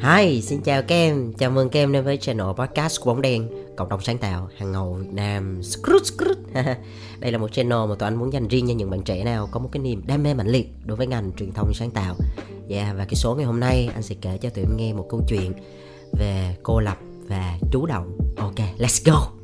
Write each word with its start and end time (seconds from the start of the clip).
Hi, 0.00 0.42
xin 0.42 0.60
chào 0.62 0.82
các 0.82 0.94
em, 0.94 1.32
chào 1.32 1.50
mừng 1.50 1.68
các 1.68 1.80
em 1.80 1.92
đến 1.92 2.04
với 2.04 2.16
channel 2.16 2.46
podcast 2.56 3.00
của 3.00 3.14
Bóng 3.14 3.22
Đen 3.22 3.48
Cộng 3.76 3.88
đồng 3.88 4.00
sáng 4.00 4.18
tạo, 4.18 4.48
hàng 4.56 4.72
ngầu 4.72 4.92
Việt 4.92 5.12
Nam. 5.12 5.62
Skrut, 5.62 6.06
skrut. 6.06 6.36
Đây 7.18 7.32
là 7.32 7.38
một 7.38 7.52
channel 7.52 7.78
mà 7.88 7.94
tụi 7.98 8.06
anh 8.06 8.16
muốn 8.16 8.32
dành 8.32 8.48
riêng 8.48 8.66
cho 8.68 8.74
những 8.74 8.90
bạn 8.90 9.02
trẻ 9.02 9.24
nào 9.24 9.48
có 9.52 9.60
một 9.60 9.68
cái 9.72 9.82
niềm 9.82 10.02
đam 10.06 10.22
mê 10.22 10.34
mạnh 10.34 10.48
liệt 10.48 10.68
đối 10.84 10.96
với 10.96 11.06
ngành 11.06 11.32
truyền 11.32 11.52
thông 11.52 11.74
sáng 11.74 11.90
tạo. 11.90 12.16
Yeah, 12.68 12.96
và 12.96 13.04
cái 13.04 13.14
số 13.14 13.34
ngày 13.34 13.44
hôm 13.44 13.60
nay 13.60 13.90
anh 13.94 14.02
sẽ 14.02 14.14
kể 14.20 14.38
cho 14.38 14.50
tụi 14.50 14.64
em 14.64 14.76
nghe 14.76 14.92
một 14.92 15.06
câu 15.08 15.20
chuyện 15.28 15.52
về 16.18 16.56
cô 16.62 16.80
lập 16.80 16.96
và 17.28 17.58
chú 17.72 17.86
động. 17.86 18.18
Ok, 18.36 18.58
let's 18.78 19.12
go. 19.12 19.37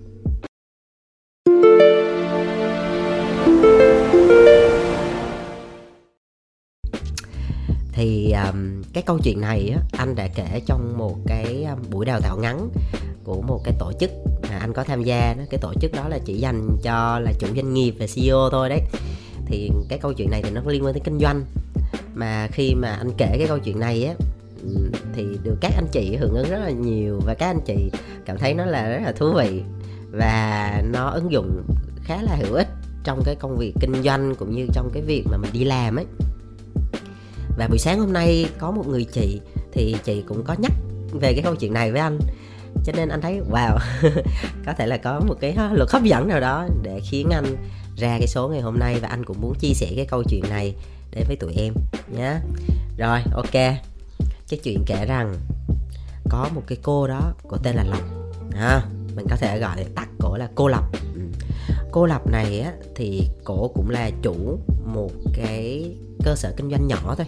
Thì 7.95 8.33
um, 8.33 8.83
cái 8.93 9.03
câu 9.03 9.19
chuyện 9.19 9.41
này 9.41 9.71
á, 9.77 9.83
anh 9.93 10.15
đã 10.15 10.29
kể 10.35 10.61
trong 10.67 10.99
một 10.99 11.17
cái 11.27 11.67
buổi 11.91 12.07
đào 12.07 12.21
tạo 12.21 12.37
ngắn 12.37 12.69
của 13.25 13.43
một 13.43 13.61
cái 13.65 13.75
tổ 13.79 13.93
chức 14.01 14.11
mà 14.43 14.59
anh 14.59 14.73
có 14.73 14.85
tham 14.85 15.03
gia 15.03 15.35
đó. 15.35 15.43
Cái 15.51 15.61
tổ 15.63 15.73
chức 15.81 15.93
đó 15.93 16.09
là 16.09 16.19
chỉ 16.25 16.35
dành 16.35 16.69
cho 16.83 17.19
là 17.19 17.33
chủ 17.39 17.47
doanh 17.57 17.75
nghiệp 17.75 17.95
và 17.99 18.07
CEO 18.15 18.51
thôi 18.51 18.69
đấy. 18.69 18.81
Thì 19.47 19.71
cái 19.89 19.99
câu 19.99 20.13
chuyện 20.13 20.31
này 20.31 20.43
thì 20.43 20.51
nó 20.51 20.61
liên 20.67 20.85
quan 20.85 20.95
tới 20.95 21.03
kinh 21.05 21.19
doanh. 21.19 21.45
Mà 22.15 22.49
khi 22.53 22.75
mà 22.75 22.89
anh 22.89 23.11
kể 23.19 23.35
cái 23.39 23.47
câu 23.49 23.59
chuyện 23.59 23.81
này 23.81 24.05
á 24.05 24.15
thì 25.15 25.27
được 25.43 25.57
các 25.61 25.73
anh 25.77 25.87
chị 25.93 26.17
hưởng 26.17 26.35
ứng 26.35 26.51
rất 26.51 26.59
là 26.59 26.71
nhiều 26.71 27.21
và 27.25 27.35
các 27.35 27.47
anh 27.47 27.61
chị 27.67 27.91
cảm 28.25 28.39
thấy 28.39 28.55
nó 28.55 28.65
là 28.65 28.89
rất 28.89 29.01
là 29.05 29.13
thú 29.13 29.33
vị 29.33 29.63
và 30.11 30.83
nó 30.93 31.11
ứng 31.11 31.33
dụng 31.33 31.63
khá 32.05 32.23
là 32.23 32.37
hữu 32.37 32.55
ích 32.55 32.69
trong 33.05 33.23
cái 33.25 33.35
công 33.35 33.57
việc 33.57 33.73
kinh 33.81 34.03
doanh 34.03 34.35
cũng 34.35 34.57
như 34.57 34.67
trong 34.73 34.91
cái 34.93 35.03
việc 35.03 35.25
mà 35.31 35.37
mình 35.37 35.51
đi 35.53 35.65
làm 35.65 35.97
ấy 35.97 36.07
và 37.57 37.69
buổi 37.69 37.79
sáng 37.79 38.01
hôm 38.01 38.13
nay 38.13 38.47
có 38.59 38.71
một 38.71 38.87
người 38.89 39.05
chị 39.05 39.41
thì 39.73 39.97
chị 40.05 40.23
cũng 40.29 40.45
có 40.45 40.55
nhắc 40.59 40.73
về 41.13 41.33
cái 41.33 41.43
câu 41.43 41.55
chuyện 41.55 41.73
này 41.73 41.93
với 41.93 42.01
anh. 42.01 42.19
Cho 42.85 42.93
nên 42.97 43.09
anh 43.09 43.21
thấy 43.21 43.41
wow 43.51 43.79
có 44.67 44.73
thể 44.79 44.87
là 44.87 44.97
có 44.97 45.21
một 45.21 45.35
cái 45.41 45.57
luật 45.73 45.91
hấp 45.91 46.03
dẫn 46.03 46.29
nào 46.29 46.41
đó 46.41 46.69
để 46.83 47.01
khiến 47.11 47.29
anh 47.31 47.57
ra 47.97 48.17
cái 48.19 48.27
số 48.27 48.49
ngày 48.49 48.61
hôm 48.61 48.79
nay. 48.79 48.99
Và 49.03 49.09
anh 49.09 49.25
cũng 49.25 49.41
muốn 49.41 49.55
chia 49.59 49.75
sẻ 49.75 49.93
cái 49.97 50.07
câu 50.07 50.23
chuyện 50.29 50.43
này 50.51 50.75
đến 51.11 51.25
với 51.27 51.37
tụi 51.37 51.55
em 51.55 51.75
nhé 52.17 52.35
rồi 52.99 53.21
ok. 53.35 53.53
Cái 54.49 54.61
chuyện 54.63 54.85
kể 54.87 55.07
rằng 55.07 55.35
có 56.31 56.49
một 56.55 56.63
cái 56.67 56.79
cô 56.83 57.07
đó 57.07 57.33
có 57.49 57.59
tên 57.63 57.77
là 57.77 57.85
lộc. 57.85 58.03
À, 58.53 58.83
mình 59.17 59.27
có 59.31 59.37
thể 59.37 59.59
gọi 59.59 59.85
tắt 59.95 60.09
cổ 60.21 60.37
là 60.37 60.49
cô 60.55 60.69
lập. 60.69 60.85
Ừ. 61.15 61.21
Cô 61.91 62.07
lập 62.07 62.31
này 62.31 62.61
á 62.61 62.73
thì 62.95 63.29
cổ 63.45 63.69
cũng 63.75 63.91
là 63.91 64.11
chủ 64.23 64.59
một 64.85 65.11
cái 65.35 65.95
cơ 66.25 66.35
sở 66.35 66.53
kinh 66.57 66.71
doanh 66.71 66.87
nhỏ 66.87 67.15
thôi. 67.17 67.27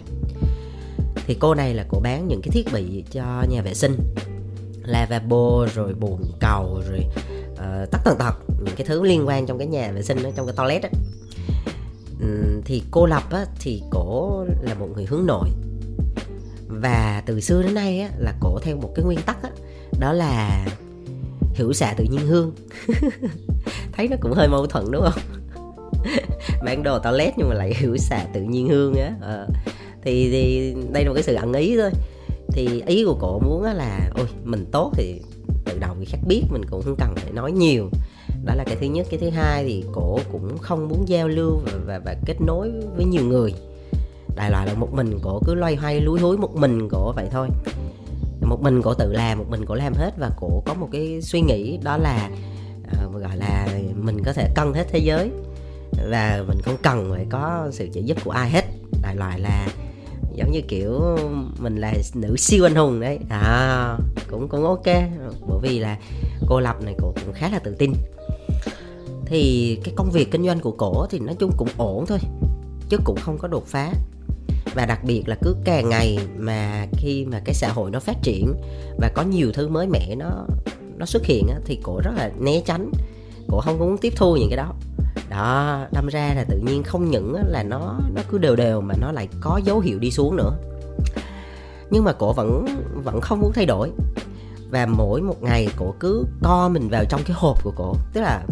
Thì 1.27 1.37
cô 1.39 1.55
này 1.55 1.73
là 1.73 1.85
cô 1.89 1.99
bán 1.99 2.27
những 2.27 2.41
cái 2.41 2.49
thiết 2.51 2.73
bị 2.73 3.03
cho 3.11 3.43
nhà 3.49 3.61
vệ 3.61 3.73
sinh 3.73 3.97
lavabo 4.83 5.65
rồi 5.75 5.93
bồn 5.93 6.21
cầu 6.39 6.81
rồi 6.89 7.05
uh, 7.53 7.91
tất 7.91 7.99
tần 8.05 8.17
tật 8.19 8.35
những 8.63 8.75
cái 8.75 8.87
thứ 8.87 9.03
liên 9.03 9.27
quan 9.27 9.45
trong 9.45 9.57
cái 9.57 9.67
nhà 9.67 9.91
vệ 9.91 10.03
sinh 10.03 10.23
đó, 10.23 10.29
trong 10.35 10.45
cái 10.45 10.55
toilet 10.55 10.81
đó. 10.81 10.89
uhm, 12.23 12.61
thì 12.65 12.83
cô 12.91 13.05
lập 13.05 13.23
á, 13.31 13.45
thì 13.59 13.81
cổ 13.89 14.45
là 14.61 14.73
một 14.73 14.87
người 14.95 15.05
hướng 15.05 15.25
nội. 15.25 15.49
Và 16.67 17.23
từ 17.25 17.39
xưa 17.39 17.63
đến 17.63 17.73
nay 17.73 17.99
á, 17.99 18.09
là 18.17 18.33
cổ 18.39 18.59
theo 18.63 18.75
một 18.75 18.91
cái 18.95 19.05
nguyên 19.05 19.19
tắc 19.25 19.43
á, 19.43 19.49
đó 19.99 20.13
là 20.13 20.67
hữu 21.55 21.73
xạ 21.73 21.93
tự 21.97 22.03
nhiên 22.03 22.27
hương. 22.27 22.51
Thấy 23.91 24.07
nó 24.07 24.15
cũng 24.21 24.33
hơi 24.33 24.47
mâu 24.47 24.67
thuẫn 24.67 24.91
đúng 24.91 25.03
không? 25.03 25.36
Bán 26.63 26.83
đồ 26.83 26.99
toilet 26.99 27.33
nhưng 27.37 27.49
mà 27.49 27.55
lại 27.55 27.73
hữu 27.79 27.97
xạ 27.97 28.25
tự 28.33 28.41
nhiên 28.41 28.67
hương 28.67 28.93
á. 28.95 29.13
À, 29.21 29.47
thì 30.01 30.29
thì 30.31 30.73
đây 30.91 31.03
là 31.03 31.09
một 31.09 31.13
cái 31.13 31.23
sự 31.23 31.35
ẩn 31.35 31.53
ý 31.53 31.77
thôi. 31.77 31.91
Thì 32.47 32.83
ý 32.87 33.05
của 33.05 33.17
cổ 33.19 33.39
muốn 33.39 33.63
là 33.63 34.09
ôi 34.15 34.25
mình 34.43 34.65
tốt 34.71 34.91
thì 34.93 35.21
tự 35.65 35.79
động 35.79 35.97
người 35.97 36.05
khác 36.05 36.19
biết 36.27 36.43
mình 36.51 36.61
cũng 36.69 36.81
không 36.81 36.95
cần 36.97 37.15
phải 37.15 37.31
nói 37.31 37.51
nhiều. 37.51 37.89
Đó 38.45 38.53
là 38.55 38.63
cái 38.63 38.75
thứ 38.81 38.87
nhất. 38.87 39.07
Cái 39.09 39.19
thứ 39.19 39.29
hai 39.29 39.63
thì 39.63 39.83
cổ 39.93 40.19
cũng 40.31 40.57
không 40.57 40.87
muốn 40.87 41.03
giao 41.07 41.27
lưu 41.27 41.59
và, 41.65 41.71
và, 41.85 41.99
và 42.05 42.15
kết 42.25 42.41
nối 42.41 42.71
với 42.95 43.05
nhiều 43.05 43.23
người. 43.23 43.53
Đại 44.35 44.51
loại 44.51 44.67
là 44.67 44.73
một 44.73 44.93
mình 44.93 45.19
cổ 45.23 45.41
cứ 45.45 45.53
loay 45.53 45.75
hoay 45.75 46.01
lúi 46.01 46.19
húi 46.19 46.37
một 46.37 46.55
mình 46.55 46.89
cổ 46.89 47.11
vậy 47.15 47.27
thôi. 47.31 47.47
Một 48.41 48.61
mình 48.61 48.81
cổ 48.81 48.93
tự 48.93 49.13
làm 49.13 49.37
một 49.37 49.45
mình 49.49 49.65
cổ 49.65 49.75
làm 49.75 49.93
hết 49.93 50.11
và 50.19 50.31
cổ 50.39 50.63
có 50.65 50.73
một 50.73 50.89
cái 50.91 51.21
suy 51.21 51.41
nghĩ 51.41 51.79
đó 51.83 51.97
là 51.97 52.29
uh, 53.05 53.21
gọi 53.21 53.37
là 53.37 53.67
mình 53.95 54.23
có 54.23 54.33
thể 54.33 54.49
cân 54.55 54.73
hết 54.73 54.87
thế 54.89 54.99
giới 54.99 55.31
và 56.09 56.43
mình 56.47 56.61
không 56.61 56.77
cần 56.83 57.11
phải 57.11 57.25
có 57.29 57.69
sự 57.71 57.87
trợ 57.93 58.01
giúp 58.01 58.17
của 58.23 58.31
ai 58.31 58.49
hết. 58.49 58.65
Đại 59.01 59.15
loại 59.15 59.39
là 59.39 59.67
giống 60.35 60.51
như 60.51 60.61
kiểu 60.67 61.17
mình 61.59 61.75
là 61.75 61.93
nữ 62.13 62.35
siêu 62.37 62.65
anh 62.65 62.75
hùng 62.75 62.99
đấy. 62.99 63.19
À 63.29 63.97
cũng 64.29 64.47
cũng 64.47 64.63
ok. 64.65 64.85
Bởi 65.47 65.59
vì 65.61 65.79
là 65.79 65.97
cô 66.47 66.59
lập 66.59 66.75
này 66.83 66.95
cô 66.97 67.13
cũng 67.25 67.33
khá 67.33 67.49
là 67.49 67.59
tự 67.59 67.75
tin. 67.75 67.93
Thì 69.25 69.79
cái 69.83 69.93
công 69.97 70.11
việc 70.11 70.31
kinh 70.31 70.45
doanh 70.45 70.59
của 70.59 70.71
cổ 70.71 71.05
thì 71.09 71.19
nói 71.19 71.35
chung 71.39 71.51
cũng 71.57 71.69
ổn 71.77 72.05
thôi, 72.05 72.19
chứ 72.89 72.97
cũng 73.03 73.17
không 73.21 73.37
có 73.37 73.47
đột 73.47 73.67
phá. 73.67 73.93
Và 74.75 74.85
đặc 74.85 75.03
biệt 75.03 75.23
là 75.25 75.35
cứ 75.41 75.55
càng 75.63 75.89
ngày 75.89 76.19
mà 76.37 76.87
khi 76.91 77.25
mà 77.25 77.41
cái 77.45 77.55
xã 77.55 77.67
hội 77.67 77.91
nó 77.91 77.99
phát 77.99 78.17
triển 78.21 78.53
và 78.97 79.11
có 79.15 79.21
nhiều 79.21 79.51
thứ 79.53 79.67
mới 79.67 79.87
mẻ 79.87 80.15
nó 80.15 80.45
nó 80.97 81.05
xuất 81.05 81.25
hiện 81.25 81.47
thì 81.65 81.79
cổ 81.83 82.01
rất 82.03 82.11
là 82.15 82.31
né 82.39 82.61
tránh. 82.65 82.91
Cổ 83.47 83.61
không 83.61 83.79
muốn 83.79 83.97
tiếp 83.97 84.13
thu 84.15 84.35
những 84.35 84.49
cái 84.49 84.57
đó 84.57 84.73
đó, 85.29 85.85
đâm 85.91 86.07
ra 86.07 86.33
là 86.35 86.43
tự 86.43 86.57
nhiên 86.57 86.83
không 86.83 87.11
những 87.11 87.35
là 87.47 87.63
nó 87.63 87.99
nó 88.15 88.21
cứ 88.29 88.37
đều 88.37 88.55
đều 88.55 88.81
mà 88.81 88.95
nó 89.01 89.11
lại 89.11 89.27
có 89.41 89.59
dấu 89.63 89.79
hiệu 89.79 89.99
đi 89.99 90.11
xuống 90.11 90.35
nữa. 90.35 90.57
Nhưng 91.89 92.03
mà 92.03 92.13
cổ 92.13 92.33
vẫn 92.33 92.65
vẫn 93.03 93.21
không 93.21 93.39
muốn 93.41 93.51
thay 93.53 93.65
đổi. 93.65 93.91
Và 94.69 94.85
mỗi 94.85 95.21
một 95.21 95.43
ngày 95.43 95.67
cổ 95.77 95.93
cứ 95.99 96.25
co 96.43 96.69
mình 96.69 96.89
vào 96.89 97.03
trong 97.09 97.21
cái 97.25 97.35
hộp 97.39 97.63
của 97.63 97.73
cổ. 97.75 97.95
Tức 98.13 98.21
là 98.21 98.43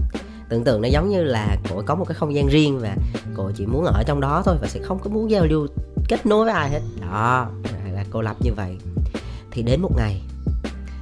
tưởng 0.49 0.63
tượng 0.63 0.81
nó 0.81 0.87
giống 0.87 1.09
như 1.09 1.23
là 1.23 1.57
cổ 1.69 1.81
có 1.85 1.95
một 1.95 2.05
cái 2.07 2.15
không 2.15 2.35
gian 2.35 2.47
riêng 2.47 2.79
và 2.79 2.95
cổ 3.35 3.51
chỉ 3.55 3.65
muốn 3.65 3.85
ở 3.85 4.03
trong 4.05 4.21
đó 4.21 4.41
thôi 4.45 4.57
và 4.61 4.67
sẽ 4.67 4.79
không 4.83 4.99
có 4.99 5.09
muốn 5.09 5.31
giao 5.31 5.45
lưu 5.45 5.67
kết 6.07 6.25
nối 6.25 6.45
với 6.45 6.53
ai 6.53 6.69
hết. 6.69 6.81
Đó, 7.01 7.47
là 7.93 8.05
cô 8.09 8.21
lập 8.21 8.35
như 8.39 8.53
vậy. 8.53 8.77
Thì 9.51 9.63
đến 9.63 9.81
một 9.81 9.91
ngày, 9.97 10.21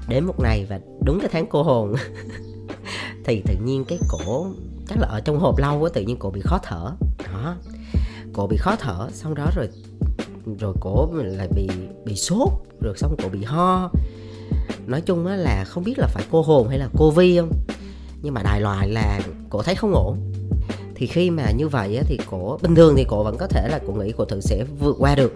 đến 0.08 0.26
một 0.26 0.40
ngày 0.40 0.66
và 0.70 0.80
đúng 1.06 1.20
cái 1.20 1.30
tháng 1.34 1.46
cô 1.50 1.64
hồn, 1.64 1.96
thì 3.26 3.42
tự 3.46 3.56
nhiên 3.64 3.86
cái 3.86 4.00
cổ 4.10 4.48
chắc 4.88 5.00
là 5.00 5.08
ở 5.08 5.20
trong 5.20 5.40
hộp 5.40 5.58
lâu 5.58 5.80
quá 5.80 5.90
tự 5.94 6.02
nhiên 6.02 6.18
cổ 6.20 6.30
bị 6.30 6.42
khó 6.42 6.60
thở. 6.64 6.92
Đó. 7.34 7.56
Cổ 8.34 8.48
bị 8.48 8.58
khó 8.58 8.76
thở 8.76 9.08
xong 9.14 9.36
đó 9.36 9.50
rồi 9.56 9.68
rồi 10.60 10.74
cổ 10.80 11.10
lại 11.14 11.48
bị 11.56 11.68
bị 12.06 12.16
sốt 12.16 12.50
rồi 12.82 12.94
xong 12.98 13.16
cổ 13.24 13.30
bị 13.30 13.44
ho. 13.44 13.92
Nói 14.86 15.02
chung 15.02 15.26
á 15.26 15.36
là 15.36 15.66
không 15.68 15.84
biết 15.84 16.00
là 16.00 16.08
phải 16.08 16.24
cô 16.32 16.42
hồn 16.42 16.68
hay 16.68 16.80
là 16.80 16.90
cô 16.98 17.12
vi 17.12 17.38
không? 17.40 17.52
Nhưng 18.22 18.34
mà 18.34 18.44
đại 18.44 18.62
loại 18.62 18.90
là 18.90 19.22
cổ 19.50 19.62
thấy 19.62 19.76
không 19.76 19.94
ổn. 19.94 20.18
Thì 20.96 21.08
khi 21.08 21.30
mà 21.30 21.52
như 21.52 21.68
vậy 21.68 21.98
á, 21.98 22.04
thì 22.06 22.20
cổ 22.32 22.58
bình 22.62 22.76
thường 22.76 22.94
thì 22.98 23.04
cổ 23.04 23.24
vẫn 23.24 23.38
có 23.38 23.48
thể 23.48 23.68
là 23.70 23.80
cổ 23.88 23.94
nghĩ 23.94 24.12
cổ 24.12 24.26
thử 24.26 24.42
sẽ 24.42 24.64
vượt 24.80 24.96
qua 25.00 25.16
được. 25.16 25.34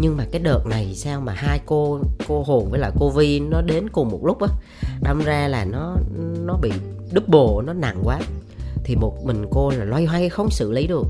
Nhưng 0.00 0.16
mà 0.16 0.26
cái 0.32 0.40
đợt 0.42 0.66
này 0.66 0.94
sao 0.94 1.20
mà 1.20 1.32
hai 1.32 1.60
cô 1.66 2.00
cô 2.28 2.42
hồn 2.42 2.70
với 2.70 2.80
lại 2.80 2.90
cô 3.00 3.10
vi 3.10 3.40
nó 3.40 3.62
đến 3.62 3.88
cùng 3.88 4.08
một 4.08 4.20
lúc 4.24 4.42
á 4.42 4.48
đâm 5.02 5.22
ra 5.24 5.48
là 5.48 5.64
nó 5.64 5.96
nó 6.44 6.56
bị 6.62 6.72
double 7.14 7.66
nó 7.66 7.72
nặng 7.72 8.00
quá 8.04 8.20
thì 8.84 8.96
một 8.96 9.24
mình 9.24 9.44
cô 9.50 9.70
là 9.70 9.84
loay 9.84 10.04
hoay 10.04 10.28
không 10.28 10.50
xử 10.50 10.72
lý 10.72 10.86
được. 10.86 11.06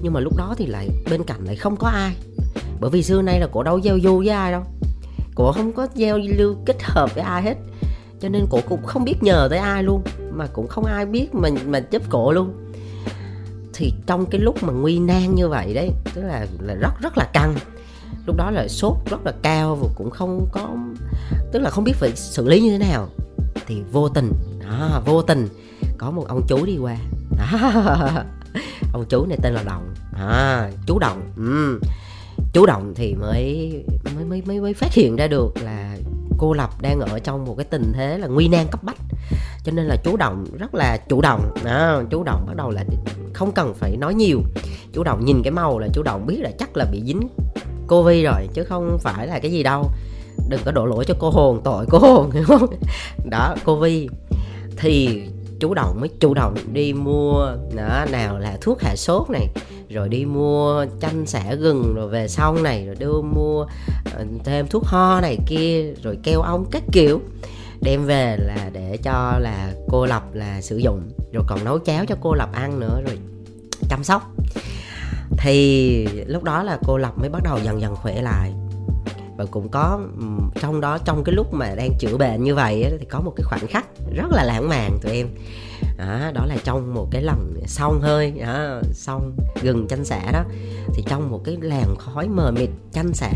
Nhưng 0.00 0.12
mà 0.12 0.20
lúc 0.20 0.36
đó 0.36 0.54
thì 0.58 0.66
lại 0.66 0.88
bên 1.10 1.24
cạnh 1.24 1.44
lại 1.44 1.56
không 1.56 1.76
có 1.76 1.88
ai. 1.88 2.14
Bởi 2.80 2.90
vì 2.90 3.02
xưa 3.02 3.22
nay 3.22 3.40
là 3.40 3.46
cổ 3.52 3.62
đâu 3.62 3.78
giao 3.78 3.98
du 4.02 4.18
với 4.18 4.28
ai 4.28 4.52
đâu. 4.52 4.62
Cổ 5.34 5.52
không 5.52 5.72
có 5.72 5.86
giao 5.94 6.18
lưu 6.18 6.56
kết 6.66 6.76
hợp 6.82 7.14
với 7.14 7.24
ai 7.24 7.42
hết. 7.42 7.54
Cho 8.20 8.28
nên 8.28 8.46
cổ 8.50 8.60
cũng 8.68 8.82
không 8.86 9.04
biết 9.04 9.22
nhờ 9.22 9.46
tới 9.50 9.58
ai 9.58 9.82
luôn. 9.82 10.02
Mà 10.32 10.46
cũng 10.46 10.68
không 10.68 10.84
ai 10.84 11.06
biết 11.06 11.34
mình 11.34 11.54
mà 11.66 11.82
giúp 11.90 12.02
cổ 12.10 12.32
luôn. 12.32 12.52
Thì 13.74 13.92
trong 14.06 14.26
cái 14.26 14.40
lúc 14.40 14.62
mà 14.62 14.72
nguy 14.72 14.98
nan 14.98 15.34
như 15.34 15.48
vậy 15.48 15.74
đấy, 15.74 15.90
tức 16.14 16.22
là 16.22 16.46
là 16.60 16.74
rất 16.74 17.00
rất 17.00 17.18
là 17.18 17.24
căng. 17.32 17.54
Lúc 18.26 18.36
đó 18.36 18.50
là 18.50 18.68
sốt 18.68 18.96
rất 19.10 19.26
là 19.26 19.32
cao 19.42 19.76
và 19.76 19.88
cũng 19.96 20.10
không 20.10 20.48
có, 20.52 20.68
tức 21.52 21.58
là 21.58 21.70
không 21.70 21.84
biết 21.84 21.96
phải 21.96 22.12
xử 22.16 22.48
lý 22.48 22.60
như 22.60 22.70
thế 22.70 22.78
nào. 22.78 23.08
Thì 23.66 23.82
vô 23.92 24.08
tình 24.08 24.32
à 24.68 25.00
vô 25.06 25.22
tình 25.22 25.48
có 26.00 26.10
một 26.10 26.24
ông 26.28 26.42
chú 26.48 26.64
đi 26.64 26.78
qua. 26.78 26.96
À, 27.38 28.24
ông 28.92 29.04
chú 29.08 29.26
này 29.26 29.38
tên 29.42 29.52
là 29.52 29.62
đồng. 29.62 29.94
À, 30.12 30.70
chú 30.86 30.98
đồng. 30.98 31.22
Ừ. 31.36 31.80
chú 32.52 32.66
đồng 32.66 32.92
thì 32.94 33.14
mới 33.14 33.72
mới 34.14 34.24
mới 34.24 34.42
mới 34.46 34.60
mới 34.60 34.74
phát 34.74 34.92
hiện 34.92 35.16
ra 35.16 35.26
được 35.26 35.54
là 35.62 35.96
cô 36.38 36.52
lập 36.52 36.70
đang 36.82 37.00
ở 37.00 37.18
trong 37.18 37.44
một 37.44 37.54
cái 37.56 37.64
tình 37.64 37.92
thế 37.92 38.18
là 38.18 38.26
nguy 38.26 38.48
nan 38.48 38.66
cấp 38.70 38.82
bách. 38.82 38.96
Cho 39.64 39.72
nên 39.72 39.84
là 39.84 39.96
chú 40.04 40.16
đồng 40.16 40.44
rất 40.58 40.74
là 40.74 40.96
chủ 41.08 41.20
động. 41.20 41.54
À, 41.64 42.02
chú 42.10 42.22
đồng 42.22 42.44
bắt 42.46 42.56
đầu 42.56 42.70
là 42.70 42.84
không 43.34 43.52
cần 43.52 43.74
phải 43.74 43.96
nói 43.96 44.14
nhiều. 44.14 44.40
Chú 44.92 45.02
đồng 45.02 45.24
nhìn 45.24 45.42
cái 45.42 45.50
màu 45.50 45.78
là 45.78 45.88
chú 45.92 46.02
đồng 46.02 46.26
biết 46.26 46.38
là 46.40 46.50
chắc 46.58 46.76
là 46.76 46.84
bị 46.92 47.02
dính 47.06 47.28
covid 47.88 48.24
rồi 48.24 48.48
chứ 48.54 48.64
không 48.64 48.98
phải 49.00 49.26
là 49.26 49.38
cái 49.38 49.50
gì 49.50 49.62
đâu. 49.62 49.90
Đừng 50.48 50.60
có 50.64 50.72
đổ 50.72 50.86
lỗi 50.86 51.04
cho 51.04 51.14
cô 51.18 51.30
hồn 51.30 51.60
tội 51.64 51.86
cô 51.90 51.98
hồn 51.98 52.30
hiểu 52.34 52.44
không? 52.46 52.66
Đó 53.30 53.54
covid 53.64 54.10
thì 54.76 55.24
chủ 55.60 55.74
động 55.74 56.00
mới 56.00 56.10
chủ 56.20 56.34
động 56.34 56.54
đi 56.72 56.92
mua, 56.92 57.56
đó, 57.74 58.06
nào 58.10 58.38
là 58.38 58.58
thuốc 58.60 58.82
hạ 58.82 58.96
sốt 58.96 59.30
này, 59.30 59.48
rồi 59.88 60.08
đi 60.08 60.24
mua 60.24 60.86
chanh 61.00 61.26
xả 61.26 61.54
gừng, 61.54 61.94
rồi 61.94 62.08
về 62.08 62.28
sau 62.28 62.54
này 62.54 62.86
rồi 62.86 62.94
đưa 62.94 63.20
mua 63.20 63.66
ờ, 64.14 64.24
thêm 64.44 64.66
thuốc 64.66 64.84
ho 64.86 65.20
này 65.20 65.38
kia, 65.46 65.92
rồi 66.02 66.18
keo 66.22 66.40
ong 66.40 66.64
các 66.70 66.82
kiểu. 66.92 67.20
Đem 67.80 68.04
về 68.04 68.36
là 68.36 68.70
để 68.72 68.98
cho 69.02 69.38
là 69.38 69.72
cô 69.88 70.06
lập 70.06 70.22
là 70.32 70.60
sử 70.60 70.76
dụng, 70.76 71.10
rồi 71.32 71.44
còn 71.48 71.64
nấu 71.64 71.78
cháo 71.78 72.04
cho 72.06 72.16
cô 72.20 72.34
lập 72.34 72.48
ăn 72.52 72.80
nữa, 72.80 73.02
rồi 73.06 73.18
chăm 73.88 74.04
sóc. 74.04 74.30
Thì 75.38 76.06
lúc 76.26 76.42
đó 76.42 76.62
là 76.62 76.78
cô 76.86 76.96
lập 76.96 77.18
mới 77.18 77.28
bắt 77.28 77.42
đầu 77.44 77.58
dần 77.64 77.80
dần 77.80 77.96
khỏe 77.96 78.22
lại 78.22 78.52
và 79.40 79.46
cũng 79.50 79.68
có 79.68 80.00
trong 80.60 80.80
đó 80.80 80.98
trong 80.98 81.24
cái 81.24 81.34
lúc 81.34 81.54
mà 81.54 81.74
đang 81.74 81.90
chữa 81.98 82.16
bệnh 82.16 82.44
như 82.44 82.54
vậy 82.54 82.86
thì 82.98 83.04
có 83.04 83.20
một 83.20 83.32
cái 83.36 83.44
khoảnh 83.44 83.66
khắc 83.66 83.86
rất 84.14 84.30
là 84.30 84.44
lãng 84.44 84.68
mạn 84.68 84.98
tụi 85.02 85.12
em. 85.12 85.26
Đó, 85.98 86.30
đó 86.34 86.46
là 86.46 86.56
trong 86.64 86.94
một 86.94 87.08
cái 87.10 87.22
lần 87.22 87.54
xong 87.66 88.00
hơi 88.00 88.30
đó, 88.30 88.80
xong 88.92 89.36
gừng 89.62 89.88
chanh 89.88 90.04
xả 90.04 90.32
đó 90.32 90.44
thì 90.94 91.04
trong 91.06 91.30
một 91.30 91.40
cái 91.44 91.56
làn 91.60 91.96
khói 91.98 92.28
mờ 92.28 92.50
mịt 92.50 92.70
chanh 92.92 93.14
xả 93.14 93.30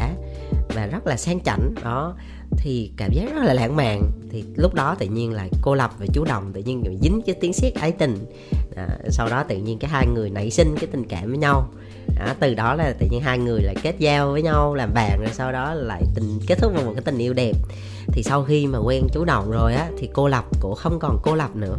và 0.74 0.86
rất 0.86 1.06
là 1.06 1.16
sang 1.16 1.40
chảnh 1.40 1.74
đó 1.84 2.16
thì 2.56 2.90
cảm 2.96 3.10
giác 3.12 3.34
rất 3.34 3.42
là 3.44 3.54
lãng 3.54 3.76
mạn. 3.76 4.10
Thì 4.30 4.44
lúc 4.56 4.74
đó 4.74 4.96
tự 4.98 5.06
nhiên 5.06 5.32
là 5.32 5.48
cô 5.62 5.74
lập 5.74 5.90
và 5.98 6.06
chú 6.12 6.24
đồng 6.24 6.52
tự 6.52 6.62
nhiên 6.62 6.98
dính 7.02 7.20
cái 7.26 7.34
tiếng 7.40 7.52
siết 7.52 7.74
ái 7.74 7.92
tình. 7.92 8.26
À, 8.76 8.88
sau 9.08 9.28
đó 9.28 9.44
tự 9.48 9.56
nhiên 9.56 9.78
cái 9.78 9.90
hai 9.90 10.06
người 10.14 10.30
nảy 10.30 10.50
sinh 10.50 10.74
cái 10.80 10.86
tình 10.92 11.04
cảm 11.08 11.28
với 11.28 11.38
nhau 11.38 11.68
à, 12.18 12.34
từ 12.40 12.54
đó 12.54 12.74
là 12.74 12.94
tự 12.98 13.06
nhiên 13.10 13.20
hai 13.20 13.38
người 13.38 13.62
lại 13.62 13.76
kết 13.82 13.94
giao 13.98 14.32
với 14.32 14.42
nhau 14.42 14.74
làm 14.74 14.94
bạn 14.94 15.20
rồi 15.20 15.30
sau 15.32 15.52
đó 15.52 15.74
lại 15.74 16.02
tình 16.14 16.38
kết 16.46 16.58
thúc 16.58 16.72
vào 16.74 16.84
một 16.84 16.92
cái 16.94 17.02
tình 17.04 17.18
yêu 17.18 17.32
đẹp. 17.32 17.52
Thì 18.06 18.22
sau 18.22 18.44
khi 18.44 18.66
mà 18.66 18.78
quen 18.78 19.06
chú 19.12 19.24
đồng 19.24 19.50
rồi 19.50 19.74
á 19.74 19.88
thì 19.98 20.08
cô 20.12 20.28
lập 20.28 20.44
cổ 20.60 20.74
không 20.74 20.98
còn 20.98 21.18
cô 21.22 21.34
lập 21.34 21.56
nữa. 21.56 21.76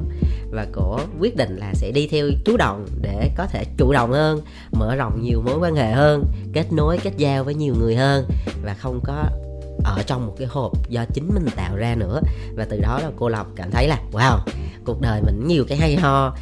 Và 0.52 0.66
cổ 0.72 1.00
quyết 1.20 1.36
định 1.38 1.58
là 1.58 1.74
sẽ 1.74 1.92
đi 1.92 2.08
theo 2.08 2.28
chú 2.46 2.58
đồng 2.58 2.86
để 3.02 3.32
có 3.38 3.46
thể 3.46 3.66
chủ 3.78 3.94
động 3.94 4.12
hơn 4.12 4.42
mở 4.72 4.96
rộng 4.96 5.22
nhiều 5.22 5.42
mối 5.46 5.58
quan 5.60 5.76
hệ 5.76 5.92
hơn 5.92 6.26
kết 6.54 6.74
nối 6.74 6.98
kết 7.04 7.14
giao 7.18 7.44
với 7.44 7.56
nhiều 7.56 7.74
người 7.80 7.96
hơn. 7.96 8.26
Và 8.64 8.74
không 8.74 9.00
có 9.04 9.24
ở 9.86 10.04
trong 10.06 10.26
một 10.26 10.36
cái 10.38 10.48
hộp 10.48 10.90
do 10.90 11.06
chính 11.14 11.30
mình 11.34 11.46
tạo 11.56 11.76
ra 11.76 11.96
nữa. 11.96 12.22
Và 12.56 12.66
từ 12.70 12.80
đó 12.80 13.00
là 13.04 13.12
cô 13.16 13.30
lộc 13.30 13.48
cảm 13.56 13.72
thấy 13.72 13.88
là, 13.88 14.00
wow, 14.12 14.38
cuộc 14.86 15.02
đời 15.02 15.22
mình 15.22 15.48
nhiều 15.48 15.66
cái 15.68 15.78
hay 15.78 15.96
ho, 15.96 16.36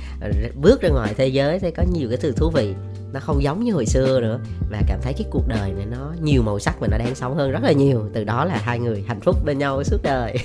bước 0.56 0.82
ra 0.82 0.90
ngoài 0.90 1.14
thế 1.18 1.28
giới 1.28 1.60
thấy 1.60 1.72
có 1.72 1.84
nhiều 1.94 2.10
cái 2.10 2.18
thứ 2.18 2.32
thú 2.32 2.50
vị. 2.50 2.74
Nó 3.14 3.20
không 3.20 3.44
giống 3.44 3.64
như 3.64 3.74
hồi 3.74 3.86
xưa 3.86 4.20
nữa. 4.20 4.40
Và 4.72 4.82
cảm 4.88 5.00
thấy 5.02 5.14
cái 5.14 5.28
cuộc 5.32 5.48
đời 5.48 5.72
này 5.72 5.86
nó 5.86 6.12
nhiều 6.22 6.44
màu 6.44 6.60
sắc 6.60 6.80
và 6.80 6.88
nó 6.92 6.98
đang 6.98 7.16
sống 7.16 7.36
hơn 7.36 7.52
rất 7.52 7.64
là 7.64 7.72
nhiều. 7.72 8.10
Từ 8.14 8.24
đó 8.24 8.46
là 8.46 8.58
hai 8.64 8.80
người 8.80 9.04
hạnh 9.08 9.22
phúc 9.22 9.38
bên 9.46 9.58
nhau 9.58 9.84
suốt 9.84 10.04
đời. 10.04 10.38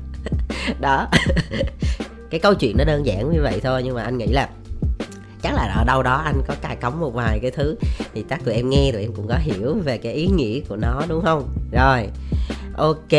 Đó. 0.80 1.08
Cái 2.30 2.40
câu 2.40 2.54
chuyện 2.54 2.76
nó 2.76 2.84
đơn 2.84 3.06
giản 3.06 3.32
như 3.32 3.42
vậy 3.42 3.60
thôi, 3.62 3.82
nhưng 3.84 3.94
mà 3.94 4.02
anh 4.02 4.18
nghĩ 4.18 4.26
là 4.26 4.48
chắc 5.42 5.54
là 5.54 5.74
ở 5.76 5.84
đâu 5.84 6.02
đó 6.02 6.14
anh 6.14 6.42
có 6.46 6.54
cài 6.62 6.76
cống 6.76 7.00
một 7.00 7.14
vài 7.14 7.38
cái 7.42 7.50
thứ 7.50 7.76
thì 8.14 8.24
chắc 8.30 8.44
tụi 8.44 8.54
em 8.54 8.70
nghe 8.70 8.90
tụi 8.92 9.02
em 9.02 9.12
cũng 9.12 9.26
có 9.28 9.36
hiểu 9.40 9.76
về 9.84 9.98
cái 9.98 10.12
ý 10.12 10.26
nghĩa 10.26 10.60
của 10.68 10.76
nó, 10.76 11.02
đúng 11.08 11.24
không? 11.24 11.48
Rồi 11.72 12.08
ok 12.78 13.12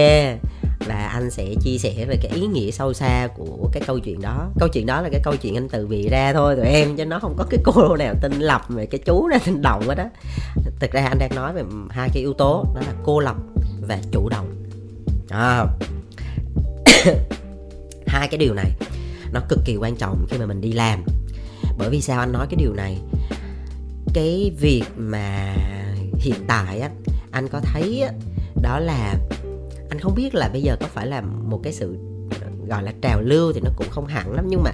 và 0.87 0.95
anh 0.95 1.31
sẽ 1.31 1.55
chia 1.61 1.77
sẻ 1.77 2.05
về 2.07 2.15
cái 2.21 2.31
ý 2.35 2.47
nghĩa 2.47 2.71
sâu 2.71 2.93
xa 2.93 3.27
của 3.37 3.69
cái 3.73 3.83
câu 3.87 3.99
chuyện 3.99 4.21
đó. 4.21 4.49
Câu 4.59 4.69
chuyện 4.69 4.85
đó 4.85 5.01
là 5.01 5.09
cái 5.09 5.21
câu 5.23 5.35
chuyện 5.35 5.57
anh 5.57 5.69
tự 5.69 5.87
bịa 5.87 6.09
ra 6.09 6.33
thôi 6.33 6.55
tụi 6.55 6.65
em 6.65 6.95
chứ 6.95 7.05
nó 7.05 7.19
không 7.19 7.35
có 7.37 7.45
cái 7.49 7.59
cô 7.63 7.95
nào 7.95 8.13
tên 8.21 8.31
lập 8.31 8.61
về 8.69 8.85
cái 8.85 8.99
chú 9.05 9.27
nào 9.27 9.39
tên 9.45 9.61
động 9.61 9.87
hết 9.87 9.95
đó 9.95 10.05
thực 10.79 10.91
ra 10.91 11.05
anh 11.05 11.19
đang 11.19 11.35
nói 11.35 11.53
về 11.53 11.63
hai 11.89 12.09
cái 12.13 12.21
yếu 12.21 12.33
tố 12.33 12.65
đó 12.75 12.81
là 12.81 12.93
cô 13.03 13.19
lập 13.19 13.35
và 13.87 13.99
chủ 14.11 14.29
động. 14.29 14.65
À. 15.29 15.65
hai 18.07 18.27
cái 18.27 18.37
điều 18.37 18.53
này 18.53 18.71
nó 19.31 19.41
cực 19.49 19.59
kỳ 19.65 19.75
quan 19.75 19.95
trọng 19.95 20.25
khi 20.29 20.37
mà 20.37 20.45
mình 20.45 20.61
đi 20.61 20.71
làm. 20.71 21.03
Bởi 21.77 21.89
vì 21.89 22.01
sao 22.01 22.19
anh 22.19 22.31
nói 22.31 22.47
cái 22.49 22.55
điều 22.55 22.73
này? 22.73 22.97
Cái 24.13 24.51
việc 24.59 24.83
mà 24.97 25.55
hiện 26.19 26.45
tại 26.47 26.79
á 26.79 26.89
anh 27.31 27.47
có 27.47 27.59
thấy 27.59 28.01
á, 28.01 28.11
đó 28.61 28.79
là 28.79 29.15
anh 29.89 29.99
không 29.99 30.15
biết 30.15 30.35
là 30.35 30.49
bây 30.53 30.61
giờ 30.61 30.75
có 30.79 30.87
phải 30.87 31.07
là 31.07 31.21
một 31.21 31.59
cái 31.63 31.73
sự 31.73 31.97
gọi 32.69 32.83
là 32.83 32.93
trào 33.01 33.21
lưu 33.21 33.53
thì 33.53 33.61
nó 33.63 33.69
cũng 33.77 33.87
không 33.89 34.05
hẳn 34.05 34.33
lắm 34.33 34.45
nhưng 34.49 34.63
mà 34.63 34.71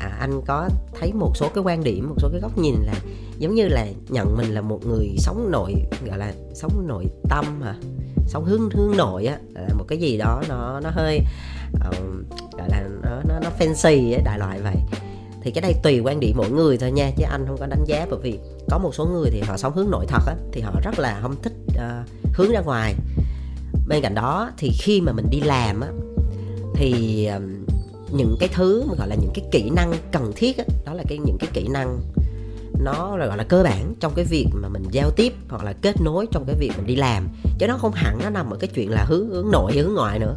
à, 0.00 0.16
anh 0.20 0.40
có 0.46 0.68
thấy 1.00 1.12
một 1.12 1.36
số 1.36 1.48
cái 1.54 1.64
quan 1.64 1.84
điểm 1.84 2.08
một 2.08 2.14
số 2.18 2.28
cái 2.32 2.40
góc 2.40 2.58
nhìn 2.58 2.74
là 2.82 2.94
giống 3.38 3.54
như 3.54 3.68
là 3.68 3.86
nhận 4.08 4.36
mình 4.36 4.54
là 4.54 4.60
một 4.60 4.86
người 4.86 5.14
sống 5.18 5.48
nội 5.50 5.74
gọi 6.06 6.18
là 6.18 6.32
sống 6.54 6.88
nội 6.88 7.04
tâm 7.28 7.62
hả? 7.62 7.74
Sống 8.26 8.44
hướng 8.44 8.70
hướng 8.70 8.96
nội 8.96 9.26
á 9.26 9.38
là 9.54 9.74
một 9.78 9.84
cái 9.88 9.98
gì 9.98 10.18
đó 10.18 10.42
nó 10.48 10.80
nó 10.80 10.90
hơi 10.90 11.20
um, 11.72 12.22
gọi 12.58 12.68
là 12.68 12.88
nó 13.02 13.10
nó, 13.28 13.40
nó 13.42 13.50
fancy 13.58 14.14
ấy, 14.14 14.22
đại 14.24 14.38
loại 14.38 14.60
vậy. 14.60 14.76
Thì 15.42 15.50
cái 15.50 15.62
đây 15.62 15.74
tùy 15.82 16.00
quan 16.00 16.20
điểm 16.20 16.36
mỗi 16.36 16.50
người 16.50 16.78
thôi 16.78 16.92
nha 16.92 17.10
chứ 17.16 17.24
anh 17.30 17.44
không 17.46 17.56
có 17.58 17.66
đánh 17.66 17.84
giá 17.86 18.06
bởi 18.10 18.18
vì 18.22 18.38
có 18.70 18.78
một 18.78 18.94
số 18.94 19.06
người 19.06 19.30
thì 19.30 19.40
họ 19.40 19.56
sống 19.56 19.72
hướng 19.74 19.90
nội 19.90 20.06
thật 20.08 20.22
á 20.26 20.34
thì 20.52 20.60
họ 20.60 20.80
rất 20.84 20.98
là 20.98 21.18
không 21.22 21.34
thích 21.42 21.52
uh, 21.68 22.34
hướng 22.34 22.52
ra 22.52 22.60
ngoài 22.60 22.94
bên 23.90 24.02
cạnh 24.02 24.14
đó 24.14 24.50
thì 24.56 24.70
khi 24.78 25.00
mà 25.00 25.12
mình 25.12 25.26
đi 25.30 25.40
làm 25.40 25.80
á 25.80 25.88
thì 26.74 27.28
những 28.12 28.36
cái 28.40 28.48
thứ 28.52 28.84
mà 28.88 28.94
gọi 28.98 29.08
là 29.08 29.14
những 29.14 29.30
cái 29.34 29.44
kỹ 29.50 29.70
năng 29.70 29.92
cần 30.12 30.32
thiết 30.36 30.58
á, 30.58 30.64
đó 30.86 30.94
là 30.94 31.02
cái 31.08 31.18
những 31.18 31.36
cái 31.40 31.50
kỹ 31.52 31.68
năng 31.68 32.00
nó 32.84 33.16
là 33.16 33.26
gọi 33.26 33.36
là 33.36 33.44
cơ 33.44 33.62
bản 33.62 33.94
trong 34.00 34.12
cái 34.16 34.24
việc 34.24 34.46
mà 34.54 34.68
mình 34.68 34.82
giao 34.90 35.10
tiếp 35.10 35.32
hoặc 35.48 35.64
là 35.64 35.72
kết 35.72 36.00
nối 36.00 36.26
trong 36.32 36.44
cái 36.46 36.56
việc 36.58 36.70
mình 36.76 36.86
đi 36.86 36.96
làm. 36.96 37.28
Chứ 37.58 37.66
nó 37.66 37.76
không 37.78 37.92
hẳn 37.92 38.18
nó 38.22 38.30
nằm 38.30 38.50
ở 38.50 38.56
cái 38.56 38.70
chuyện 38.74 38.90
là 38.90 39.04
hướng 39.08 39.30
hướng 39.30 39.50
nội 39.50 39.72
hướng 39.72 39.94
ngoại 39.94 40.18
nữa. 40.18 40.36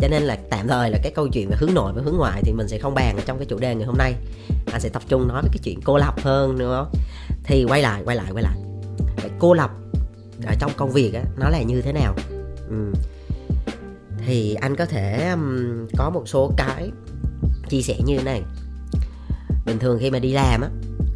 Cho 0.00 0.08
nên 0.08 0.22
là 0.22 0.38
tạm 0.50 0.68
thời 0.68 0.90
là 0.90 0.98
cái 1.02 1.12
câu 1.12 1.28
chuyện 1.28 1.48
về 1.48 1.56
hướng 1.60 1.74
nội 1.74 1.92
và 1.96 2.02
hướng 2.02 2.16
ngoại 2.16 2.42
thì 2.44 2.52
mình 2.52 2.68
sẽ 2.68 2.78
không 2.78 2.94
bàn 2.94 3.18
trong 3.26 3.38
cái 3.38 3.46
chủ 3.46 3.58
đề 3.58 3.74
ngày 3.74 3.86
hôm 3.86 3.98
nay. 3.98 4.14
Anh 4.72 4.80
sẽ 4.80 4.88
tập 4.88 5.02
trung 5.08 5.28
nói 5.28 5.42
về 5.42 5.48
cái 5.52 5.60
chuyện 5.62 5.80
cô 5.84 5.98
lập 5.98 6.14
hơn 6.22 6.58
nữa 6.58 6.86
thì 7.44 7.64
quay 7.68 7.82
lại 7.82 8.02
quay 8.04 8.16
lại 8.16 8.32
quay 8.32 8.42
lại. 8.42 8.58
Vậy 9.16 9.30
cô 9.38 9.54
lập 9.54 9.70
ở 10.46 10.54
trong 10.58 10.70
công 10.76 10.90
việc 10.90 11.14
á 11.14 11.22
nó 11.38 11.48
là 11.48 11.62
như 11.62 11.82
thế 11.82 11.92
nào? 11.92 12.14
Ừ. 12.70 12.92
thì 14.26 14.54
anh 14.54 14.76
có 14.76 14.86
thể 14.86 15.30
um, 15.30 15.86
có 15.96 16.10
một 16.10 16.22
số 16.26 16.52
cái 16.56 16.90
chia 17.68 17.82
sẻ 17.82 17.96
như 18.06 18.18
thế 18.18 18.24
này. 18.24 18.42
Bình 19.66 19.78
thường 19.78 19.98
khi 20.00 20.10
mà 20.10 20.18
đi 20.18 20.32
làm 20.32 20.60
á 20.60 20.68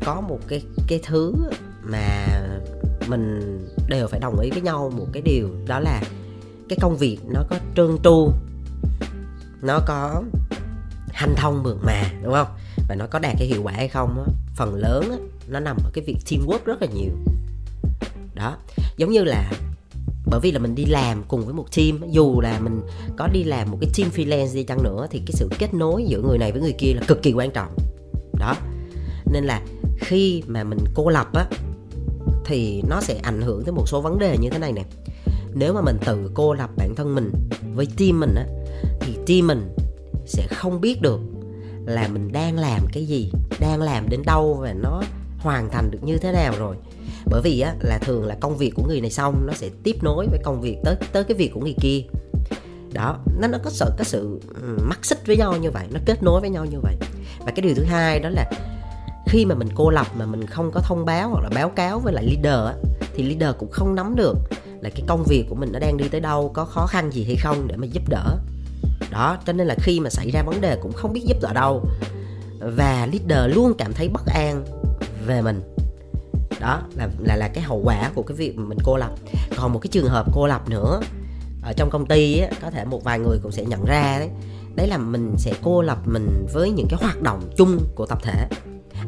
có 0.04 0.20
một 0.20 0.38
cái 0.48 0.62
cái 0.88 1.00
thứ 1.06 1.34
mà 1.82 2.26
mình 3.08 3.58
đều 3.88 4.06
phải 4.08 4.20
đồng 4.20 4.40
ý 4.40 4.50
với 4.50 4.60
nhau 4.60 4.92
một 4.96 5.06
cái 5.12 5.22
điều 5.22 5.48
đó 5.66 5.80
là 5.80 6.02
cái 6.68 6.78
công 6.80 6.96
việc 6.96 7.18
nó 7.28 7.42
có 7.50 7.56
trơn 7.76 7.98
tru 8.04 8.32
nó 9.62 9.80
có 9.86 10.22
hanh 11.08 11.34
thông 11.36 11.62
mượt 11.62 11.76
mà 11.82 12.02
đúng 12.22 12.32
không? 12.32 12.48
Và 12.88 12.94
nó 12.94 13.06
có 13.06 13.18
đạt 13.18 13.34
cái 13.38 13.48
hiệu 13.48 13.62
quả 13.62 13.72
hay 13.72 13.88
không 13.88 14.24
á 14.26 14.32
phần 14.56 14.74
lớn 14.74 15.10
á, 15.10 15.16
nó 15.48 15.60
nằm 15.60 15.76
ở 15.84 15.90
cái 15.94 16.04
việc 16.06 16.16
teamwork 16.26 16.58
rất 16.64 16.82
là 16.82 16.88
nhiều. 16.94 17.12
Đó 18.34 18.56
giống 18.96 19.10
như 19.10 19.24
là 19.24 19.52
bởi 20.32 20.40
vì 20.40 20.52
là 20.52 20.58
mình 20.58 20.74
đi 20.74 20.84
làm 20.84 21.22
cùng 21.28 21.44
với 21.44 21.54
một 21.54 21.66
team, 21.76 22.10
dù 22.10 22.40
là 22.40 22.60
mình 22.60 22.80
có 23.16 23.28
đi 23.32 23.44
làm 23.44 23.70
một 23.70 23.78
cái 23.80 23.90
team 23.96 24.10
freelance 24.10 24.54
đi 24.54 24.62
chăng 24.62 24.82
nữa, 24.82 25.06
thì 25.10 25.18
cái 25.18 25.32
sự 25.32 25.48
kết 25.58 25.74
nối 25.74 26.04
giữa 26.04 26.22
người 26.22 26.38
này 26.38 26.52
với 26.52 26.60
người 26.60 26.74
kia 26.78 26.92
là 26.94 27.02
cực 27.06 27.22
kỳ 27.22 27.32
quan 27.32 27.50
trọng. 27.50 27.76
Đó. 28.38 28.54
Nên 29.32 29.44
là 29.44 29.62
khi 30.00 30.42
mà 30.46 30.64
mình 30.64 30.78
cô 30.94 31.08
lập 31.08 31.34
á, 31.34 31.46
thì 32.44 32.82
nó 32.88 33.00
sẽ 33.00 33.14
ảnh 33.22 33.42
hưởng 33.42 33.64
tới 33.64 33.72
một 33.72 33.88
số 33.88 34.00
vấn 34.00 34.18
đề 34.18 34.36
như 34.40 34.50
thế 34.50 34.58
này 34.58 34.72
nè. 34.72 34.82
Nếu 35.54 35.72
mà 35.72 35.80
mình 35.80 35.96
tự 36.04 36.30
cô 36.34 36.52
lập 36.52 36.70
bản 36.76 36.94
thân 36.94 37.14
mình 37.14 37.32
với 37.74 37.86
team 37.98 38.20
mình 38.20 38.34
á, 38.34 38.46
thì 39.00 39.14
team 39.26 39.46
mình 39.46 39.74
sẽ 40.26 40.46
không 40.50 40.80
biết 40.80 41.02
được 41.02 41.20
là 41.86 42.08
mình 42.08 42.32
đang 42.32 42.58
làm 42.58 42.86
cái 42.92 43.04
gì, 43.04 43.32
đang 43.60 43.82
làm 43.82 44.08
đến 44.08 44.22
đâu 44.26 44.58
và 44.60 44.72
nó 44.72 45.02
hoàn 45.38 45.70
thành 45.70 45.90
được 45.90 46.02
như 46.02 46.18
thế 46.18 46.32
nào 46.32 46.54
rồi 46.58 46.76
bởi 47.26 47.40
vì 47.42 47.60
á 47.60 47.74
là 47.80 47.98
thường 47.98 48.26
là 48.26 48.36
công 48.40 48.56
việc 48.56 48.70
của 48.74 48.82
người 48.88 49.00
này 49.00 49.10
xong 49.10 49.46
nó 49.46 49.52
sẽ 49.52 49.68
tiếp 49.82 49.96
nối 50.02 50.26
với 50.30 50.38
công 50.44 50.60
việc 50.60 50.76
tới 50.84 50.96
tới 51.12 51.24
cái 51.24 51.36
việc 51.36 51.50
của 51.54 51.60
người 51.60 51.74
kia. 51.80 52.00
Đó 52.92 53.18
nó 53.40 53.48
nó 53.48 53.58
có 53.64 53.70
sự 53.70 53.86
có 53.98 54.04
sự 54.04 54.40
mắc 54.82 54.98
xích 55.02 55.26
với 55.26 55.36
nhau 55.36 55.56
như 55.56 55.70
vậy 55.70 55.86
nó 55.90 56.00
kết 56.04 56.22
nối 56.22 56.40
với 56.40 56.50
nhau 56.50 56.64
như 56.64 56.80
vậy. 56.80 56.96
Và 57.38 57.52
cái 57.56 57.62
điều 57.62 57.74
thứ 57.74 57.84
hai 57.84 58.20
đó 58.20 58.28
là 58.28 58.50
khi 59.26 59.44
mà 59.44 59.54
mình 59.54 59.68
cô 59.74 59.90
lập 59.90 60.06
mà 60.18 60.26
mình 60.26 60.46
không 60.46 60.70
có 60.74 60.80
thông 60.80 61.04
báo 61.04 61.28
hoặc 61.28 61.42
là 61.42 61.50
báo 61.54 61.68
cáo 61.68 61.98
với 61.98 62.12
lại 62.12 62.24
leader 62.24 62.66
á, 62.66 62.74
thì 63.14 63.22
leader 63.22 63.56
cũng 63.58 63.70
không 63.70 63.94
nắm 63.94 64.14
được 64.16 64.36
là 64.80 64.90
cái 64.90 65.02
công 65.06 65.24
việc 65.24 65.44
của 65.48 65.54
mình 65.54 65.72
nó 65.72 65.78
đang 65.78 65.96
đi 65.96 66.08
tới 66.08 66.20
đâu 66.20 66.50
có 66.54 66.64
khó 66.64 66.86
khăn 66.86 67.10
gì 67.10 67.24
hay 67.24 67.36
không 67.36 67.68
để 67.68 67.76
mà 67.76 67.86
giúp 67.86 68.02
đỡ. 68.08 68.38
Đó 69.10 69.38
cho 69.46 69.52
nên 69.52 69.66
là 69.66 69.74
khi 69.78 70.00
mà 70.00 70.10
xảy 70.10 70.30
ra 70.30 70.42
vấn 70.42 70.60
đề 70.60 70.76
cũng 70.82 70.92
không 70.92 71.12
biết 71.12 71.22
giúp 71.24 71.36
đỡ 71.42 71.52
đâu. 71.54 71.84
Và 72.60 73.08
leader 73.12 73.56
luôn 73.56 73.74
cảm 73.78 73.92
thấy 73.92 74.08
bất 74.08 74.26
an 74.26 74.64
về 75.26 75.42
mình 75.42 75.60
đó 76.62 76.82
là 76.96 77.08
là 77.18 77.36
là 77.36 77.48
cái 77.48 77.64
hậu 77.64 77.80
quả 77.84 78.10
của 78.14 78.22
cái 78.22 78.36
việc 78.36 78.58
mình 78.58 78.78
cô 78.84 78.96
lập. 78.96 79.10
Còn 79.56 79.72
một 79.72 79.78
cái 79.78 79.88
trường 79.88 80.08
hợp 80.08 80.26
cô 80.32 80.46
lập 80.46 80.68
nữa 80.68 81.00
ở 81.62 81.72
trong 81.72 81.90
công 81.90 82.06
ty 82.06 82.38
á, 82.38 82.48
có 82.62 82.70
thể 82.70 82.84
một 82.84 83.04
vài 83.04 83.18
người 83.18 83.38
cũng 83.42 83.52
sẽ 83.52 83.64
nhận 83.64 83.84
ra 83.84 84.16
đấy. 84.18 84.28
Đấy 84.74 84.88
là 84.88 84.98
mình 84.98 85.34
sẽ 85.38 85.52
cô 85.62 85.82
lập 85.82 85.98
mình 86.04 86.46
với 86.52 86.70
những 86.70 86.86
cái 86.90 87.00
hoạt 87.02 87.22
động 87.22 87.40
chung 87.56 87.78
của 87.94 88.06
tập 88.06 88.18
thể. 88.22 88.46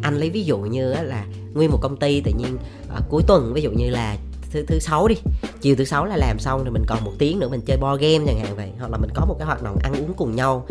Anh 0.02 0.14
lấy 0.14 0.30
ví 0.30 0.44
dụ 0.44 0.58
như 0.58 0.94
là 0.94 1.26
nguyên 1.54 1.70
một 1.70 1.78
công 1.82 1.96
ty 1.96 2.20
tự 2.20 2.32
nhiên 2.38 2.56
à, 2.94 3.00
cuối 3.10 3.22
tuần 3.26 3.52
ví 3.54 3.62
dụ 3.62 3.70
như 3.70 3.90
là 3.90 4.16
thứ 4.50 4.64
thứ 4.68 4.78
sáu 4.78 5.08
đi 5.08 5.14
chiều 5.60 5.76
thứ 5.76 5.84
sáu 5.84 6.04
là 6.04 6.16
làm 6.16 6.38
xong 6.38 6.64
thì 6.64 6.70
mình 6.70 6.84
còn 6.86 7.04
một 7.04 7.12
tiếng 7.18 7.38
nữa 7.38 7.48
mình 7.48 7.60
chơi 7.66 7.76
board 7.76 8.02
game 8.02 8.24
chẳng 8.26 8.38
hạn 8.38 8.56
vậy. 8.56 8.70
Hoặc 8.78 8.90
là 8.90 8.98
mình 8.98 9.10
có 9.14 9.24
một 9.24 9.36
cái 9.38 9.46
hoạt 9.46 9.62
động 9.62 9.76
ăn 9.82 9.94
uống 9.94 10.14
cùng 10.14 10.36
nhau 10.36 10.66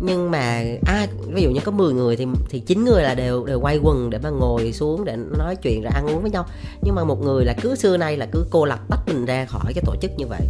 nhưng 0.00 0.30
mà 0.30 0.64
à, 0.86 1.06
ví 1.26 1.42
dụ 1.42 1.50
như 1.50 1.60
có 1.64 1.72
10 1.72 1.92
người 1.92 2.16
thì 2.16 2.26
thì 2.50 2.60
chín 2.60 2.84
người 2.84 3.02
là 3.02 3.14
đều 3.14 3.44
đều 3.44 3.60
quay 3.60 3.78
quần 3.82 4.10
để 4.10 4.18
mà 4.22 4.30
ngồi 4.30 4.72
xuống 4.72 5.04
để 5.04 5.16
nói 5.38 5.56
chuyện 5.56 5.82
rồi 5.82 5.92
ăn 5.94 6.06
uống 6.06 6.22
với 6.22 6.30
nhau. 6.30 6.46
Nhưng 6.82 6.94
mà 6.94 7.04
một 7.04 7.22
người 7.22 7.44
là 7.44 7.54
cứ 7.60 7.74
xưa 7.74 7.96
nay 7.96 8.16
là 8.16 8.26
cứ 8.32 8.46
cô 8.50 8.64
lập 8.64 8.78
tách 8.88 9.00
mình 9.06 9.24
ra 9.24 9.44
khỏi 9.44 9.72
cái 9.74 9.84
tổ 9.86 9.96
chức 10.02 10.10
như 10.16 10.26
vậy. 10.26 10.42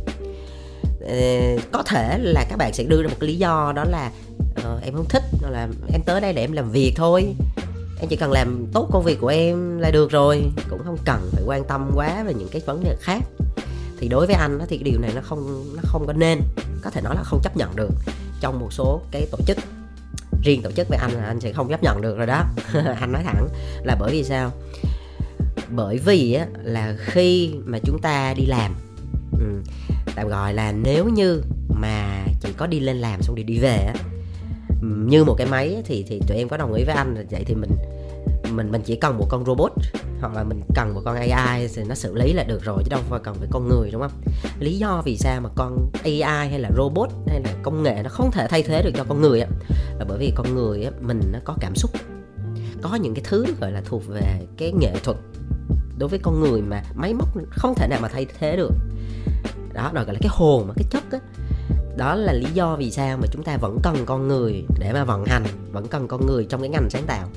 Ờ, 1.00 1.16
có 1.72 1.82
thể 1.82 2.18
là 2.18 2.44
các 2.50 2.56
bạn 2.56 2.72
sẽ 2.72 2.84
đưa 2.84 3.02
ra 3.02 3.08
một 3.08 3.16
cái 3.20 3.28
lý 3.28 3.36
do 3.36 3.72
đó 3.76 3.84
là 3.84 4.10
uh, 4.58 4.82
em 4.82 4.94
không 4.94 5.08
thích 5.08 5.22
là 5.50 5.68
em 5.92 6.02
tới 6.06 6.20
đây 6.20 6.32
để 6.32 6.42
em 6.42 6.52
làm 6.52 6.70
việc 6.70 6.92
thôi. 6.96 7.34
Em 8.00 8.08
chỉ 8.08 8.16
cần 8.16 8.32
làm 8.32 8.66
tốt 8.72 8.88
công 8.92 9.04
việc 9.04 9.20
của 9.20 9.28
em 9.28 9.78
là 9.78 9.90
được 9.90 10.10
rồi 10.10 10.42
cũng 10.70 10.80
không 10.84 10.96
cần 11.04 11.30
phải 11.32 11.42
quan 11.46 11.64
tâm 11.64 11.90
quá 11.94 12.24
về 12.26 12.34
những 12.34 12.48
cái 12.48 12.62
vấn 12.66 12.84
đề 12.84 12.96
khác. 13.00 13.22
Thì 14.00 14.08
đối 14.08 14.26
với 14.26 14.36
anh 14.36 14.58
thì 14.68 14.76
cái 14.76 14.90
điều 14.90 15.00
này 15.00 15.10
nó 15.14 15.20
không 15.24 15.64
nó 15.76 15.82
không 15.84 16.06
có 16.06 16.12
nên 16.12 16.40
có 16.82 16.90
thể 16.90 17.00
nói 17.00 17.14
là 17.14 17.22
không 17.22 17.40
chấp 17.42 17.56
nhận 17.56 17.76
được 17.76 17.90
trong 18.40 18.60
một 18.60 18.72
số 18.72 19.00
cái 19.10 19.26
tổ 19.30 19.38
chức 19.46 19.58
riêng 20.42 20.62
tổ 20.62 20.70
chức 20.70 20.88
với 20.88 20.98
anh 20.98 21.10
là 21.10 21.24
anh 21.24 21.40
sẽ 21.40 21.52
không 21.52 21.68
chấp 21.68 21.82
nhận 21.82 22.00
được 22.00 22.16
rồi 22.16 22.26
đó. 22.26 22.44
Anh 23.00 23.12
nói 23.12 23.22
thẳng 23.24 23.48
là 23.84 23.96
bởi 24.00 24.12
vì 24.12 24.24
sao? 24.24 24.52
Bởi 25.70 25.98
vì 25.98 26.32
á, 26.32 26.46
là 26.62 26.96
khi 26.98 27.54
mà 27.64 27.78
chúng 27.84 27.98
ta 27.98 28.34
đi 28.34 28.46
làm 28.46 28.74
ừ, 29.32 29.70
tạm 30.14 30.28
gọi 30.28 30.54
là 30.54 30.72
nếu 30.72 31.08
như 31.08 31.42
mà 31.68 32.24
chỉ 32.40 32.52
có 32.56 32.66
đi 32.66 32.80
lên 32.80 32.96
làm 32.96 33.22
xong 33.22 33.36
thì 33.36 33.42
đi 33.42 33.58
về 33.58 33.76
á, 33.76 33.94
ừ, 34.82 34.88
như 35.06 35.24
một 35.24 35.34
cái 35.38 35.46
máy 35.46 35.82
thì 35.86 36.04
thì 36.08 36.20
tụi 36.28 36.38
em 36.38 36.48
có 36.48 36.56
đồng 36.56 36.74
ý 36.74 36.84
với 36.84 36.94
anh 36.94 37.14
là 37.14 37.22
vậy 37.30 37.44
thì 37.46 37.54
mình 37.54 37.70
mình 38.52 38.70
mình 38.70 38.82
chỉ 38.84 38.96
cần 38.96 39.18
một 39.18 39.26
con 39.28 39.44
robot, 39.44 39.72
hoặc 40.20 40.34
là 40.34 40.44
mình 40.44 40.60
cần 40.74 40.94
một 40.94 41.00
con 41.04 41.16
AI 41.16 41.68
thì 41.74 41.84
nó 41.84 41.94
xử 41.94 42.14
lý 42.14 42.32
là 42.32 42.44
được 42.44 42.64
rồi, 42.64 42.82
chứ 42.84 42.88
đâu 42.90 43.00
phải 43.10 43.20
cần 43.22 43.34
phải 43.34 43.48
con 43.50 43.68
người, 43.68 43.90
đúng 43.90 44.02
không? 44.02 44.12
Lý 44.60 44.78
do 44.78 45.02
vì 45.04 45.16
sao 45.16 45.40
mà 45.40 45.48
con 45.54 45.90
AI 46.04 46.22
hay 46.22 46.58
là 46.58 46.70
robot 46.76 47.08
hay 47.26 47.40
là 47.40 47.50
công 47.62 47.82
nghệ 47.82 48.00
nó 48.02 48.10
không 48.10 48.30
thể 48.30 48.46
thay 48.50 48.62
thế 48.62 48.82
được 48.82 48.90
cho 48.96 49.04
con 49.08 49.20
người 49.20 49.40
á, 49.40 49.48
là 49.98 50.04
bởi 50.08 50.18
vì 50.18 50.32
con 50.36 50.54
người 50.54 50.84
á, 50.84 50.90
mình 51.00 51.20
nó 51.32 51.38
có 51.44 51.54
cảm 51.60 51.74
xúc, 51.74 51.90
có 52.82 52.94
những 52.94 53.14
cái 53.14 53.24
thứ 53.28 53.46
gọi 53.60 53.72
là 53.72 53.82
thuộc 53.84 54.02
về 54.06 54.40
cái 54.56 54.72
nghệ 54.72 54.92
thuật 55.04 55.16
đối 55.98 56.08
với 56.08 56.18
con 56.18 56.40
người 56.40 56.62
mà 56.62 56.82
máy 56.94 57.14
móc 57.14 57.28
không 57.50 57.74
thể 57.74 57.88
nào 57.88 57.98
mà 58.02 58.08
thay 58.08 58.26
thế 58.38 58.56
được. 58.56 58.72
Đó 59.72 59.90
đó 59.94 60.04
gọi 60.04 60.14
là 60.14 60.18
cái 60.22 60.30
hồn 60.32 60.66
mà, 60.68 60.74
cái 60.76 60.84
chất 60.90 61.04
á. 61.12 61.18
Đó 61.96 62.14
là 62.14 62.32
lý 62.32 62.46
do 62.54 62.76
vì 62.76 62.90
sao 62.90 63.16
mà 63.16 63.26
chúng 63.32 63.42
ta 63.42 63.56
vẫn 63.56 63.78
cần 63.82 63.96
con 64.06 64.28
người 64.28 64.64
để 64.78 64.92
mà 64.92 65.04
vận 65.04 65.24
hành, 65.24 65.44
vẫn 65.72 65.86
cần 65.88 66.08
con 66.08 66.26
người 66.26 66.46
trong 66.48 66.60
cái 66.60 66.70
ngành 66.70 66.90
sáng 66.90 67.04
tạo 67.06 67.28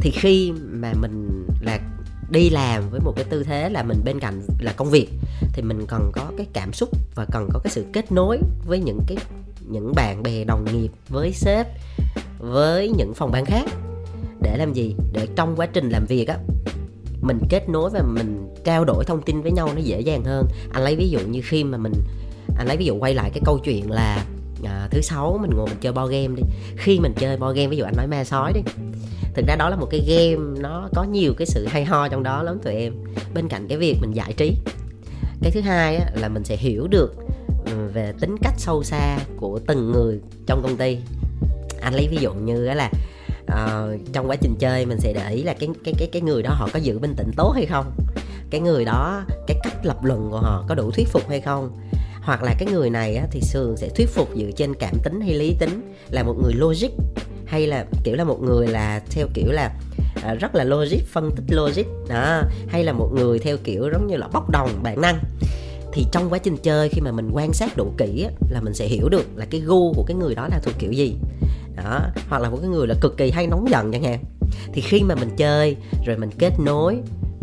thì 0.00 0.10
khi 0.10 0.52
mà 0.70 0.92
mình 1.00 1.46
là 1.60 1.80
đi 2.30 2.50
làm 2.50 2.90
với 2.90 3.00
một 3.00 3.12
cái 3.16 3.24
tư 3.24 3.44
thế 3.44 3.68
là 3.68 3.82
mình 3.82 4.00
bên 4.04 4.20
cạnh 4.20 4.42
là 4.60 4.72
công 4.72 4.90
việc 4.90 5.08
thì 5.52 5.62
mình 5.62 5.86
cần 5.88 6.10
có 6.12 6.32
cái 6.36 6.46
cảm 6.52 6.72
xúc 6.72 6.88
và 7.14 7.26
cần 7.32 7.48
có 7.52 7.60
cái 7.64 7.70
sự 7.70 7.84
kết 7.92 8.12
nối 8.12 8.38
với 8.66 8.78
những 8.78 9.00
cái 9.06 9.16
những 9.68 9.92
bạn 9.96 10.22
bè 10.22 10.44
đồng 10.44 10.64
nghiệp 10.64 10.90
với 11.08 11.32
sếp 11.32 11.66
với 12.38 12.90
những 12.96 13.14
phòng 13.14 13.30
ban 13.32 13.44
khác. 13.44 13.64
Để 14.42 14.56
làm 14.56 14.72
gì? 14.72 14.94
Để 15.12 15.28
trong 15.36 15.56
quá 15.56 15.66
trình 15.66 15.90
làm 15.90 16.06
việc 16.06 16.28
á 16.28 16.38
mình 17.20 17.38
kết 17.48 17.68
nối 17.68 17.90
và 17.90 18.02
mình 18.02 18.48
trao 18.64 18.84
đổi 18.84 19.04
thông 19.04 19.22
tin 19.22 19.42
với 19.42 19.52
nhau 19.52 19.68
nó 19.74 19.80
dễ 19.80 20.00
dàng 20.00 20.24
hơn. 20.24 20.46
Anh 20.72 20.82
lấy 20.82 20.96
ví 20.96 21.08
dụ 21.08 21.18
như 21.18 21.40
khi 21.44 21.64
mà 21.64 21.78
mình 21.78 21.92
anh 22.56 22.66
lấy 22.66 22.76
ví 22.76 22.84
dụ 22.84 22.96
quay 22.98 23.14
lại 23.14 23.30
cái 23.30 23.42
câu 23.44 23.58
chuyện 23.64 23.90
là 23.90 24.24
à, 24.64 24.88
thứ 24.90 25.00
sáu 25.00 25.38
mình 25.42 25.50
ngồi 25.56 25.66
mình 25.66 25.78
chơi 25.80 25.92
bo 25.92 26.06
game 26.06 26.28
đi. 26.28 26.42
Khi 26.76 27.00
mình 27.00 27.12
chơi 27.16 27.36
bo 27.36 27.52
game 27.52 27.66
ví 27.66 27.76
dụ 27.76 27.84
anh 27.84 27.96
nói 27.96 28.06
ma 28.06 28.24
sói 28.24 28.52
đi 28.52 28.60
thực 29.34 29.46
ra 29.46 29.56
đó 29.56 29.68
là 29.68 29.76
một 29.76 29.88
cái 29.90 30.00
game 30.00 30.60
nó 30.60 30.88
có 30.94 31.04
nhiều 31.04 31.34
cái 31.38 31.46
sự 31.46 31.66
hay 31.66 31.84
ho 31.84 32.08
trong 32.08 32.22
đó 32.22 32.42
lắm 32.42 32.58
tụi 32.64 32.74
em. 32.74 32.92
Bên 33.34 33.48
cạnh 33.48 33.66
cái 33.68 33.78
việc 33.78 33.96
mình 34.00 34.12
giải 34.12 34.32
trí. 34.32 34.56
Cái 35.42 35.50
thứ 35.50 35.60
hai 35.60 35.96
á, 35.96 36.10
là 36.14 36.28
mình 36.28 36.44
sẽ 36.44 36.56
hiểu 36.56 36.86
được 36.86 37.14
ừ, 37.66 37.72
về 37.92 38.12
tính 38.20 38.36
cách 38.42 38.54
sâu 38.58 38.82
xa 38.82 39.18
của 39.36 39.60
từng 39.66 39.92
người 39.92 40.20
trong 40.46 40.62
công 40.62 40.76
ty. 40.76 40.98
Anh 41.80 41.94
lấy 41.94 42.08
ví 42.10 42.16
dụ 42.16 42.34
như 42.34 42.64
là 42.64 42.90
uh, 43.52 44.00
trong 44.12 44.28
quá 44.28 44.36
trình 44.36 44.54
chơi 44.58 44.86
mình 44.86 45.00
sẽ 45.00 45.12
để 45.12 45.30
ý 45.30 45.42
là 45.42 45.54
cái 45.54 45.68
cái 45.84 45.94
cái 45.98 46.08
cái 46.12 46.22
người 46.22 46.42
đó 46.42 46.50
họ 46.54 46.68
có 46.72 46.78
giữ 46.78 46.98
bình 46.98 47.14
tĩnh 47.16 47.30
tốt 47.36 47.52
hay 47.54 47.66
không? 47.66 47.92
Cái 48.50 48.60
người 48.60 48.84
đó 48.84 49.24
cái 49.46 49.56
cách 49.62 49.86
lập 49.86 50.04
luận 50.04 50.28
của 50.30 50.38
họ 50.38 50.64
có 50.68 50.74
đủ 50.74 50.90
thuyết 50.90 51.08
phục 51.08 51.28
hay 51.28 51.40
không? 51.40 51.78
Hoặc 52.22 52.42
là 52.42 52.54
cái 52.58 52.68
người 52.72 52.90
này 52.90 53.16
á, 53.16 53.26
thì 53.30 53.40
thường 53.52 53.76
sẽ 53.76 53.88
thuyết 53.88 54.08
phục 54.08 54.28
dựa 54.36 54.50
trên 54.56 54.74
cảm 54.74 54.94
tính 55.04 55.20
hay 55.20 55.34
lý 55.34 55.54
tính 55.58 55.94
là 56.10 56.22
một 56.22 56.34
người 56.42 56.52
logic 56.54 56.90
hay 57.50 57.66
là 57.66 57.86
kiểu 58.04 58.16
là 58.16 58.24
một 58.24 58.42
người 58.42 58.68
là 58.68 59.00
theo 59.10 59.26
kiểu 59.34 59.52
là 59.52 59.72
à, 60.22 60.34
rất 60.34 60.54
là 60.54 60.64
logic 60.64 61.06
phân 61.12 61.30
tích 61.36 61.56
logic 61.56 61.84
đó. 62.08 62.42
Hay 62.68 62.84
là 62.84 62.92
một 62.92 63.10
người 63.14 63.38
theo 63.38 63.56
kiểu 63.64 63.90
giống 63.92 64.06
như 64.06 64.16
là 64.16 64.28
bốc 64.32 64.50
đồng 64.50 64.70
bản 64.82 65.00
năng. 65.00 65.18
Thì 65.92 66.06
trong 66.12 66.30
quá 66.30 66.38
trình 66.38 66.56
chơi 66.56 66.88
khi 66.88 67.00
mà 67.00 67.12
mình 67.12 67.30
quan 67.32 67.52
sát 67.52 67.76
đủ 67.76 67.92
kỹ 67.98 68.24
á, 68.24 68.30
là 68.50 68.60
mình 68.60 68.74
sẽ 68.74 68.86
hiểu 68.86 69.08
được 69.08 69.26
là 69.36 69.46
cái 69.50 69.60
gu 69.60 69.92
của 69.92 70.04
cái 70.06 70.16
người 70.16 70.34
đó 70.34 70.48
là 70.50 70.60
thuộc 70.62 70.74
kiểu 70.78 70.92
gì. 70.92 71.16
Đó 71.76 72.00
hoặc 72.28 72.42
là 72.42 72.50
một 72.50 72.58
cái 72.60 72.70
người 72.70 72.86
là 72.86 72.94
cực 73.00 73.16
kỳ 73.16 73.30
hay 73.30 73.46
nóng 73.46 73.70
giận 73.70 73.92
chẳng 73.92 74.02
hạn. 74.02 74.24
Thì 74.72 74.80
khi 74.80 75.02
mà 75.02 75.14
mình 75.14 75.30
chơi 75.36 75.76
rồi 76.06 76.16
mình 76.16 76.30
kết 76.38 76.52
nối 76.64 76.96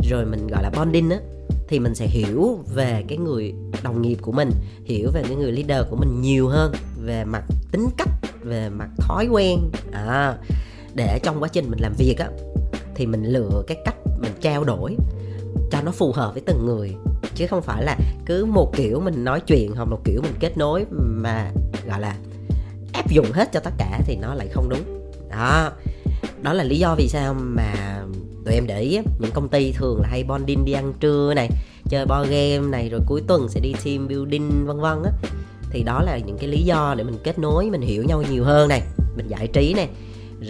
rồi 0.09 0.25
mình 0.25 0.47
gọi 0.47 0.63
là 0.63 0.69
bonding 0.69 1.09
á 1.09 1.17
thì 1.67 1.79
mình 1.79 1.95
sẽ 1.95 2.07
hiểu 2.07 2.59
về 2.73 3.03
cái 3.07 3.17
người 3.17 3.53
đồng 3.83 4.01
nghiệp 4.01 4.17
của 4.21 4.31
mình 4.31 4.51
hiểu 4.85 5.11
về 5.13 5.23
cái 5.23 5.35
người 5.35 5.51
leader 5.51 5.89
của 5.89 5.95
mình 5.95 6.21
nhiều 6.21 6.47
hơn 6.47 6.73
về 7.01 7.25
mặt 7.25 7.43
tính 7.71 7.87
cách 7.97 8.09
về 8.41 8.69
mặt 8.69 8.89
thói 8.97 9.27
quen. 9.31 9.59
À, 9.91 10.37
để 10.93 11.19
trong 11.23 11.43
quá 11.43 11.49
trình 11.49 11.69
mình 11.69 11.79
làm 11.79 11.93
việc 11.97 12.15
á 12.19 12.29
thì 12.95 13.05
mình 13.05 13.23
lựa 13.23 13.63
cái 13.67 13.77
cách 13.85 13.95
mình 14.19 14.31
trao 14.41 14.63
đổi 14.63 14.95
cho 15.71 15.81
nó 15.81 15.91
phù 15.91 16.11
hợp 16.11 16.33
với 16.33 16.43
từng 16.45 16.65
người. 16.65 16.95
Chứ 17.35 17.47
không 17.47 17.61
phải 17.61 17.83
là 17.83 17.97
cứ 18.25 18.45
một 18.45 18.73
kiểu 18.75 18.99
mình 18.99 19.23
nói 19.23 19.39
chuyện 19.39 19.71
hoặc 19.75 19.85
một 19.85 19.99
kiểu 20.03 20.21
mình 20.21 20.33
kết 20.39 20.57
nối 20.57 20.85
mà 20.91 21.51
gọi 21.87 21.99
là 21.99 22.15
áp 22.93 23.09
dụng 23.09 23.31
hết 23.31 23.49
cho 23.53 23.59
tất 23.59 23.73
cả 23.77 23.99
thì 24.05 24.15
nó 24.15 24.33
lại 24.33 24.47
không 24.47 24.69
đúng. 24.69 25.11
Đó. 25.29 25.71
Đó 26.41 26.53
là 26.53 26.63
lý 26.63 26.79
do 26.79 26.95
vì 26.95 27.07
sao 27.07 27.33
mà 27.33 27.96
tụi 28.47 28.55
em 28.55 28.67
để 28.67 28.81
ý 28.81 28.99
những 29.19 29.31
công 29.31 29.49
ty 29.49 29.71
thường 29.71 30.01
là 30.01 30.07
hay 30.07 30.23
bonding 30.23 30.65
đi 30.65 30.73
ăn 30.73 30.93
trưa 30.99 31.33
này, 31.33 31.49
chơi 31.89 32.05
bo 32.05 32.23
game 32.23 32.59
này, 32.59 32.89
rồi 32.89 33.01
cuối 33.05 33.21
tuần 33.27 33.49
sẽ 33.49 33.59
đi 33.59 33.73
team 33.85 34.07
building, 34.07 34.65
vân 34.65 34.79
vân 34.79 35.03
á. 35.03 35.11
Thì 35.69 35.83
đó 35.83 36.01
là 36.01 36.17
những 36.17 36.37
cái 36.37 36.49
lý 36.49 36.63
do 36.63 36.95
để 36.97 37.03
mình 37.03 37.17
kết 37.23 37.39
nối, 37.39 37.69
mình 37.69 37.81
hiểu 37.81 38.03
nhau 38.03 38.23
nhiều 38.31 38.43
hơn 38.43 38.69
này, 38.69 38.81
mình 39.15 39.27
giải 39.27 39.47
trí 39.47 39.73
này. 39.73 39.89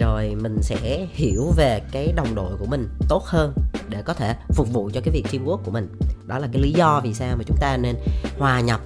Rồi 0.00 0.34
mình 0.42 0.58
sẽ 0.62 1.06
hiểu 1.12 1.52
về 1.56 1.80
cái 1.92 2.12
đồng 2.16 2.34
đội 2.34 2.56
của 2.58 2.66
mình 2.66 2.88
tốt 3.08 3.24
hơn 3.24 3.52
để 3.88 4.02
có 4.02 4.14
thể 4.14 4.34
phục 4.54 4.72
vụ 4.72 4.90
cho 4.94 5.00
cái 5.00 5.14
việc 5.14 5.26
teamwork 5.30 5.56
của 5.56 5.70
mình. 5.70 5.88
Đó 6.26 6.38
là 6.38 6.48
cái 6.52 6.62
lý 6.62 6.72
do 6.72 7.00
vì 7.04 7.14
sao 7.14 7.36
mà 7.36 7.44
chúng 7.46 7.56
ta 7.60 7.76
nên 7.76 7.96
hòa 8.38 8.60
nhập 8.60 8.80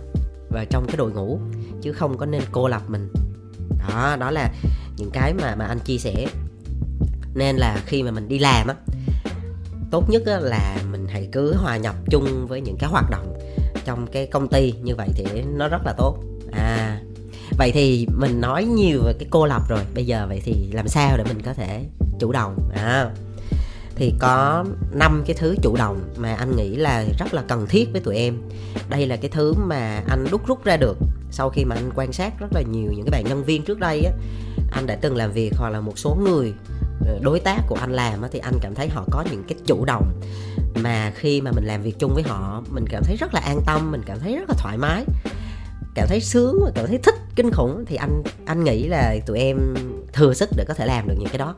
vào 0.51 0.65
trong 0.71 0.87
cái 0.87 0.97
đội 0.97 1.13
ngũ, 1.13 1.39
chứ 1.83 1.93
không 1.93 2.19
có 2.19 2.27
nên 2.27 2.43
cô 2.53 2.69
lập 2.69 2.83
mình. 2.89 3.13
Đó 3.89 4.17
đó 4.21 4.31
là 4.31 4.53
những 4.97 5.11
cái 5.11 5.35
mà 5.35 5.55
mà 5.55 5.65
anh 5.65 5.79
chia 5.79 5.99
sẻ 5.99 6.27
nên 7.35 7.57
là 7.57 7.83
khi 7.87 8.03
mà 8.03 8.11
mình 8.11 8.29
đi 8.29 8.39
làm 8.39 8.69
á 8.69 8.75
tốt 9.91 10.11
nhất 10.11 10.23
á, 10.27 10.39
là 10.41 10.77
mình 10.93 11.07
hãy 11.09 11.29
cứ 11.33 11.55
hòa 11.55 11.77
nhập 11.77 11.95
chung 12.11 12.47
với 12.47 12.61
những 12.61 12.77
cái 12.79 12.91
hoạt 12.91 13.11
động 13.11 13.39
trong 13.85 14.07
cái 14.07 14.27
công 14.27 14.49
ty 14.49 14.73
như 14.83 14.95
vậy 14.97 15.09
thì 15.15 15.43
nó 15.43 15.69
rất 15.69 15.83
là 15.85 15.95
tốt. 15.99 16.19
À 16.53 17.01
vậy 17.59 17.71
thì 17.75 18.07
mình 18.19 18.41
nói 18.41 18.65
nhiều 18.65 19.03
về 19.05 19.13
cái 19.19 19.29
cô 19.31 19.47
lập 19.47 19.63
rồi 19.69 19.81
bây 19.95 20.07
giờ 20.07 20.27
vậy 20.29 20.41
thì 20.45 20.71
làm 20.73 20.89
sao 20.89 21.17
để 21.17 21.25
mình 21.25 21.43
có 21.43 21.55
thể 21.55 21.85
chủ 22.19 22.33
động? 22.33 22.71
À 22.75 23.11
thì 23.95 24.15
có 24.19 24.65
năm 24.93 25.23
cái 25.27 25.37
thứ 25.39 25.57
chủ 25.63 25.77
động 25.77 26.01
mà 26.17 26.35
anh 26.35 26.57
nghĩ 26.57 26.77
là 26.77 27.05
rất 27.19 27.35
là 27.35 27.43
cần 27.49 27.67
thiết 27.69 27.89
với 27.93 28.01
tụi 28.01 28.17
em. 28.17 28.37
Đây 28.89 29.07
là 29.07 29.17
cái 29.17 29.31
thứ 29.31 29.53
mà 29.53 30.03
anh 30.09 30.27
đúc 30.31 30.47
rút 30.47 30.65
ra 30.65 30.77
được 30.77 30.99
sau 31.31 31.51
khi 31.51 31.65
mà 31.65 31.77
anh 31.77 31.91
quan 31.95 32.13
sát 32.13 32.41
rất 32.41 32.53
là 32.53 32.63
nhiều 32.63 32.93
những 32.93 33.05
cái 33.05 33.11
bạn 33.11 33.25
nhân 33.29 33.45
viên 33.45 33.65
trước 33.65 33.79
đây 33.79 34.05
á. 34.05 34.13
Anh 34.73 34.87
đã 34.87 34.99
từng 35.01 35.17
làm 35.17 35.33
việc 35.33 35.53
hoặc 35.57 35.71
là 35.71 35.81
một 35.81 35.99
số 35.99 36.19
người 36.25 36.53
đối 37.21 37.41
tác 37.41 37.63
của 37.69 37.77
anh 37.81 37.93
làm 37.93 38.23
thì 38.33 38.39
anh 38.39 38.55
cảm 38.61 38.75
thấy 38.75 38.89
họ 38.89 39.05
có 39.11 39.25
những 39.31 39.45
cái 39.49 39.59
chủ 39.67 39.85
động. 39.85 40.21
Mà 40.75 41.13
khi 41.15 41.41
mà 41.41 41.51
mình 41.53 41.65
làm 41.65 41.83
việc 41.83 41.99
chung 41.99 42.15
với 42.15 42.23
họ, 42.23 42.63
mình 42.71 42.85
cảm 42.91 43.03
thấy 43.05 43.17
rất 43.17 43.35
là 43.35 43.41
an 43.41 43.61
tâm, 43.67 43.91
mình 43.91 44.03
cảm 44.07 44.19
thấy 44.21 44.37
rất 44.37 44.49
là 44.49 44.55
thoải 44.59 44.79
mái, 44.79 45.05
cảm 45.95 46.09
thấy 46.09 46.21
sướng 46.21 46.59
và 46.65 46.71
cảm 46.75 46.87
thấy 46.87 46.99
thích, 46.99 47.15
kinh 47.37 47.51
khủng. 47.53 47.85
Thì 47.87 47.97
anh 47.97 48.23
anh 48.47 48.65
nghĩ 48.65 48.89
là 48.89 49.17
tụi 49.27 49.39
em 49.39 49.75
thừa 50.13 50.35
sức 50.35 50.51
để 50.57 50.65
có 50.69 50.75
thể 50.75 50.87
làm 50.87 51.09
được 51.09 51.15
những 51.19 51.29
cái 51.29 51.39
đó. 51.39 51.55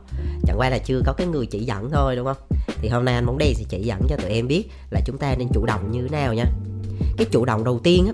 Chẳng 0.47 0.57
qua 0.57 0.69
là 0.69 0.77
chưa 0.77 1.01
có 1.05 1.13
cái 1.13 1.27
người 1.27 1.45
chỉ 1.45 1.59
dẫn 1.59 1.89
thôi, 1.91 2.15
đúng 2.15 2.25
không? 2.25 2.37
Thì 2.67 2.89
hôm 2.89 3.05
nay 3.05 3.15
anh 3.15 3.25
muốn 3.25 3.37
đây 3.37 3.53
sẽ 3.55 3.63
chỉ 3.69 3.83
dẫn 3.83 4.01
cho 4.09 4.15
tụi 4.17 4.31
em 4.31 4.47
biết 4.47 4.69
là 4.91 5.01
chúng 5.05 5.17
ta 5.17 5.35
nên 5.35 5.47
chủ 5.53 5.65
động 5.65 5.91
như 5.91 6.01
thế 6.01 6.09
nào 6.09 6.33
nha. 6.33 6.45
Cái 7.17 7.27
chủ 7.31 7.45
động 7.45 7.63
đầu 7.63 7.79
tiên 7.83 8.07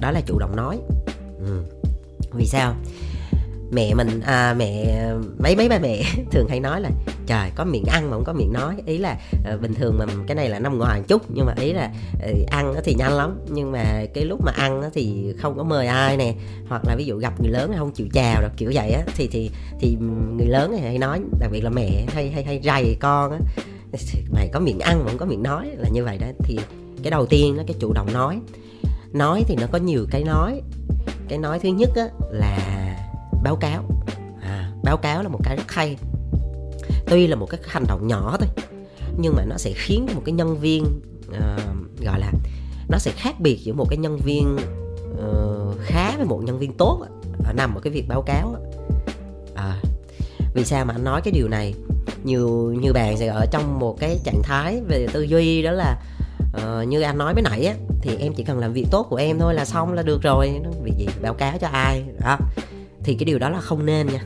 đó 0.00 0.10
là 0.10 0.20
chủ 0.26 0.38
động 0.38 0.56
nói. 0.56 0.78
Ừ. 1.46 1.62
vì 2.32 2.46
sao? 2.46 2.74
Mẹ 3.70 3.94
mình 3.94 4.20
à, 4.20 4.54
mẹ 4.58 5.02
mấy 5.38 5.56
mấy 5.56 5.68
ba 5.68 5.78
mẹ 5.78 6.02
thường 6.30 6.48
hay 6.48 6.60
nói 6.60 6.80
là 6.80 6.90
trời 7.26 7.50
có 7.54 7.64
miệng 7.64 7.84
ăn 7.84 8.10
mà 8.10 8.16
không 8.16 8.24
có 8.24 8.32
miệng 8.32 8.52
nói. 8.52 8.76
Ý 8.86 8.98
là 8.98 9.16
à, 9.44 9.56
bình 9.56 9.74
thường 9.74 9.98
mà 9.98 10.04
cái 10.26 10.34
này 10.34 10.48
là 10.48 10.58
năm 10.58 10.78
ngoài 10.78 11.00
một 11.00 11.04
chút 11.08 11.22
nhưng 11.28 11.46
mà 11.46 11.54
ý 11.56 11.72
là 11.72 11.90
à, 12.20 12.28
ăn 12.50 12.74
thì 12.84 12.94
nhanh 12.94 13.12
lắm. 13.12 13.40
Nhưng 13.48 13.72
mà 13.72 14.04
cái 14.14 14.24
lúc 14.24 14.40
mà 14.44 14.52
ăn 14.52 14.82
thì 14.94 15.34
không 15.38 15.56
có 15.56 15.62
mời 15.62 15.86
ai 15.86 16.16
nè. 16.16 16.34
Hoặc 16.68 16.82
là 16.86 16.94
ví 16.96 17.04
dụ 17.04 17.16
gặp 17.16 17.40
người 17.40 17.52
lớn 17.52 17.72
không 17.78 17.92
chịu 17.92 18.06
chào 18.12 18.40
rồi 18.40 18.50
kiểu 18.56 18.70
vậy 18.74 18.90
á 18.90 19.02
thì 19.16 19.28
thì 19.32 19.50
thì 19.80 19.96
người 20.36 20.46
lớn 20.46 20.72
thì 20.76 20.82
hay 20.82 20.98
nói 20.98 21.20
đặc 21.40 21.50
biệt 21.52 21.60
là 21.60 21.70
mẹ 21.70 22.04
hay 22.08 22.30
hay 22.30 22.44
hay 22.44 22.60
rầy 22.64 22.96
con 23.00 23.32
á 23.32 23.38
mày 24.32 24.48
có 24.52 24.60
miệng 24.60 24.78
ăn 24.78 25.04
mà 25.04 25.10
không 25.10 25.18
có 25.18 25.26
miệng 25.26 25.42
nói. 25.42 25.68
Là 25.76 25.88
như 25.88 26.04
vậy 26.04 26.18
đó. 26.18 26.26
Thì 26.44 26.58
cái 27.02 27.10
đầu 27.10 27.26
tiên 27.26 27.56
nó 27.56 27.62
cái 27.66 27.76
chủ 27.80 27.92
động 27.92 28.12
nói. 28.12 28.40
Nói 29.12 29.44
thì 29.48 29.56
nó 29.60 29.66
có 29.72 29.78
nhiều 29.78 30.06
cái 30.10 30.24
nói. 30.24 30.62
Cái 31.28 31.38
nói 31.38 31.58
thứ 31.58 31.68
nhất 31.68 31.90
á 31.96 32.08
là 32.30 32.58
báo 33.44 33.56
cáo. 33.56 33.84
À, 34.42 34.70
báo 34.82 34.96
cáo 34.96 35.22
là 35.22 35.28
một 35.28 35.40
cái 35.44 35.56
rất 35.56 35.72
hay. 35.72 35.96
Tuy 37.06 37.26
là 37.26 37.36
một 37.36 37.46
cái 37.50 37.60
hành 37.66 37.84
động 37.88 38.06
nhỏ 38.06 38.36
thôi 38.40 38.48
nhưng 39.18 39.34
mà 39.36 39.44
nó 39.44 39.56
sẽ 39.56 39.72
khiến 39.74 40.06
một 40.14 40.22
cái 40.24 40.32
nhân 40.32 40.58
viên 40.58 40.84
uh, 41.28 42.00
gọi 42.04 42.20
là 42.20 42.32
nó 42.88 42.98
sẽ 42.98 43.12
khác 43.16 43.40
biệt 43.40 43.58
giữa 43.62 43.72
một 43.72 43.86
cái 43.90 43.98
nhân 43.98 44.18
viên 44.18 44.56
uh, 45.12 45.76
khá 45.80 46.16
với 46.16 46.26
một 46.26 46.40
nhân 46.44 46.58
viên 46.58 46.72
tốt 46.72 47.06
ở 47.44 47.52
nằm 47.52 47.74
ở 47.74 47.80
cái 47.80 47.92
việc 47.92 48.08
báo 48.08 48.22
cáo 48.22 48.56
à, 49.54 49.76
vì 50.54 50.64
sao 50.64 50.84
mà 50.84 50.94
anh 50.94 51.04
nói 51.04 51.20
cái 51.24 51.32
điều 51.32 51.48
này? 51.48 51.74
Nhiều 52.24 52.74
như 52.80 52.92
bạn 52.92 53.16
sẽ 53.18 53.26
ở 53.26 53.46
trong 53.50 53.78
một 53.78 53.96
cái 54.00 54.18
trạng 54.24 54.42
thái 54.42 54.80
về 54.88 55.06
tư 55.12 55.22
duy 55.22 55.62
đó 55.62 55.70
là 55.70 56.02
uh, 56.56 56.88
như 56.88 57.00
anh 57.00 57.18
nói 57.18 57.34
mới 57.34 57.42
nãy 57.42 57.64
á 57.64 57.74
thì 58.02 58.16
em 58.16 58.32
chỉ 58.34 58.44
cần 58.44 58.58
làm 58.58 58.72
việc 58.72 58.86
tốt 58.90 59.06
của 59.10 59.16
em 59.16 59.38
thôi 59.38 59.54
là 59.54 59.64
xong 59.64 59.92
là 59.92 60.02
được 60.02 60.22
rồi. 60.22 60.60
Việc 60.82 60.94
gì? 60.98 61.06
Báo 61.22 61.34
cáo 61.34 61.58
cho 61.58 61.68
ai? 61.68 62.04
Đó 62.20 62.38
thì 63.04 63.14
cái 63.14 63.24
điều 63.24 63.38
đó 63.38 63.48
là 63.50 63.60
không 63.60 63.86
nên 63.86 64.06
nha. 64.06 64.24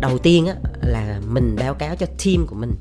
Đầu 0.00 0.18
tiên 0.18 0.46
á, 0.46 0.54
là 0.82 1.20
mình 1.28 1.56
báo 1.58 1.74
cáo 1.74 1.96
cho 1.96 2.06
team 2.24 2.46
của 2.46 2.56
mình. 2.56 2.72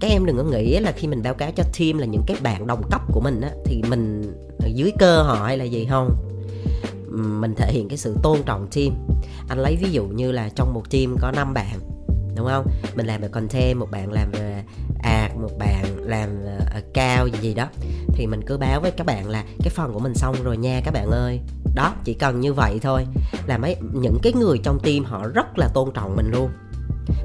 Các 0.00 0.08
em 0.10 0.26
đừng 0.26 0.36
có 0.36 0.42
nghĩ 0.42 0.78
là 0.78 0.92
khi 0.92 1.08
mình 1.08 1.22
báo 1.22 1.34
cáo 1.34 1.50
cho 1.56 1.64
team 1.78 1.98
là 1.98 2.06
những 2.06 2.22
cái 2.26 2.36
bạn 2.42 2.66
đồng 2.66 2.82
cấp 2.90 3.00
của 3.12 3.20
mình 3.20 3.40
á, 3.40 3.50
thì 3.64 3.82
mình 3.88 4.32
dưới 4.74 4.92
cơ 4.98 5.22
họ 5.22 5.44
hay 5.46 5.58
là 5.58 5.64
gì 5.64 5.86
không? 5.90 6.10
Mình 7.40 7.54
thể 7.56 7.72
hiện 7.72 7.88
cái 7.88 7.98
sự 7.98 8.16
tôn 8.22 8.42
trọng 8.46 8.68
team. 8.76 8.94
Anh 9.48 9.58
lấy 9.58 9.76
ví 9.76 9.90
dụ 9.90 10.04
như 10.04 10.32
là 10.32 10.48
trong 10.54 10.74
một 10.74 10.90
team 10.90 11.16
có 11.20 11.30
5 11.30 11.54
bạn, 11.54 11.80
đúng 12.36 12.46
không? 12.46 12.66
Mình 12.94 13.06
làm 13.06 13.20
về 13.20 13.28
content, 13.28 13.78
một 13.78 13.90
bạn 13.90 14.12
làm 14.12 14.30
về 14.30 14.64
ad, 15.02 15.32
một 15.42 15.58
bạn 15.58 15.84
làm 15.98 16.28
ờ, 16.74 16.80
cao 16.94 17.26
gì 17.26 17.38
gì 17.40 17.54
đó 17.54 17.68
thì 18.20 18.26
mình 18.26 18.40
cứ 18.46 18.58
báo 18.58 18.80
với 18.80 18.90
các 18.90 19.06
bạn 19.06 19.28
là 19.28 19.44
cái 19.58 19.68
phần 19.68 19.92
của 19.92 19.98
mình 19.98 20.14
xong 20.14 20.34
rồi 20.44 20.56
nha 20.56 20.80
các 20.84 20.94
bạn 20.94 21.10
ơi. 21.10 21.40
Đó, 21.74 21.94
chỉ 22.04 22.14
cần 22.14 22.40
như 22.40 22.52
vậy 22.52 22.78
thôi. 22.82 23.06
Là 23.46 23.58
mấy, 23.58 23.76
những 23.92 24.18
cái 24.22 24.32
người 24.32 24.58
trong 24.62 24.80
team 24.80 25.04
họ 25.04 25.26
rất 25.34 25.58
là 25.58 25.68
tôn 25.74 25.90
trọng 25.94 26.16
mình 26.16 26.30
luôn. 26.30 26.50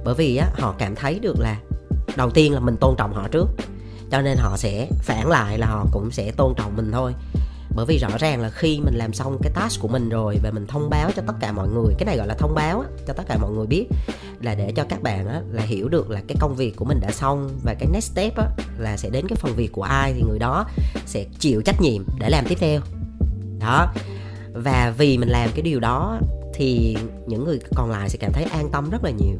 Bởi 0.05 0.15
vì 0.15 0.37
á, 0.37 0.47
họ 0.59 0.75
cảm 0.77 0.95
thấy 0.95 1.19
được 1.19 1.39
là 1.39 1.57
đầu 2.15 2.29
tiên 2.29 2.53
là 2.53 2.59
mình 2.59 2.75
tôn 2.81 2.95
trọng 2.97 3.13
họ 3.13 3.27
trước, 3.27 3.47
cho 4.11 4.21
nên 4.21 4.37
họ 4.37 4.57
sẽ 4.57 4.87
phản 4.99 5.27
lại 5.27 5.57
là 5.57 5.67
họ 5.67 5.85
cũng 5.91 6.11
sẽ 6.11 6.31
tôn 6.31 6.53
trọng 6.57 6.75
mình 6.75 6.91
thôi 6.91 7.13
bởi 7.75 7.85
vì 7.85 7.97
rõ 7.97 8.09
ràng 8.19 8.41
là 8.41 8.49
khi 8.49 8.79
mình 8.79 8.95
làm 8.95 9.13
xong 9.13 9.37
cái 9.41 9.51
task 9.55 9.81
của 9.81 9.87
mình 9.87 10.09
rồi 10.09 10.39
và 10.43 10.51
mình 10.51 10.67
thông 10.67 10.89
báo 10.89 11.11
cho 11.15 11.21
tất 11.27 11.33
cả 11.39 11.51
mọi 11.51 11.67
người 11.67 11.93
cái 11.97 12.05
này 12.05 12.17
gọi 12.17 12.27
là 12.27 12.33
thông 12.33 12.55
báo 12.55 12.79
á, 12.79 12.87
cho 13.07 13.13
tất 13.13 13.23
cả 13.27 13.37
mọi 13.37 13.51
người 13.51 13.67
biết 13.67 13.87
là 14.41 14.55
để 14.55 14.71
cho 14.75 14.83
các 14.89 15.01
bạn 15.01 15.27
á, 15.27 15.41
là 15.51 15.63
hiểu 15.63 15.89
được 15.89 16.09
là 16.09 16.21
cái 16.27 16.37
công 16.39 16.55
việc 16.55 16.75
của 16.75 16.85
mình 16.85 16.99
đã 17.01 17.11
xong 17.11 17.49
và 17.63 17.73
cái 17.73 17.89
next 17.93 18.11
step 18.11 18.37
á, 18.37 18.45
là 18.77 18.97
sẽ 18.97 19.09
đến 19.09 19.27
cái 19.27 19.35
phần 19.35 19.55
việc 19.55 19.71
của 19.71 19.83
ai 19.83 20.13
thì 20.13 20.21
người 20.21 20.39
đó 20.39 20.65
sẽ 21.05 21.25
chịu 21.39 21.61
trách 21.61 21.81
nhiệm 21.81 22.03
để 22.19 22.29
làm 22.29 22.45
tiếp 22.49 22.57
theo. 22.59 22.81
Đó. 23.59 23.93
Và 24.53 24.93
vì 24.97 25.17
mình 25.17 25.29
làm 25.29 25.49
cái 25.51 25.61
điều 25.61 25.79
đó 25.79 26.19
thì 26.53 26.97
những 27.27 27.43
người 27.43 27.59
còn 27.75 27.91
lại 27.91 28.09
sẽ 28.09 28.17
cảm 28.21 28.31
thấy 28.33 28.43
an 28.43 28.69
tâm 28.71 28.89
rất 28.89 29.03
là 29.03 29.09
nhiều. 29.09 29.37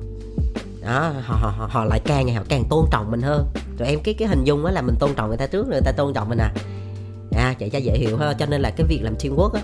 Đó 0.82 1.14
họ 1.22 1.36
họ 1.36 1.70
họ 1.72 1.86
lại 1.86 2.00
càng 2.06 2.26
ngày 2.26 2.36
họ 2.36 2.44
càng 2.50 2.64
tôn 2.70 2.86
trọng 2.92 3.12
mình 3.12 3.22
hơn. 3.22 3.48
Tụi 3.78 3.88
em 3.88 4.00
cái 4.04 4.14
cái 4.14 4.28
hình 4.28 4.44
dung 4.44 4.66
á 4.66 4.72
là 4.72 4.82
mình 4.82 4.96
tôn 5.00 5.14
trọng 5.16 5.28
người 5.28 5.38
ta 5.38 5.48
trước 5.48 5.68
người 5.68 5.82
ta 5.86 5.92
tôn 5.92 6.14
trọng 6.14 6.30
mình 6.30 6.38
à 6.38 6.52
à 7.64 7.68
cho 7.74 7.78
dễ 7.78 7.98
hiểu 7.98 8.18
hơn 8.18 8.36
cho 8.40 8.46
nên 8.46 8.62
là 8.62 8.70
cái 8.70 8.88
việc 8.88 9.00
làm 9.04 9.16
teamwork 9.16 9.52
á 9.52 9.62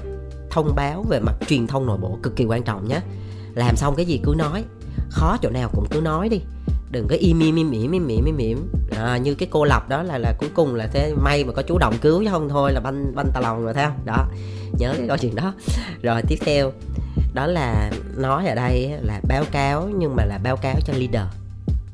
thông 0.51 0.75
báo 0.75 1.05
về 1.10 1.19
mặt 1.19 1.33
truyền 1.48 1.67
thông 1.67 1.86
nội 1.86 1.98
bộ 1.98 2.17
cực 2.24 2.36
kỳ 2.36 2.45
quan 2.45 2.63
trọng 2.63 2.88
nhé 2.88 3.01
làm 3.55 3.75
xong 3.75 3.95
cái 3.95 4.05
gì 4.05 4.19
cứ 4.24 4.33
nói 4.38 4.63
khó 5.10 5.38
chỗ 5.41 5.50
nào 5.50 5.69
cũng 5.74 5.86
cứ 5.91 6.01
nói 6.01 6.29
đi. 6.29 6.41
Đừng 6.91 7.07
có 7.07 7.15
im 7.19 7.39
im 7.39 7.55
im 7.55 7.71
im 7.71 7.91
im 7.91 8.07
im 8.07 8.25
im 8.25 8.38
im. 8.38 8.71
À, 8.98 9.17
như 9.17 9.36
cái 9.36 9.48
cô 9.51 9.63
lập 9.65 9.89
đó 9.89 10.03
là 10.03 10.17
là 10.17 10.33
cuối 10.39 10.50
cùng 10.53 10.75
là 10.75 10.88
thế 10.88 11.13
may 11.15 11.43
mà 11.43 11.53
có 11.53 11.62
chú 11.62 11.77
động 11.77 11.95
cứu 12.01 12.24
chứ 12.24 12.29
không 12.31 12.50
thôi 12.50 12.74
là 12.74 12.79
banh 12.79 13.15
banh 13.15 13.31
tà 13.33 13.39
lòng 13.39 13.63
rồi 13.63 13.74
theo 13.74 13.91
đó 14.05 14.27
nhớ 14.79 14.93
cái 14.98 15.07
câu 15.07 15.17
chuyện 15.17 15.36
đó. 15.36 15.53
Rồi 16.01 16.21
tiếp 16.27 16.38
theo 16.45 16.71
đó 17.33 17.48
là 17.48 17.91
nói 18.17 18.48
ở 18.48 18.55
đây 18.55 18.91
là 19.01 19.21
báo 19.27 19.43
cáo 19.51 19.89
nhưng 19.98 20.15
mà 20.15 20.25
là 20.25 20.39
báo 20.43 20.57
cáo 20.57 20.75
cho 20.86 20.93
leader. 20.93 21.33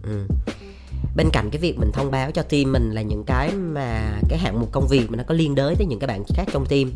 Ừ 0.04 0.28
bên 1.18 1.30
cạnh 1.34 1.50
cái 1.52 1.62
việc 1.62 1.80
mình 1.80 1.92
thông 1.94 2.12
báo 2.12 2.32
cho 2.32 2.42
team 2.42 2.72
mình 2.72 2.92
là 2.92 3.02
những 3.02 3.24
cái 3.24 3.52
mà 3.52 4.20
cái 4.30 4.40
hạng 4.40 4.60
mục 4.60 4.72
công 4.72 4.88
việc 4.88 5.06
mà 5.10 5.18
nó 5.18 5.24
có 5.28 5.36
liên 5.36 5.56
đới 5.56 5.76
tới 5.76 5.88
những 5.88 6.00
cái 6.00 6.08
bạn 6.08 6.24
khác 6.36 6.44
trong 6.54 6.66
team. 6.66 6.92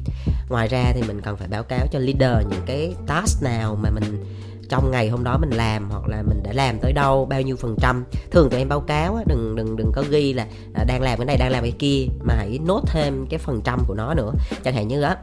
Ngoài 0.49 0.67
ra 0.67 0.91
thì 0.93 1.01
mình 1.07 1.21
cần 1.21 1.37
phải 1.37 1.47
báo 1.47 1.63
cáo 1.63 1.87
cho 1.91 1.99
leader 1.99 2.47
những 2.49 2.61
cái 2.65 2.93
task 3.07 3.43
nào 3.43 3.77
mà 3.83 3.89
mình 3.89 4.23
trong 4.69 4.91
ngày 4.91 5.09
hôm 5.09 5.23
đó 5.23 5.37
mình 5.37 5.49
làm 5.49 5.89
hoặc 5.89 6.07
là 6.07 6.21
mình 6.21 6.43
đã 6.43 6.53
làm 6.53 6.79
tới 6.79 6.93
đâu, 6.93 7.25
bao 7.25 7.41
nhiêu 7.41 7.55
phần 7.55 7.75
trăm. 7.81 8.05
Thường 8.31 8.49
tụi 8.49 8.59
em 8.59 8.69
báo 8.69 8.79
cáo 8.79 9.23
đừng 9.27 9.55
đừng 9.55 9.77
đừng 9.77 9.91
có 9.95 10.03
ghi 10.09 10.33
là 10.33 10.47
à, 10.73 10.83
đang 10.83 11.01
làm 11.01 11.17
cái 11.17 11.25
này, 11.25 11.37
đang 11.37 11.51
làm 11.51 11.63
cái 11.63 11.73
kia, 11.79 12.05
mà 12.23 12.35
hãy 12.35 12.59
nốt 12.65 12.81
thêm 12.87 13.25
cái 13.29 13.39
phần 13.39 13.61
trăm 13.63 13.83
của 13.87 13.93
nó 13.93 14.13
nữa. 14.13 14.31
Chẳng 14.63 14.73
hạn 14.73 14.87
như 14.87 15.01
á, 15.01 15.17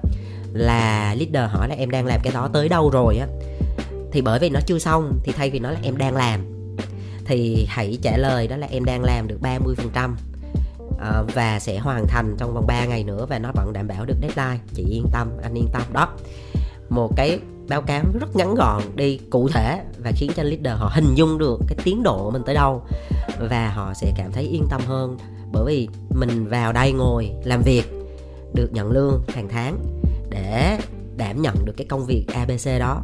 là 0.53 1.15
leader 1.19 1.51
hỏi 1.51 1.69
là 1.69 1.75
em 1.75 1.91
đang 1.91 2.07
làm 2.07 2.21
cái 2.23 2.33
đó 2.33 2.49
tới 2.53 2.69
đâu 2.69 2.91
rồi 2.91 3.17
á. 3.17 3.27
Thì 4.13 4.21
bởi 4.21 4.39
vì 4.39 4.51
nó 4.51 4.61
chưa 4.67 4.79
xong 4.79 5.19
thì 5.25 5.33
thay 5.33 5.51
vì 5.51 5.59
nói 5.59 5.73
là 5.73 5.79
em 5.83 5.97
đang 5.97 6.17
làm 6.17 6.58
thì 7.29 7.67
hãy 7.69 7.99
trả 8.03 8.17
lời, 8.17 8.49
đó 8.49 8.57
là 8.57 8.67
em 8.71 8.85
đang 8.85 9.05
làm 9.05 9.29
được 9.29 9.39
30% 9.43 9.75
phần 9.77 9.91
trăm 9.95 10.17
ờ, 10.99 11.27
và 11.35 11.59
sẽ 11.61 11.79
hoàn 11.79 12.07
thành 12.07 12.37
trong 12.39 12.55
vòng 12.55 12.67
3 12.67 12.85
ngày 12.85 13.05
nữa 13.05 13.27
và 13.29 13.39
nó 13.39 13.53
vẫn 13.55 13.73
đảm 13.73 13.89
bảo 13.89 14.05
được 14.05 14.17
deadline. 14.21 14.65
Chị 14.75 14.85
yên 14.91 15.07
tâm, 15.13 15.29
anh 15.43 15.55
yên 15.55 15.69
tâm. 15.73 15.83
Đó, 15.93 16.09
một 16.89 17.17
cái 17.17 17.39
báo 17.69 17.83
cáo 17.83 18.05
rất 18.21 18.37
ngắn 18.37 18.55
gọn 18.55 18.83
đi 18.95 19.21
cụ 19.31 19.49
thể 19.49 19.83
và 19.99 20.13
khiến 20.17 20.31
cho 20.37 20.43
leader 20.43 20.79
họ 20.79 20.91
hình 20.95 21.15
dung 21.15 21.39
được 21.39 21.59
cái 21.69 21.79
tiến 21.85 22.03
độ 22.03 22.25
của 22.25 22.31
mình 22.31 22.43
tới 22.47 22.55
đâu 22.55 22.83
và 23.51 23.73
họ 23.75 23.95
sẽ 23.95 24.13
cảm 24.17 24.33
thấy 24.33 24.45
yên 24.45 24.67
tâm 24.71 24.81
hơn. 24.87 25.19
Bởi 25.53 25.65
vì 25.67 25.89
mình 26.11 26.49
vào 26.49 26.73
đây 26.73 26.93
ngồi 26.93 27.31
làm 27.45 27.63
việc 27.63 27.85
được 28.55 28.73
nhận 28.73 28.91
lương 28.91 29.23
hàng 29.35 29.49
tháng 29.49 29.79
để 30.31 30.79
đảm 31.17 31.43
nhận 31.43 31.65
được 31.65 31.75
cái 31.77 31.87
công 31.87 32.07
việc 32.07 32.27
abc 32.35 32.79
đó 32.79 33.03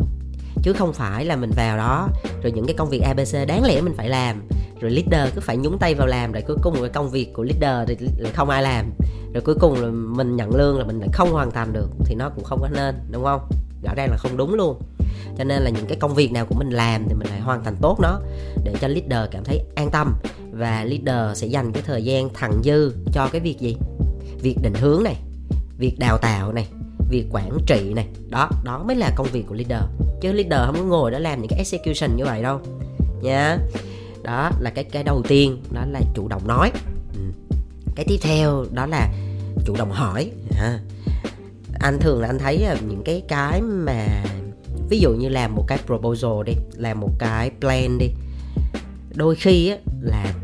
chứ 0.64 0.72
không 0.72 0.92
phải 0.92 1.24
là 1.24 1.36
mình 1.36 1.50
vào 1.56 1.76
đó. 1.76 2.08
Rồi 2.42 2.52
những 2.52 2.66
cái 2.66 2.74
công 2.78 2.88
việc 2.88 3.00
abc 3.00 3.48
đáng 3.48 3.64
lẽ 3.64 3.80
mình 3.80 3.94
phải 3.96 4.08
làm. 4.08 4.48
Rồi 4.80 4.90
leader 4.90 5.34
cứ 5.34 5.40
phải 5.40 5.56
nhúng 5.56 5.78
tay 5.78 5.94
vào 5.94 6.06
làm, 6.06 6.32
rồi 6.32 6.42
cuối 6.46 6.56
cùng 6.62 6.74
cái 6.80 6.88
công 6.88 7.10
việc 7.10 7.32
của 7.32 7.42
leader 7.42 7.88
thì 7.88 8.06
là 8.18 8.30
không 8.34 8.50
ai 8.50 8.62
làm. 8.62 8.92
Rồi 9.34 9.42
cuối 9.42 9.54
cùng 9.60 9.74
là 9.80 9.88
mình 9.90 10.36
nhận 10.36 10.54
lương 10.54 10.78
là 10.78 10.84
mình 10.84 11.00
lại 11.00 11.08
không 11.12 11.32
hoàn 11.32 11.50
thành 11.50 11.72
được, 11.72 11.88
thì 12.04 12.14
nó 12.14 12.30
cũng 12.30 12.44
không 12.44 12.60
có 12.60 12.68
nên, 12.68 12.94
đúng 13.10 13.24
không? 13.24 13.40
Rõ 13.82 13.94
ràng 13.96 14.10
là 14.10 14.16
không 14.16 14.36
đúng 14.36 14.54
luôn. 14.54 14.80
Cho 15.38 15.44
nên 15.44 15.62
là 15.62 15.70
những 15.70 15.86
cái 15.86 15.96
công 15.96 16.14
việc 16.14 16.32
nào 16.32 16.46
của 16.46 16.54
mình 16.54 16.70
làm 16.70 17.04
thì 17.08 17.14
mình 17.14 17.28
lại 17.28 17.40
hoàn 17.40 17.64
thành 17.64 17.76
tốt 17.80 17.98
nó, 18.00 18.20
để 18.64 18.74
cho 18.80 18.88
leader 18.88 19.30
cảm 19.30 19.44
thấy 19.44 19.62
an 19.74 19.90
tâm. 19.90 20.14
Và 20.52 20.84
leader 20.84 21.38
sẽ 21.38 21.46
dành 21.46 21.72
cái 21.72 21.82
thời 21.86 22.04
gian 22.04 22.28
thẳng 22.34 22.62
dư 22.64 22.92
cho 23.12 23.28
cái 23.32 23.40
việc 23.40 23.60
gì? 23.60 23.76
Việc 24.42 24.56
định 24.62 24.74
hướng 24.74 25.02
này, 25.02 25.16
việc 25.78 25.98
đào 25.98 26.18
tạo 26.18 26.52
này 26.52 26.68
việc 27.08 27.26
quản 27.30 27.58
trị 27.66 27.92
này. 27.94 28.06
Đó 28.30 28.50
đó 28.64 28.84
mới 28.86 28.96
là 28.96 29.10
công 29.16 29.26
việc 29.32 29.44
của 29.48 29.54
leader. 29.54 29.88
Chứ 30.20 30.32
leader 30.32 30.60
không 30.66 30.76
có 30.76 30.84
ngồi 30.84 31.10
đó 31.10 31.18
làm 31.18 31.40
những 31.40 31.48
cái 31.48 31.58
execution 31.58 32.16
như 32.16 32.24
vậy 32.24 32.42
đâu. 32.42 32.60
Nha. 33.22 33.58
Đó 34.22 34.50
là 34.60 34.70
cái 34.70 34.84
cái 34.84 35.02
đầu 35.02 35.22
tiên 35.28 35.62
đó 35.72 35.84
là 35.90 36.00
chủ 36.14 36.28
động 36.28 36.48
nói. 36.48 36.72
Ừ. 37.14 37.20
cái 37.94 38.04
tiếp 38.08 38.18
theo 38.22 38.64
đó 38.72 38.86
là 38.86 39.12
chủ 39.64 39.76
động 39.76 39.90
hỏi. 39.90 40.30
À. 40.60 40.78
anh 41.80 41.98
thường 41.98 42.20
là 42.20 42.28
anh 42.28 42.38
thấy 42.38 42.64
à, 42.64 42.76
những 42.88 43.02
cái 43.04 43.22
cái 43.28 43.62
mà 43.62 44.24
ví 44.88 45.00
dụ 45.00 45.10
như 45.10 45.28
làm 45.28 45.54
một 45.54 45.64
cái 45.68 45.78
proposal 45.86 46.44
đi 46.46 46.52
làm 46.76 47.00
một 47.00 47.10
cái 47.18 47.50
plan 47.60 47.98
đi. 47.98 48.10
Đôi 49.14 49.34
khi 49.34 49.68
á, 49.68 49.76
là 50.02 50.34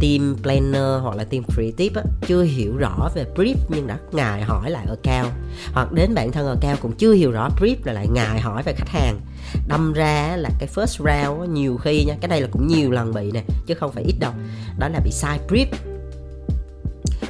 team 0.00 0.36
planner 0.42 1.02
hoặc 1.02 1.16
là 1.16 1.24
team 1.24 1.44
creative 1.54 2.02
á, 2.02 2.10
chưa 2.26 2.42
hiểu 2.42 2.76
rõ 2.76 3.10
về 3.14 3.24
brief 3.34 3.54
nhưng 3.68 3.86
đã 3.86 3.98
ngài 4.12 4.42
hỏi 4.42 4.70
lại 4.70 4.86
ở 4.88 4.96
cao. 5.02 5.26
Hoặc 5.72 5.92
đến 5.92 6.14
bản 6.14 6.32
thân 6.32 6.46
ở 6.46 6.56
cao 6.60 6.76
cũng 6.82 6.92
chưa 6.92 7.12
hiểu 7.12 7.30
rõ 7.30 7.48
brief 7.60 7.76
rồi 7.84 7.94
lại 7.94 8.06
ngài 8.12 8.40
hỏi 8.40 8.62
về 8.62 8.72
khách 8.72 8.88
hàng. 8.88 9.20
Đâm 9.68 9.92
ra 9.92 10.36
là 10.36 10.50
cái 10.58 10.68
first 10.74 10.98
round 10.98 11.40
á, 11.40 11.46
nhiều 11.46 11.76
khi 11.76 12.04
nha 12.04 12.16
cái 12.20 12.28
đây 12.28 12.40
là 12.40 12.48
cũng 12.52 12.66
nhiều 12.66 12.90
lần 12.90 13.14
bị 13.14 13.30
nè 13.32 13.42
chứ 13.66 13.74
không 13.74 13.92
phải 13.92 14.04
ít 14.04 14.14
đâu. 14.20 14.32
Đó 14.78 14.88
là 14.88 15.00
bị 15.04 15.10
sai 15.10 15.38
brief. 15.48 15.66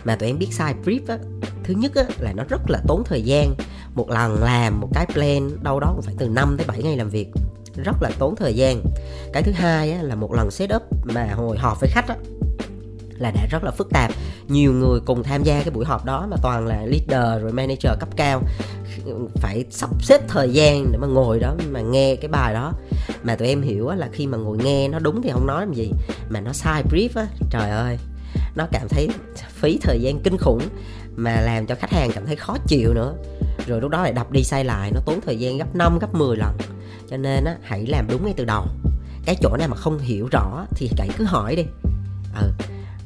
Mà 0.05 0.17
tụi 0.17 0.29
em 0.29 0.39
biết 0.39 0.49
sai 0.53 0.75
brief 0.85 1.01
á 1.09 1.19
thứ 1.65 1.75
nhất 1.75 1.95
á, 1.95 2.05
là 2.19 2.33
nó 2.33 2.45
rất 2.49 2.71
là 2.71 2.81
tốn 2.89 3.03
thời 3.05 3.23
gian. 3.23 3.55
Một 3.95 4.11
lần 4.11 4.43
làm 4.43 4.81
một 4.81 4.89
cái 4.95 5.07
plan 5.07 5.63
đâu 5.63 5.81
đó 5.81 5.93
cũng 5.95 6.03
phải 6.03 6.15
từ 6.19 6.29
5 6.29 6.55
tới 6.59 6.67
7 6.67 6.83
ngày 6.83 6.97
làm 6.97 7.09
việc. 7.09 7.29
Rất 7.85 7.97
là 8.03 8.11
tốn 8.19 8.37
thời 8.37 8.55
gian. 8.55 8.83
Cái 9.33 9.43
thứ 9.43 9.53
hai 9.53 9.93
á, 9.93 10.03
là 10.03 10.15
một 10.15 10.33
lần 10.33 10.51
setup 10.51 10.83
mà 11.05 11.29
hồi 11.35 11.59
họp 11.59 11.81
với 11.81 11.91
khách 11.93 12.09
á, 12.09 12.17
là 13.23 13.31
đã 13.31 13.47
rất 13.51 13.65
là 13.65 13.71
phức 13.71 13.91
tạp. 13.91 14.11
Nhiều 14.49 14.73
người 14.73 15.01
cùng 15.07 15.23
tham 15.23 15.43
gia 15.43 15.63
cái 15.63 15.71
buổi 15.71 15.85
họp 15.85 16.05
đó 16.05 16.27
mà 16.31 16.37
toàn 16.43 16.67
là 16.67 16.83
leader 16.87 17.43
rồi 17.43 17.53
manager 17.53 17.93
cấp 18.01 18.09
cao. 18.17 18.43
Phải 19.35 19.65
sắp 19.71 19.91
xếp 20.03 20.21
thời 20.29 20.51
gian 20.51 20.93
để 20.93 20.99
mà 20.99 21.07
ngồi 21.07 21.41
đó 21.41 21.55
mà 21.71 21.81
nghe 21.81 22.17
cái 22.17 22.29
bài 22.29 22.55
đó. 22.55 22.73
Mà 23.23 23.37
tụi 23.37 23.49
em 23.49 23.63
hiểu 23.63 23.91
là 23.91 24.09
khi 24.13 24.27
mà 24.27 24.39
ngồi 24.39 24.59
nghe 24.59 24.89
nó 24.89 24.99
đúng 24.99 25.23
thì 25.23 25.31
không 25.33 25.47
nói 25.47 25.61
làm 25.67 25.75
gì. 25.75 25.91
Mà 26.29 26.41
nó 26.41 26.53
sai 26.53 26.83
brief 26.91 27.09
á, 27.15 27.27
trời 27.51 27.71
ơi. 27.71 27.99
Nó 28.55 28.67
cảm 28.73 28.89
thấy 28.89 29.09
phí 29.49 29.79
thời 29.83 30.01
gian 30.01 30.21
kinh 30.21 30.39
khủng 30.39 30.63
mà 31.17 31.41
làm 31.41 31.67
cho 31.67 31.75
khách 31.75 31.91
hàng 31.91 32.11
cảm 32.15 32.27
thấy 32.27 32.37
khó 32.37 32.57
chịu 32.67 32.95
nữa. 32.95 33.15
Rồi 33.67 33.81
lúc 33.81 33.91
đó 33.91 34.03
lại 34.03 34.13
đập 34.13 34.31
đi 34.31 34.45
sai 34.45 34.65
lại, 34.65 34.91
nó 34.95 35.01
tốn 35.07 35.21
thời 35.27 35.39
gian 35.39 35.59
gấp 35.59 35.75
5 35.75 35.99
gấp 35.99 36.15
10 36.15 36.37
lần. 36.37 36.57
Cho 37.11 37.17
nên 37.17 37.45
á, 37.45 37.57
hãy 37.63 37.87
làm 37.87 38.07
đúng 38.11 38.25
ngay 38.25 38.35
từ 38.37 38.45
đầu. 38.45 38.65
Cái 39.25 39.37
chỗ 39.43 39.57
nào 39.57 39.69
mà 39.69 39.77
không 39.77 39.99
hiểu 39.99 40.29
rõ 40.33 40.67
thì 40.71 40.91
hãy 40.99 41.09
cứ 41.19 41.25
hỏi 41.25 41.57
đi. 41.57 41.65
Ừ 42.41 42.51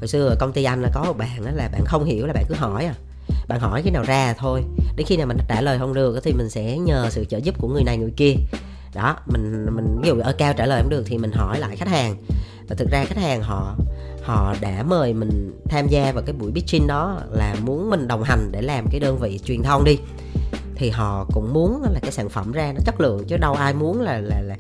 hồi 0.00 0.09
xưa 0.09 0.28
ở 0.28 0.37
công 0.40 0.52
ty 0.52 0.64
anh 0.64 0.82
là 0.82 0.90
có 0.94 1.04
một 1.04 1.18
bạn 1.18 1.44
đó 1.44 1.50
là 1.54 1.68
bạn 1.72 1.85
không 1.85 2.04
hiểu 2.04 2.26
là 2.26 2.32
bạn 2.32 2.44
cứ 2.48 2.54
hỏi 2.54 2.85
à. 2.85 2.94
Bạn 3.48 3.61
hỏi 3.61 3.82
khi 3.82 3.90
nào 3.90 4.02
ra 4.02 4.35
thôi. 4.38 4.62
Đến 4.96 5.06
khi 5.06 5.16
nào 5.16 5.26
mình 5.26 5.38
trả 5.48 5.61
lời 5.61 5.78
không 5.78 5.94
được 5.94 6.20
thì 6.24 6.32
mình 6.32 6.50
sẽ 6.50 6.78
nhờ 6.78 7.06
sự 7.11 7.24
trợ 7.24 7.38
giúp 7.38 7.54
của 7.59 7.68
người 7.68 7.82
này 7.85 7.98
người 7.98 8.12
kia. 8.16 8.35
Đó 8.94 9.16
mình 9.26 9.66
mình 9.70 9.98
ví 10.02 10.09
dụ 10.09 10.20
ở 10.20 10.32
cao 10.32 10.52
trả 10.52 10.66
lời 10.66 10.80
không 10.82 10.90
được 10.90 11.02
thì 11.06 11.18
mình 11.18 11.32
hỏi 11.32 11.59
lại 11.59 11.76
khách 11.76 11.88
hàng. 11.88 12.16
Và 12.68 12.76
thực 12.78 12.90
ra 12.90 13.04
khách 13.04 13.18
hàng 13.18 13.42
họ 13.42 13.76
họ 14.22 14.54
đã 14.61 14.82
mời 14.82 15.14
mình 15.14 15.61
tham 15.68 15.88
gia 15.88 16.12
vào 16.12 16.22
cái 16.26 16.32
buổi 16.32 16.52
pitching 16.52 16.87
đó 16.87 17.20
là 17.30 17.56
muốn 17.62 17.90
mình 17.90 18.09
đồng 18.09 18.22
hành 18.22 18.48
để 18.52 18.62
làm 18.62 18.87
cái 18.90 19.00
đơn 19.00 19.18
vị 19.18 19.40
truyền 19.44 19.62
thông 19.62 19.85
đi. 19.85 19.98
Thì 20.74 20.90
họ 20.90 21.26
cũng 21.32 21.52
muốn 21.52 21.82
là 21.82 21.98
cái 22.02 22.12
sản 22.12 22.28
phẩm 22.28 22.52
ra 22.52 22.72
nó 22.72 22.80
chất 22.85 23.00
lượng 23.00 23.24
chứ 23.28 23.37
đâu 23.37 23.54
ai 23.54 23.74
muốn 23.74 24.00
là 24.00 24.18
là, 24.18 24.40
là 24.40 24.56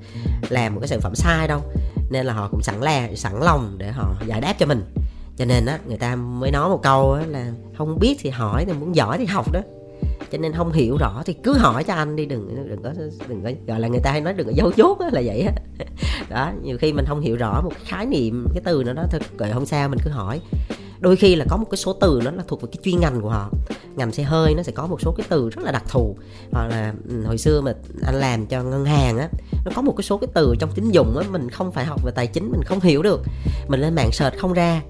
làm 0.48 0.74
một 0.74 0.80
cái 0.80 0.88
sản 0.88 1.00
phẩm 1.00 1.14
sai 1.14 1.48
đâu. 1.48 1.62
Nên 2.10 2.26
là 2.26 2.32
họ 2.32 2.48
cũng 2.50 2.62
sẵn 2.62 2.80
là 2.80 3.08
sẵn 3.16 3.40
lòng 3.40 3.74
để 3.78 3.92
họ 3.92 4.14
giải 4.26 4.40
đáp 4.40 4.54
cho 4.58 4.66
mình 4.66 4.82
cho 5.36 5.44
nên 5.44 5.66
á, 5.66 5.78
người 5.88 5.96
ta 5.96 6.16
mới 6.16 6.50
nói 6.50 6.68
một 6.68 6.82
câu 6.82 7.12
á 7.12 7.24
là 7.26 7.52
không 7.78 7.98
biết 7.98 8.16
thì 8.20 8.30
hỏi 8.30 8.64
thì 8.64 8.72
muốn 8.72 8.94
giỏi 8.94 9.18
thì 9.18 9.24
học 9.24 9.52
đó. 9.52 9.60
Cho 10.32 10.38
nên 10.38 10.52
không 10.52 10.72
hiểu 10.72 10.96
rõ 10.96 11.22
thì 11.26 11.32
cứ 11.32 11.52
hỏi 11.52 11.84
cho 11.84 11.94
anh 11.94 12.16
đi, 12.16 12.26
đừng 12.26 12.68
đừng 12.68 12.82
có 12.82 12.92
đừng 13.28 13.42
có, 13.42 13.50
gọi 13.66 13.80
là 13.80 13.88
người 13.88 14.00
ta 14.00 14.10
hay 14.10 14.20
nói 14.20 14.32
đừng 14.32 14.46
có 14.46 14.52
giấu 14.56 14.72
chốt 14.72 14.98
á 14.98 15.08
là 15.12 15.22
vậy 15.24 15.40
á. 15.40 15.52
Đó, 16.28 16.52
nhiều 16.62 16.78
khi 16.78 16.92
mình 16.92 17.04
không 17.08 17.20
hiểu 17.20 17.36
rõ 17.36 17.60
một 17.60 17.70
cái 17.70 17.84
khái 17.84 18.06
niệm, 18.06 18.46
cái 18.54 18.62
từ 18.64 18.82
nào 18.84 18.94
đó 18.94 19.04
thật 19.10 19.22
rồi 19.38 19.50
không 19.52 19.66
sao, 19.66 19.88
mình 19.88 19.98
cứ 20.04 20.10
hỏi. 20.10 20.40
Đôi 21.00 21.16
khi 21.16 21.36
là 21.36 21.44
có 21.48 21.56
một 21.56 21.66
cái 21.70 21.76
số 21.76 21.92
từ 21.92 22.20
nó 22.24 22.30
là 22.30 22.42
thuộc 22.48 22.62
về 22.62 22.68
cái 22.72 22.78
chuyên 22.82 23.00
ngành 23.00 23.20
của 23.20 23.28
họ. 23.28 23.50
Ngành 23.96 24.12
xe 24.12 24.22
hơi 24.22 24.54
nó 24.54 24.62
sẽ 24.62 24.72
có 24.72 24.86
một 24.86 25.00
số 25.00 25.14
cái 25.16 25.26
từ 25.30 25.50
rất 25.50 25.64
là 25.64 25.72
đặc 25.72 25.84
thù. 25.88 26.16
Hoặc 26.52 26.66
là 26.66 26.94
ừ, 27.08 27.24
hồi 27.26 27.38
xưa 27.38 27.60
mà 27.60 27.74
anh 28.06 28.14
làm 28.14 28.46
cho 28.46 28.62
ngân 28.62 28.84
hàng 28.84 29.18
á, 29.18 29.28
nó 29.64 29.72
có 29.74 29.82
một 29.82 29.92
cái 29.96 30.02
số 30.02 30.18
cái 30.18 30.28
từ 30.34 30.54
trong 30.58 30.70
tín 30.74 30.90
dụng 30.90 31.18
á, 31.18 31.26
mình 31.30 31.50
không 31.50 31.72
phải 31.72 31.84
học 31.84 32.04
về 32.04 32.12
tài 32.14 32.26
chính, 32.26 32.50
mình 32.50 32.62
không 32.62 32.80
hiểu 32.80 33.02
được. 33.02 33.22
Mình 33.68 33.80
lên 33.80 33.94
mạng 33.94 34.12
search 34.12 34.38
không 34.38 34.52
ra 34.52 34.82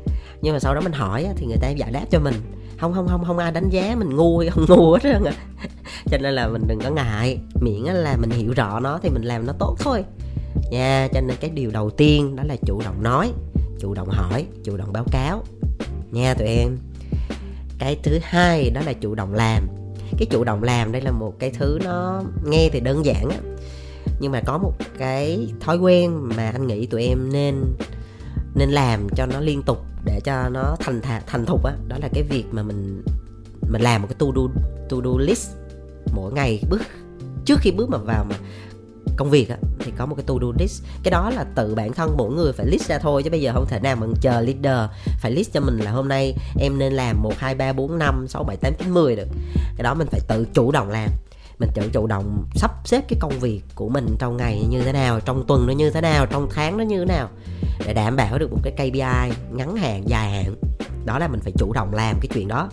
nhưng 0.42 0.52
mà 0.52 0.60
sau 0.60 0.74
đó 0.74 0.80
mình 0.80 0.92
hỏi 0.92 1.26
thì 1.36 1.46
người 1.46 1.58
ta 1.60 1.68
giải 1.68 1.90
đáp 1.90 2.04
cho 2.10 2.20
mình. 2.20 2.34
Không 2.80 2.94
không 2.94 3.08
không 3.08 3.24
không 3.24 3.38
ai 3.38 3.52
đánh 3.52 3.68
giá 3.70 3.94
mình 3.98 4.16
ngu 4.16 4.38
hay 4.38 4.50
không 4.50 4.64
ngu 4.68 4.92
hết 4.92 4.98
trơn 5.02 5.24
à 5.24 5.32
cho 6.10 6.18
nên 6.18 6.34
là 6.34 6.48
mình 6.48 6.62
đừng 6.66 6.78
có 6.80 6.90
ngại. 6.90 7.38
Miễn 7.60 7.82
là 7.82 8.16
mình 8.16 8.30
hiểu 8.30 8.52
rõ 8.52 8.80
nó 8.80 8.98
thì 9.02 9.08
mình 9.08 9.22
làm 9.22 9.46
nó 9.46 9.52
tốt 9.58 9.76
thôi. 9.80 10.04
Nha, 10.70 11.08
cho 11.14 11.20
nên 11.20 11.36
cái 11.40 11.50
điều 11.50 11.70
đầu 11.70 11.90
tiên 11.90 12.36
đó 12.36 12.42
là 12.46 12.56
chủ 12.66 12.80
động 12.84 13.02
nói, 13.02 13.32
chủ 13.80 13.94
động 13.94 14.08
hỏi, 14.08 14.46
chủ 14.64 14.76
động 14.76 14.92
báo 14.92 15.04
cáo. 15.12 15.42
Nha 16.10 16.34
tụi 16.34 16.48
em. 16.48 16.78
Cái 17.78 17.96
thứ 18.02 18.18
hai 18.22 18.70
đó 18.70 18.80
là 18.86 18.92
chủ 18.92 19.14
động 19.14 19.34
làm. 19.34 19.66
Cái 20.18 20.26
chủ 20.30 20.44
động 20.44 20.62
làm 20.62 20.92
đây 20.92 21.02
là 21.02 21.10
một 21.10 21.34
cái 21.38 21.50
thứ 21.50 21.78
nó 21.84 22.22
nghe 22.44 22.68
thì 22.72 22.80
đơn 22.80 23.04
giản 23.04 23.28
á. 23.30 23.36
Nhưng 24.20 24.32
mà 24.32 24.40
có 24.46 24.58
một 24.58 24.72
cái 24.98 25.48
thói 25.60 25.76
quen 25.78 26.28
mà 26.36 26.50
anh 26.50 26.66
nghĩ 26.66 26.86
tụi 26.86 27.02
em 27.02 27.32
nên 27.32 27.64
nên 28.56 28.70
làm 28.70 29.08
cho 29.16 29.26
nó 29.26 29.40
liên 29.40 29.62
tục 29.62 29.84
để 30.04 30.20
cho 30.24 30.48
nó 30.48 30.76
thành 30.80 31.00
thà, 31.00 31.22
thành 31.26 31.46
thục 31.46 31.64
á. 31.64 31.72
Đó, 31.88 31.96
đó 31.96 32.02
là 32.02 32.08
cái 32.14 32.22
việc 32.22 32.44
mà 32.50 32.62
mình 32.62 33.02
mình 33.70 33.82
làm 33.82 34.02
một 34.02 34.08
cái 34.10 34.16
to 34.18 34.26
do 34.36 34.42
to 34.88 34.96
do 35.04 35.10
list 35.18 35.50
mỗi 36.14 36.32
ngày 36.32 36.62
bước 36.70 36.82
trước 37.44 37.58
khi 37.60 37.70
bước 37.70 37.90
mà 37.90 37.98
vào 37.98 38.24
mà 38.24 38.36
công 39.16 39.30
việc 39.30 39.48
á 39.48 39.56
thì 39.78 39.92
có 39.98 40.06
một 40.06 40.14
cái 40.14 40.24
to 40.26 40.34
do 40.40 40.48
list. 40.58 40.82
Cái 41.02 41.10
đó 41.10 41.30
là 41.30 41.44
tự 41.54 41.74
bản 41.74 41.92
thân 41.92 42.14
mỗi 42.16 42.32
người 42.32 42.52
phải 42.52 42.66
list 42.66 42.88
ra 42.88 42.98
thôi 42.98 43.22
chứ 43.22 43.30
bây 43.30 43.40
giờ 43.40 43.52
không 43.54 43.66
thể 43.66 43.80
nào 43.80 43.96
mà 43.96 44.06
chờ 44.20 44.40
leader 44.40 44.90
phải 45.20 45.32
list 45.32 45.52
cho 45.52 45.60
mình 45.60 45.78
là 45.78 45.90
hôm 45.90 46.08
nay 46.08 46.34
em 46.58 46.78
nên 46.78 46.92
làm 46.92 47.22
một 47.22 47.32
hai 47.38 47.54
ba 47.54 47.72
bốn 47.72 47.98
năm 47.98 48.26
sáu 48.28 48.44
bảy 48.44 48.56
tám 48.56 48.74
chín 48.78 48.90
mười 48.90 49.16
được. 49.16 49.28
Cái 49.76 49.82
đó 49.82 49.94
mình 49.94 50.08
phải 50.10 50.20
tự 50.28 50.46
chủ 50.54 50.72
động 50.72 50.90
làm 50.90 51.10
mình 51.58 51.70
tự 51.74 51.90
chủ 51.92 52.06
động 52.06 52.48
sắp 52.54 52.70
xếp 52.84 53.04
cái 53.08 53.18
công 53.20 53.38
việc 53.40 53.62
của 53.74 53.88
mình 53.88 54.16
trong 54.18 54.36
ngày 54.36 54.64
như 54.70 54.82
thế 54.82 54.92
nào, 54.92 55.20
trong 55.20 55.44
tuần 55.46 55.66
nó 55.66 55.72
như 55.72 55.90
thế 55.90 56.00
nào, 56.00 56.26
trong 56.26 56.48
tháng 56.50 56.76
nó 56.76 56.84
như 56.84 56.98
thế 56.98 57.04
nào, 57.04 57.28
để 57.86 57.94
đảm 57.94 58.16
bảo 58.16 58.38
được 58.38 58.52
một 58.52 58.60
cái 58.62 58.72
KPI 58.72 59.36
ngắn 59.52 59.76
hạn, 59.76 60.08
dài 60.08 60.30
hạn. 60.30 60.54
Đó 61.04 61.18
là 61.18 61.28
mình 61.28 61.40
phải 61.40 61.52
chủ 61.58 61.72
động 61.72 61.94
làm 61.94 62.16
cái 62.20 62.28
chuyện 62.34 62.48
đó. 62.48 62.70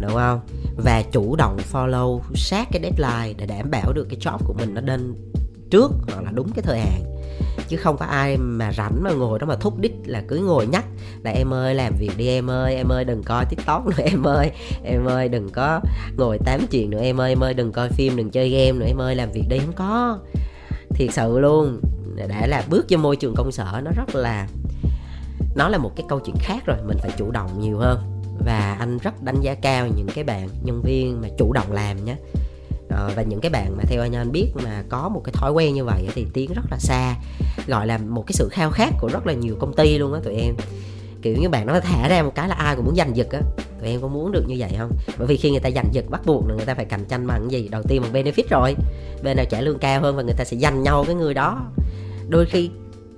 Đúng 0.00 0.14
không? 0.14 0.40
Và 0.76 1.02
chủ 1.12 1.36
động 1.36 1.58
follow 1.72 2.20
sát 2.34 2.68
cái 2.72 2.82
deadline 2.82 3.34
để 3.38 3.46
đảm 3.46 3.70
bảo 3.70 3.92
được 3.92 4.06
cái 4.10 4.18
job 4.18 4.38
của 4.46 4.52
mình 4.52 4.74
nó 4.74 4.80
đến 4.80 5.14
trước 5.70 5.92
hoặc 6.08 6.22
là 6.22 6.30
đúng 6.30 6.52
cái 6.52 6.62
thời 6.62 6.80
hạn 6.80 7.13
chứ 7.68 7.76
không 7.76 7.96
có 7.96 8.06
ai 8.06 8.36
mà 8.36 8.72
rảnh 8.72 9.02
mà 9.02 9.10
ngồi 9.12 9.38
đó 9.38 9.46
mà 9.46 9.56
thúc 9.56 9.78
đích 9.78 9.92
là 10.04 10.22
cứ 10.28 10.36
ngồi 10.36 10.66
nhắc 10.66 10.84
là 11.22 11.30
em 11.30 11.54
ơi, 11.54 11.74
làm 11.74 11.92
việc 11.98 12.10
đi 12.16 12.28
em 12.28 12.50
ơi 12.50 12.74
em 12.74 12.88
ơi, 12.88 13.04
đừng 13.04 13.22
coi 13.22 13.44
tiktok 13.44 13.86
nữa, 13.86 14.04
em 14.04 14.22
ơi 14.22 14.50
em 14.84 15.04
ơi, 15.04 15.28
đừng 15.28 15.50
có 15.50 15.80
ngồi 16.16 16.38
tám 16.44 16.60
chuyện 16.70 16.90
nữa, 16.90 17.00
em 17.02 17.20
ơi 17.20 17.30
em 17.30 17.40
ơi, 17.40 17.54
đừng 17.54 17.72
coi 17.72 17.88
phim, 17.88 18.16
đừng 18.16 18.30
chơi 18.30 18.50
game 18.50 18.72
nữa, 18.72 18.86
em 18.86 19.00
ơi, 19.00 19.14
làm 19.14 19.32
việc 19.32 19.44
đi. 19.48 19.58
Không 19.58 19.72
có. 19.72 20.18
Thiệt 20.90 21.12
sự 21.12 21.38
luôn, 21.38 21.80
đã 22.28 22.46
là 22.46 22.64
bước 22.68 22.86
vô 22.88 22.98
môi 22.98 23.16
trường 23.16 23.34
công 23.36 23.52
sở, 23.52 23.80
nó 23.84 23.90
rất 23.96 24.14
là, 24.14 24.48
nó 25.56 25.68
là 25.68 25.78
một 25.78 25.92
cái 25.96 26.06
câu 26.08 26.20
chuyện 26.20 26.36
khác 26.38 26.66
rồi, 26.66 26.76
mình 26.86 26.96
phải 27.02 27.10
chủ 27.18 27.30
động 27.30 27.60
nhiều 27.60 27.78
hơn. 27.78 27.98
Và 28.46 28.76
anh 28.78 28.98
rất 28.98 29.22
đánh 29.22 29.40
giá 29.40 29.54
cao 29.54 29.86
những 29.96 30.08
cái 30.14 30.24
bạn, 30.24 30.48
nhân 30.62 30.82
viên 30.82 31.20
mà 31.20 31.28
chủ 31.38 31.52
động 31.52 31.72
làm 31.72 32.04
nhé 32.04 32.16
à, 32.96 33.10
và 33.16 33.22
những 33.22 33.40
cái 33.40 33.50
bạn 33.50 33.76
mà 33.76 33.82
theo 33.86 34.02
anh 34.02 34.12
anh 34.12 34.32
biết 34.32 34.48
mà 34.64 34.84
có 34.88 35.08
một 35.08 35.20
cái 35.24 35.32
thói 35.32 35.52
quen 35.52 35.74
như 35.74 35.84
vậy 35.84 36.08
thì 36.14 36.26
tiến 36.32 36.52
rất 36.54 36.62
là 36.70 36.78
xa 36.78 37.14
gọi 37.66 37.86
là 37.86 37.98
một 37.98 38.24
cái 38.26 38.32
sự 38.32 38.48
khao 38.52 38.70
khát 38.70 38.90
của 39.00 39.08
rất 39.12 39.26
là 39.26 39.32
nhiều 39.32 39.56
công 39.60 39.74
ty 39.74 39.98
luôn 39.98 40.12
á 40.12 40.20
tụi 40.24 40.34
em. 40.34 40.54
Kiểu 41.22 41.36
như 41.40 41.48
bạn 41.48 41.66
nó 41.66 41.80
thả 41.80 42.08
ra 42.08 42.22
một 42.22 42.32
cái 42.34 42.48
là 42.48 42.54
ai 42.54 42.76
cũng 42.76 42.84
muốn 42.84 42.96
giành 42.96 43.16
giật 43.16 43.30
á. 43.30 43.40
Tụi 43.80 43.88
em 43.88 44.00
có 44.00 44.08
muốn 44.08 44.32
được 44.32 44.44
như 44.48 44.56
vậy 44.58 44.70
không? 44.78 44.90
Bởi 45.18 45.26
vì 45.26 45.36
khi 45.36 45.50
người 45.50 45.60
ta 45.60 45.70
giành 45.70 45.88
giật 45.92 46.04
bắt 46.10 46.20
buộc 46.26 46.48
là 46.48 46.54
người 46.54 46.66
ta 46.66 46.74
phải 46.74 46.84
cạnh 46.84 47.04
tranh 47.08 47.26
bằng 47.26 47.50
gì? 47.50 47.68
Đầu 47.68 47.82
tiên 47.82 48.02
bằng 48.02 48.12
benefit 48.12 48.42
rồi. 48.50 48.74
Bên 49.22 49.36
nào 49.36 49.46
trả 49.50 49.60
lương 49.60 49.78
cao 49.78 50.00
hơn 50.00 50.16
và 50.16 50.22
người 50.22 50.34
ta 50.34 50.44
sẽ 50.44 50.56
giành 50.56 50.82
nhau 50.82 51.04
cái 51.06 51.14
người 51.14 51.34
đó. 51.34 51.66
Đôi 52.28 52.46
khi 52.46 52.70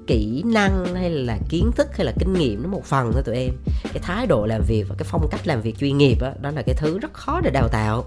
kỹ 0.07 0.43
năng 0.47 0.95
hay 0.95 1.11
là 1.11 1.39
kiến 1.49 1.71
thức 1.77 1.97
hay 1.97 2.07
là 2.07 2.13
kinh 2.19 2.33
nghiệm 2.33 2.63
nó 2.63 2.69
một 2.69 2.85
phần 2.85 3.11
thôi 3.13 3.23
tụi 3.27 3.37
em. 3.37 3.53
Cái 3.93 4.03
thái 4.03 4.27
độ 4.27 4.47
làm 4.47 4.63
việc 4.67 4.85
và 4.89 4.95
cái 4.99 5.07
phong 5.11 5.29
cách 5.31 5.47
làm 5.47 5.61
việc 5.61 5.79
chuyên 5.79 5.99
nghiệp 5.99 6.17
đó, 6.21 6.33
đó 6.41 6.51
là 6.51 6.63
cái 6.63 6.75
thứ 6.75 6.99
rất 6.99 7.15
khó 7.15 7.41
để 7.41 7.51
đào 7.51 7.69
tạo. 7.69 8.05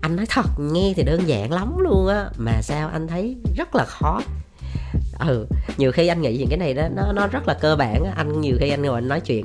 Anh 0.00 0.16
nói 0.16 0.26
thật 0.28 0.46
nghe 0.58 0.92
thì 0.96 1.02
đơn 1.02 1.28
giản 1.28 1.52
lắm 1.52 1.78
luôn 1.78 2.06
á 2.06 2.28
mà 2.38 2.62
sao 2.62 2.88
anh 2.88 3.08
thấy 3.08 3.36
rất 3.56 3.74
là 3.74 3.84
khó. 3.84 4.20
Ừ 5.18 5.46
nhiều 5.76 5.92
khi 5.92 6.06
anh 6.06 6.22
nghĩ 6.22 6.36
những 6.36 6.48
cái 6.48 6.58
này 6.58 6.74
đó 6.74 6.88
nó 6.96 7.12
nó 7.12 7.26
rất 7.26 7.48
là 7.48 7.54
cơ 7.54 7.76
bản 7.76 8.04
anh 8.16 8.40
nhiều 8.40 8.56
khi 8.60 8.70
anh 8.70 8.82
ngồi 8.82 8.94
anh 8.94 9.08
nói 9.08 9.20
chuyện 9.20 9.44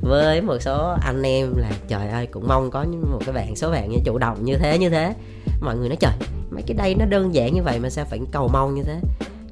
với 0.00 0.42
một 0.42 0.56
số 0.60 0.94
anh 1.02 1.22
em 1.22 1.56
là 1.56 1.70
trời 1.88 2.08
ơi 2.08 2.26
cũng 2.26 2.48
mong 2.48 2.70
có 2.70 2.84
một 3.10 3.20
cái 3.26 3.32
bạn 3.32 3.56
số 3.56 3.70
bạn 3.70 3.90
như 3.90 3.98
chủ 4.04 4.18
động 4.18 4.44
như 4.44 4.56
thế 4.56 4.78
như 4.78 4.90
thế. 4.90 5.14
Mọi 5.60 5.76
người 5.76 5.88
nói 5.88 5.96
trời 6.00 6.12
mấy 6.50 6.62
cái 6.66 6.76
đây 6.76 6.94
nó 6.94 7.04
đơn 7.04 7.34
giản 7.34 7.54
như 7.54 7.62
vậy 7.62 7.78
mà 7.78 7.90
sao 7.90 8.04
phải 8.04 8.20
cầu 8.32 8.50
mong 8.52 8.74
như 8.74 8.82
thế? 8.82 9.00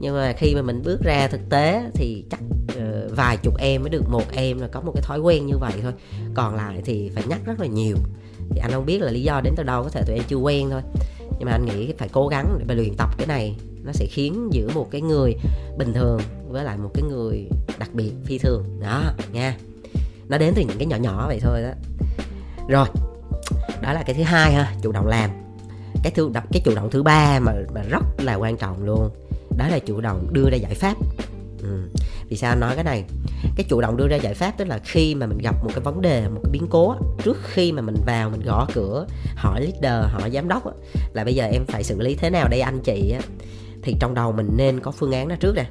Nhưng 0.01 0.15
mà 0.15 0.33
khi 0.37 0.55
mà 0.55 0.63
mình 0.63 0.83
bước 0.85 1.01
ra 1.03 1.29
thực 1.29 1.41
tế 1.51 1.91
thì 1.95 2.25
chắc 2.31 2.41
uh, 2.79 3.17
vài 3.17 3.37
chục 3.37 3.55
em 3.59 3.83
mới 3.83 3.91
được 3.91 4.09
một 4.09 4.33
em 4.33 4.59
là 4.59 4.69
có 4.69 4.81
một 4.81 4.93
cái 4.95 5.03
thói 5.03 5.21
quen 5.21 5.47
như 5.47 5.59
vậy 5.59 5.73
thôi. 5.83 5.93
Còn 6.35 6.55
lại 6.55 6.83
thì 6.85 7.11
phải 7.15 7.25
nhắc 7.27 7.39
rất 7.45 7.61
là 7.61 7.67
nhiều. 7.67 7.97
Thì 8.51 8.61
anh 8.61 8.71
không 8.71 8.87
biết 8.87 9.03
là 9.03 9.11
lý 9.11 9.23
do 9.23 9.41
đến 9.41 9.55
từ 9.57 9.63
đâu 9.63 9.83
có 9.83 9.89
thể 9.89 10.03
tụi 10.07 10.17
em 10.17 10.25
chưa 10.29 10.37
quen 10.37 10.71
thôi. 10.71 10.83
Nhưng 11.39 11.47
mà 11.47 11.53
anh 11.53 11.67
nghĩ 11.67 11.93
phải 11.99 12.09
cố 12.13 12.29
gắng 12.29 12.57
để 12.59 12.65
mà 12.69 12.75
luyện 12.75 12.95
tập 12.97 13.09
cái 13.19 13.27
này 13.27 13.57
nó 13.83 13.93
sẽ 13.93 14.07
khiến 14.07 14.49
giữa 14.53 14.69
một 14.75 14.89
cái 14.91 15.01
người 15.01 15.35
bình 15.79 15.93
thường 15.93 16.21
với 16.49 16.65
lại 16.65 16.77
một 16.77 16.91
cái 16.95 17.03
người 17.03 17.49
đặc 17.79 17.91
biệt 17.93 18.13
phi 18.25 18.39
thường. 18.39 18.81
Đó 18.81 19.03
nha. 19.33 19.57
Nó 20.29 20.39
đến 20.39 20.53
từ 20.57 20.63
những 20.63 20.79
cái 20.79 20.87
nhỏ 20.87 20.97
nhỏ 20.97 21.25
vậy 21.27 21.39
thôi 21.43 21.63
đó. 21.63 21.73
Rồi 22.69 22.87
đó 23.83 23.93
là 23.93 24.03
cái 24.03 24.15
thứ 24.15 24.23
hai 24.23 24.53
ha 24.53 24.75
chủ 24.83 24.93
động 24.93 25.07
làm. 25.07 25.31
Cái 26.03 26.13
thứ 26.15 26.31
cái 26.53 26.63
chủ 26.65 26.75
động 26.75 26.91
thứ 26.91 27.03
ba 27.03 27.41
mà, 27.41 27.53
mà 27.75 27.83
rất 27.83 28.05
là 28.19 28.35
quan 28.35 28.57
trọng 28.57 28.85
luôn 28.85 29.11
đó 29.57 29.69
là 29.69 29.79
chủ 29.79 30.01
động 30.01 30.29
đưa 30.33 30.51
ra 30.51 30.57
giải 30.57 30.75
pháp. 30.75 30.97
Ừ. 31.63 31.89
vì 32.29 32.37
sao 32.37 32.57
nói 32.57 32.75
cái 32.75 32.85
này? 32.85 33.05
Cái 33.57 33.67
chủ 33.69 33.81
động 33.81 33.97
đưa 33.97 34.09
ra 34.09 34.17
giải 34.17 34.35
pháp 34.35 34.55
tức 34.59 34.69
là 34.69 34.79
khi 34.85 35.15
mà 35.15 35.27
mình 35.27 35.39
gặp 35.39 35.65
một 35.65 35.71
cái 35.75 35.81
vấn 35.81 36.01
đề, 36.01 36.29
một 36.29 36.41
cái 36.43 36.51
biến 36.51 36.67
cố 36.71 36.95
trước 37.25 37.37
khi 37.45 37.73
mà 37.73 37.83
mình 37.83 37.97
vào, 38.07 38.31
mình 38.31 38.43
gõ 38.45 38.67
cửa, 38.75 39.07
hỏi 39.37 39.61
leader, 39.61 40.11
hỏi 40.13 40.31
giám 40.31 40.49
đốc 40.49 40.63
là 41.13 41.25
bây 41.25 41.35
giờ 41.35 41.45
em 41.45 41.65
phải 41.69 41.85
xử 41.85 42.01
lý 42.01 42.15
thế 42.15 42.31
nào 42.31 42.49
đây 42.49 42.61
anh 42.61 42.81
chị 42.85 43.15
thì 43.83 43.97
trong 44.01 44.15
đầu 44.15 44.33
mình 44.33 44.49
nên 44.57 44.81
có 44.81 44.91
phương 44.91 45.13
án 45.13 45.29
đó 45.29 45.37
trước 45.41 45.55
nè 45.57 45.65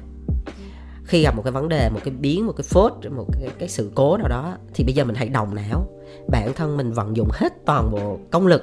khi 1.10 1.22
gặp 1.22 1.36
một 1.36 1.42
cái 1.42 1.52
vấn 1.52 1.68
đề 1.68 1.90
một 1.90 2.00
cái 2.04 2.14
biến 2.14 2.46
một 2.46 2.52
cái 2.56 2.64
phốt 2.68 2.92
một 3.16 3.26
cái, 3.32 3.50
cái 3.58 3.68
sự 3.68 3.90
cố 3.94 4.16
nào 4.16 4.28
đó 4.28 4.56
thì 4.74 4.84
bây 4.84 4.94
giờ 4.94 5.04
mình 5.04 5.16
hãy 5.16 5.28
đồng 5.28 5.54
não. 5.54 5.88
Bản 6.28 6.52
thân 6.54 6.76
mình 6.76 6.92
vận 6.92 7.16
dụng 7.16 7.28
hết 7.32 7.52
toàn 7.66 7.90
bộ 7.90 8.18
công 8.30 8.46
lực. 8.46 8.62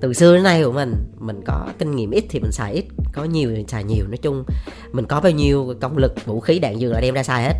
Từ 0.00 0.12
xưa 0.12 0.34
đến 0.34 0.42
nay 0.42 0.64
của 0.64 0.72
mình 0.72 0.94
mình 1.18 1.40
có 1.46 1.68
kinh 1.78 1.96
nghiệm 1.96 2.10
ít 2.10 2.24
thì 2.30 2.40
mình 2.40 2.52
xài 2.52 2.72
ít 2.72 2.84
có 3.12 3.24
nhiều 3.24 3.52
thì 3.56 3.64
xài 3.68 3.84
nhiều. 3.84 4.06
Nói 4.08 4.16
chung 4.16 4.44
mình 4.92 5.06
có 5.06 5.20
bao 5.20 5.32
nhiêu 5.32 5.74
công 5.80 5.96
lực 5.96 6.26
vũ 6.26 6.40
khí 6.40 6.58
đạn 6.58 6.78
dược 6.78 6.92
là 6.92 7.00
đem 7.00 7.14
ra 7.14 7.22
xài 7.22 7.42
hết. 7.42 7.54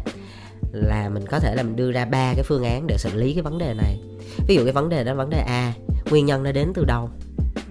Là 0.72 1.08
mình 1.08 1.24
có 1.30 1.38
thể 1.38 1.54
là 1.54 1.62
mình 1.62 1.76
đưa 1.76 1.92
ra 1.92 2.04
ba 2.04 2.34
cái 2.34 2.42
phương 2.42 2.64
án 2.64 2.86
để 2.86 2.96
xử 2.98 3.10
lý 3.14 3.34
cái 3.34 3.42
vấn 3.42 3.58
đề 3.58 3.74
này. 3.74 4.00
Ví 4.48 4.54
dụ 4.54 4.64
cái 4.64 4.72
vấn 4.72 4.88
đề 4.88 5.04
đó 5.04 5.14
vấn 5.14 5.30
đề 5.30 5.38
a 5.38 5.72
nguyên 6.10 6.26
nhân 6.26 6.42
nó 6.42 6.52
đến 6.52 6.72
từ 6.74 6.84
đâu? 6.84 7.10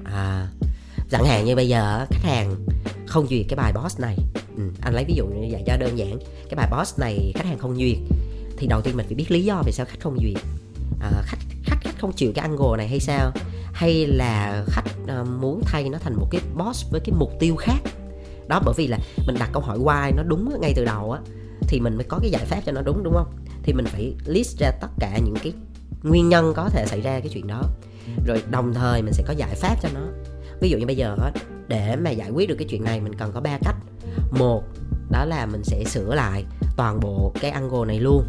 À 0.03 0.47
chẳng 1.11 1.25
hạn 1.25 1.45
như 1.45 1.55
bây 1.55 1.67
giờ 1.67 2.05
khách 2.09 2.23
hàng 2.23 2.55
không 3.09 3.27
duyệt 3.27 3.45
cái 3.49 3.57
bài 3.57 3.73
boss 3.73 3.99
này. 3.99 4.17
Ừ, 4.57 4.63
anh 4.81 4.93
lấy 4.93 5.05
ví 5.05 5.13
dụ 5.13 5.25
như 5.25 5.47
vậy 5.51 5.63
cho 5.67 5.77
đơn 5.77 5.97
giản. 5.97 6.19
Cái 6.49 6.55
bài 6.55 6.69
boss 6.77 6.99
này 6.99 7.31
khách 7.35 7.45
hàng 7.45 7.57
không 7.57 7.75
duyệt 7.75 7.97
thì 8.57 8.67
đầu 8.67 8.81
tiên 8.81 8.97
mình 8.97 9.05
phải 9.05 9.15
biết 9.15 9.31
lý 9.31 9.43
do 9.43 9.61
vì 9.65 9.71
sao 9.71 9.85
khách 9.85 9.99
không 9.99 10.17
duyệt. 10.21 10.43
À, 11.01 11.11
khách 11.25 11.37
khách 11.63 11.77
khách 11.81 11.99
không 11.99 12.13
chịu 12.13 12.31
cái 12.35 12.43
angle 12.47 12.77
này 12.77 12.87
hay 12.87 12.99
sao? 12.99 13.31
Hay 13.73 14.05
là 14.05 14.65
khách 14.67 14.85
uh, 15.21 15.27
muốn 15.27 15.61
thay 15.65 15.89
nó 15.89 15.97
thành 15.97 16.15
một 16.15 16.27
cái 16.31 16.41
boss 16.57 16.91
với 16.91 17.01
cái 17.01 17.13
mục 17.17 17.31
tiêu 17.39 17.55
khác? 17.55 17.79
Đó 18.47 18.61
bởi 18.65 18.73
vì 18.77 18.87
là 18.87 18.97
mình 19.27 19.35
đặt 19.39 19.49
câu 19.53 19.61
hỏi 19.61 19.79
why 19.79 20.15
nó 20.15 20.23
đúng 20.23 20.61
ngay 20.61 20.73
từ 20.75 20.85
đầu 20.85 21.11
á 21.11 21.19
thì 21.61 21.79
mình 21.79 21.95
mới 21.95 22.03
có 22.03 22.19
cái 22.21 22.31
giải 22.31 22.45
pháp 22.45 22.61
cho 22.65 22.71
nó 22.71 22.81
đúng 22.81 23.03
đúng 23.03 23.13
không? 23.13 23.31
Thì 23.63 23.73
mình 23.73 23.85
phải 23.85 24.13
list 24.25 24.57
ra 24.59 24.71
tất 24.81 24.87
cả 24.99 25.17
những 25.17 25.35
cái 25.43 25.53
nguyên 26.03 26.29
nhân 26.29 26.53
có 26.55 26.69
thể 26.69 26.85
xảy 26.85 27.01
ra 27.01 27.19
cái 27.19 27.29
chuyện 27.29 27.47
đó. 27.47 27.63
Rồi 28.25 28.43
đồng 28.49 28.73
thời 28.73 29.01
mình 29.01 29.13
sẽ 29.13 29.23
có 29.27 29.33
giải 29.33 29.55
pháp 29.55 29.75
cho 29.81 29.89
nó. 29.93 30.01
Ví 30.61 30.69
dụ 30.69 30.77
như 30.77 30.85
bây 30.85 30.95
giờ 30.95 31.15
để 31.69 31.95
mà 31.95 32.09
giải 32.09 32.29
quyết 32.29 32.49
được 32.49 32.55
cái 32.59 32.67
chuyện 32.69 32.83
này 32.83 33.01
mình 33.01 33.15
cần 33.15 33.31
có 33.31 33.41
ba 33.41 33.57
cách. 33.65 33.75
Một 34.31 34.63
đó 35.11 35.25
là 35.25 35.45
mình 35.45 35.63
sẽ 35.63 35.83
sửa 35.83 36.15
lại 36.15 36.45
toàn 36.77 36.99
bộ 36.99 37.33
cái 37.41 37.51
angle 37.51 37.85
này 37.87 37.99
luôn. 37.99 38.25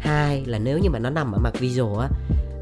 Hai 0.00 0.44
là 0.46 0.58
nếu 0.58 0.78
như 0.78 0.90
mà 0.90 0.98
nó 0.98 1.10
nằm 1.10 1.32
ở 1.32 1.38
mặt 1.38 1.60
visual 1.60 2.00
á 2.00 2.08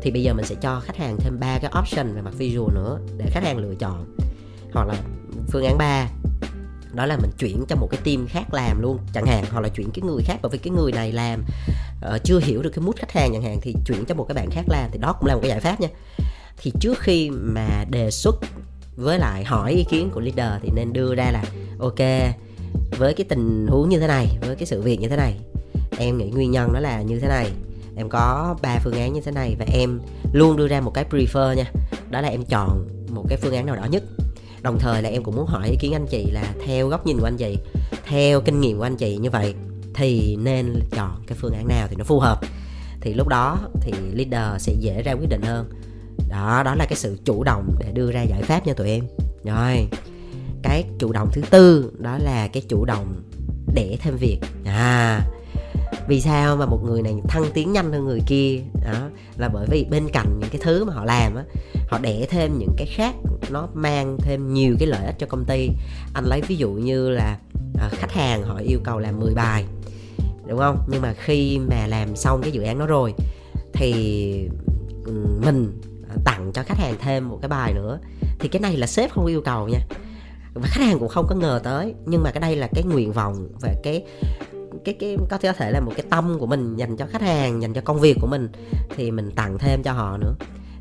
thì 0.02 0.10
bây 0.10 0.22
giờ 0.22 0.34
mình 0.34 0.44
sẽ 0.44 0.54
cho 0.54 0.80
khách 0.80 0.96
hàng 0.96 1.16
thêm 1.20 1.40
ba 1.40 1.58
cái 1.58 1.70
option 1.80 2.14
về 2.14 2.22
mặt 2.22 2.34
visual 2.38 2.74
nữa 2.74 2.98
để 3.16 3.26
khách 3.30 3.44
hàng 3.44 3.58
lựa 3.58 3.74
chọn. 3.74 4.16
Hoặc 4.72 4.88
là 4.88 4.94
phương 5.48 5.64
án 5.64 5.78
3 5.78 6.08
đó 6.94 7.06
là 7.06 7.16
mình 7.16 7.30
chuyển 7.38 7.64
cho 7.68 7.76
một 7.76 7.88
cái 7.90 8.00
team 8.04 8.26
khác 8.26 8.54
làm 8.54 8.82
luôn 8.82 8.98
chẳng 9.14 9.26
hạn 9.26 9.44
hoặc 9.50 9.60
là 9.60 9.68
chuyển 9.68 9.90
cái 9.90 10.02
người 10.02 10.22
khác 10.26 10.38
bởi 10.42 10.50
vì 10.50 10.58
cái 10.58 10.70
người 10.70 10.92
này 10.92 11.12
làm 11.12 11.44
uh, 12.14 12.24
chưa 12.24 12.38
hiểu 12.38 12.62
được 12.62 12.70
cái 12.70 12.84
mút 12.84 12.96
khách 12.96 13.12
hàng 13.12 13.30
chẳng 13.32 13.42
hạn 13.42 13.58
thì 13.62 13.74
chuyển 13.86 14.04
cho 14.04 14.14
một 14.14 14.24
cái 14.28 14.34
bạn 14.34 14.50
khác 14.50 14.64
làm 14.68 14.90
thì 14.92 14.98
đó 14.98 15.12
cũng 15.12 15.28
là 15.28 15.34
một 15.34 15.40
cái 15.42 15.50
giải 15.50 15.60
pháp 15.60 15.80
nha. 15.80 15.88
Thì 16.56 16.72
trước 16.80 16.98
khi 16.98 17.30
mà 17.30 17.84
đề 17.90 18.10
xuất 18.10 18.34
với 18.96 19.18
lại 19.18 19.44
hỏi 19.44 19.72
ý 19.72 19.85
kiến 19.85 20.11
của 20.11 20.20
leader 20.20 20.62
thì 20.62 20.70
nên 20.74 20.92
đưa 20.92 21.14
ra 21.14 21.30
là, 21.30 21.44
ok, 21.78 21.98
với 22.98 23.14
cái 23.14 23.26
tình 23.28 23.66
huống 23.70 23.88
như 23.88 24.00
thế 24.00 24.06
này, 24.06 24.38
với 24.40 24.56
cái 24.56 24.66
sự 24.66 24.82
việc 24.82 25.00
như 25.00 25.09
thế 25.09 25.16
này, 25.16 25.35
em 25.98 26.18
nghĩ 26.18 26.30
nguyên 26.30 26.50
nhân 26.50 26.70
nó 26.72 26.80
là 26.80 27.02
như 27.02 27.20
thế 27.20 27.28
này, 27.28 27.50
em 27.96 28.09
có 28.09 28.56
ba 28.62 28.78
phương 28.85 28.94
án 28.94 29.12
như 29.12 29.20
thế 29.20 29.32
này 29.32 29.56
và 29.59 29.64
em 29.72 30.00
luôn 30.32 30.56
đưa 30.56 30.68
ra 30.68 30.80
một 30.80 30.94
cái 30.94 31.04
prefer 31.11 31.54
nha, 31.54 31.64
đó 32.11 32.20
là 32.20 32.28
em 32.28 32.44
chọn 32.44 32.88
một 33.11 33.24
cái 33.28 33.38
phương 33.38 33.54
án 33.54 33.66
nào 33.66 33.76
đó 33.76 33.85
nhất. 33.85 34.02
Đồng 34.62 34.78
thời 34.78 35.02
là 35.02 35.09
em 35.09 35.22
cũng 35.22 35.37
muốn 35.37 35.46
hỏi 35.46 35.68
ý 35.68 35.76
kiến 35.80 35.92
anh 35.92 36.06
chị 36.06 36.30
là 36.30 36.54
theo 36.66 36.88
góc 36.88 37.06
nhìn 37.06 37.18
của 37.18 37.26
anh 37.26 37.37
chị, 37.37 37.59
theo 38.06 38.40
kinh 38.40 38.61
nghiệm 38.61 38.78
của 38.78 38.85
anh 38.85 38.96
chị 38.96 39.16
như 39.16 39.30
vậy 39.30 39.54
thì 39.94 40.37
nên 40.37 40.80
chọn 40.90 41.22
cái 41.26 41.38
phương 41.40 41.52
án 41.52 41.68
nào 41.68 41.87
thì 41.90 41.96
nó 41.96 42.04
phù 42.04 42.20
hợp. 42.20 42.40
Thì 43.00 43.14
lúc 43.14 43.28
đó 43.28 43.59
thì 43.80 43.92
leader 44.12 44.62
sẽ 44.62 44.72
dễ 44.80 45.02
ra 45.02 45.12
quyết 45.12 45.28
định 45.28 45.42
hơn 45.42 45.70
đó 46.29 46.62
đó 46.64 46.74
là 46.74 46.87
cái 46.87 46.96
sự 46.96 47.18
chủ 47.24 47.44
động 47.44 47.76
để 47.79 47.92
đưa 47.92 48.12
ra 48.12 48.22
giải 48.22 48.42
pháp 48.42 48.66
nha 48.66 48.72
tụi 48.72 48.88
em. 48.88 49.05
Rồi 49.44 49.88
cái 50.62 50.85
chủ 50.98 51.12
động 51.12 51.29
thứ 51.33 51.42
tư 51.50 51.92
đó 51.98 52.18
là 52.18 52.48
cái 52.48 52.62
chủ 52.68 52.85
động 52.85 53.22
để 53.74 53.98
thêm 54.02 54.16
việc. 54.16 54.38
À 54.64 55.20
vì 56.09 56.20
sao 56.20 56.57
mà 56.57 56.66
một 56.66 56.85
người 56.85 57.02
này 57.02 57.14
thăng 57.29 57.44
tiến 57.55 57.72
nhanh 57.72 57.92
hơn 57.92 58.05
người 58.05 58.20
kia? 58.26 58.61
Đó 58.85 59.09
là 59.37 59.48
bởi 59.48 59.66
vì 59.70 59.87
bên 59.90 60.09
cạnh 60.12 60.38
những 60.40 60.50
cái 60.50 60.61
thứ 60.64 60.85
mà 60.85 60.92
họ 60.92 61.05
làm 61.05 61.35
á 61.35 61.44
họ 61.88 61.98
để 62.02 62.26
thêm 62.31 62.59
những 62.59 62.74
cái 62.76 62.87
khác 62.87 63.14
nó 63.50 63.68
mang 63.74 64.16
thêm 64.20 64.55
nhiều 64.55 64.76
cái 64.79 64.88
lợi 64.88 65.07
ích 65.07 65.14
cho 65.18 65.26
công 65.26 65.44
ty. 65.44 65.70
Anh 66.14 66.24
lấy 66.24 66.40
ví 66.40 66.57
dụ 66.57 66.70
như 66.70 67.11
là 67.11 67.38
à, 67.81 67.88
khách 67.92 68.12
hàng 68.12 68.42
họ 68.42 68.57
yêu 68.57 68.79
cầu 68.85 68.98
làm 68.98 69.20
10 69.20 69.35
bài 69.35 69.64
đúng 70.48 70.59
không? 70.59 70.79
Nhưng 70.88 71.02
mà 71.02 71.14
khi 71.18 71.59
mà 71.59 71.87
làm 71.87 72.16
xong 72.16 72.40
cái 72.42 72.52
dự 72.52 72.62
án 72.62 72.79
đó 72.79 72.87
rồi 72.87 73.14
thì 73.72 73.92
mình 75.44 75.81
tặng 76.25 76.51
cho 76.55 76.62
khách 76.62 76.79
hàng 76.79 76.95
thêm 76.99 77.29
một 77.29 77.38
cái 77.42 77.49
bài 77.49 77.73
nữa. 77.75 77.99
Thì 78.38 78.49
cái 78.49 78.61
này 78.61 78.77
là 78.77 78.87
sếp 78.87 79.11
không 79.11 79.27
yêu 79.27 79.42
cầu 79.45 79.69
nha. 79.69 79.81
Và 80.55 80.69
khách 80.69 80.85
hàng 80.85 80.99
cũng 80.99 81.09
không 81.09 81.27
có 81.29 81.35
ngờ 81.35 81.61
tới 81.64 81.95
nhưng 82.07 82.23
mà 82.23 82.31
cái 82.31 82.40
đây 82.40 82.57
là 82.57 82.69
cái 82.75 82.85
nguyện 82.85 83.12
vọng 83.12 83.49
và 83.61 83.75
cái 83.83 84.05
cái 84.85 84.95
cái 85.01 85.16
có 85.31 85.38
thể 85.38 85.49
có 85.49 85.53
thể 85.53 85.71
là 85.71 85.81
một 85.81 85.92
cái 85.97 86.07
tâm 86.11 86.38
của 86.38 86.47
mình 86.47 86.77
dành 86.77 86.97
cho 86.97 87.07
khách 87.07 87.23
hàng 87.23 87.62
dành 87.62 87.73
cho 87.73 87.81
công 87.81 88.01
việc 88.01 88.16
của 88.21 88.27
mình 88.27 88.49
thì 88.97 89.11
mình 89.11 89.31
tặng 89.31 89.59
thêm 89.59 89.83
cho 89.83 89.92
họ 89.92 90.19
nữa. 90.19 90.35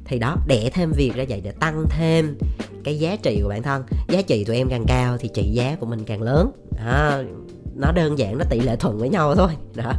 Thì 0.05 0.19
đó 0.19 0.37
để 0.47 0.69
thêm 0.73 0.91
việc 0.91 1.11
ra 1.15 1.25
vậy 1.29 1.41
để 1.41 1.51
tăng 1.51 1.85
thêm 1.89 2.37
cái 2.83 2.99
giá 2.99 3.15
trị 3.15 3.39
của 3.43 3.49
bản 3.49 3.63
thân. 3.63 3.83
Giá 4.07 4.21
trị 4.21 4.43
tụi 4.43 4.55
em 4.55 4.69
càng 4.69 4.85
cao 4.87 5.17
thì 5.17 5.29
trị 5.33 5.51
giá 5.53 5.77
của 5.79 5.85
mình 5.85 6.03
càng 6.05 6.21
lớn. 6.21 6.51
À, 6.85 7.23
nó 7.75 7.91
đơn 7.91 8.19
giản, 8.19 8.37
nó 8.37 8.45
tỷ 8.49 8.59
lệ 8.59 8.75
thuận 8.75 8.97
với 8.97 9.09
nhau 9.09 9.35
thôi. 9.35 9.51
Đó. 9.75 9.93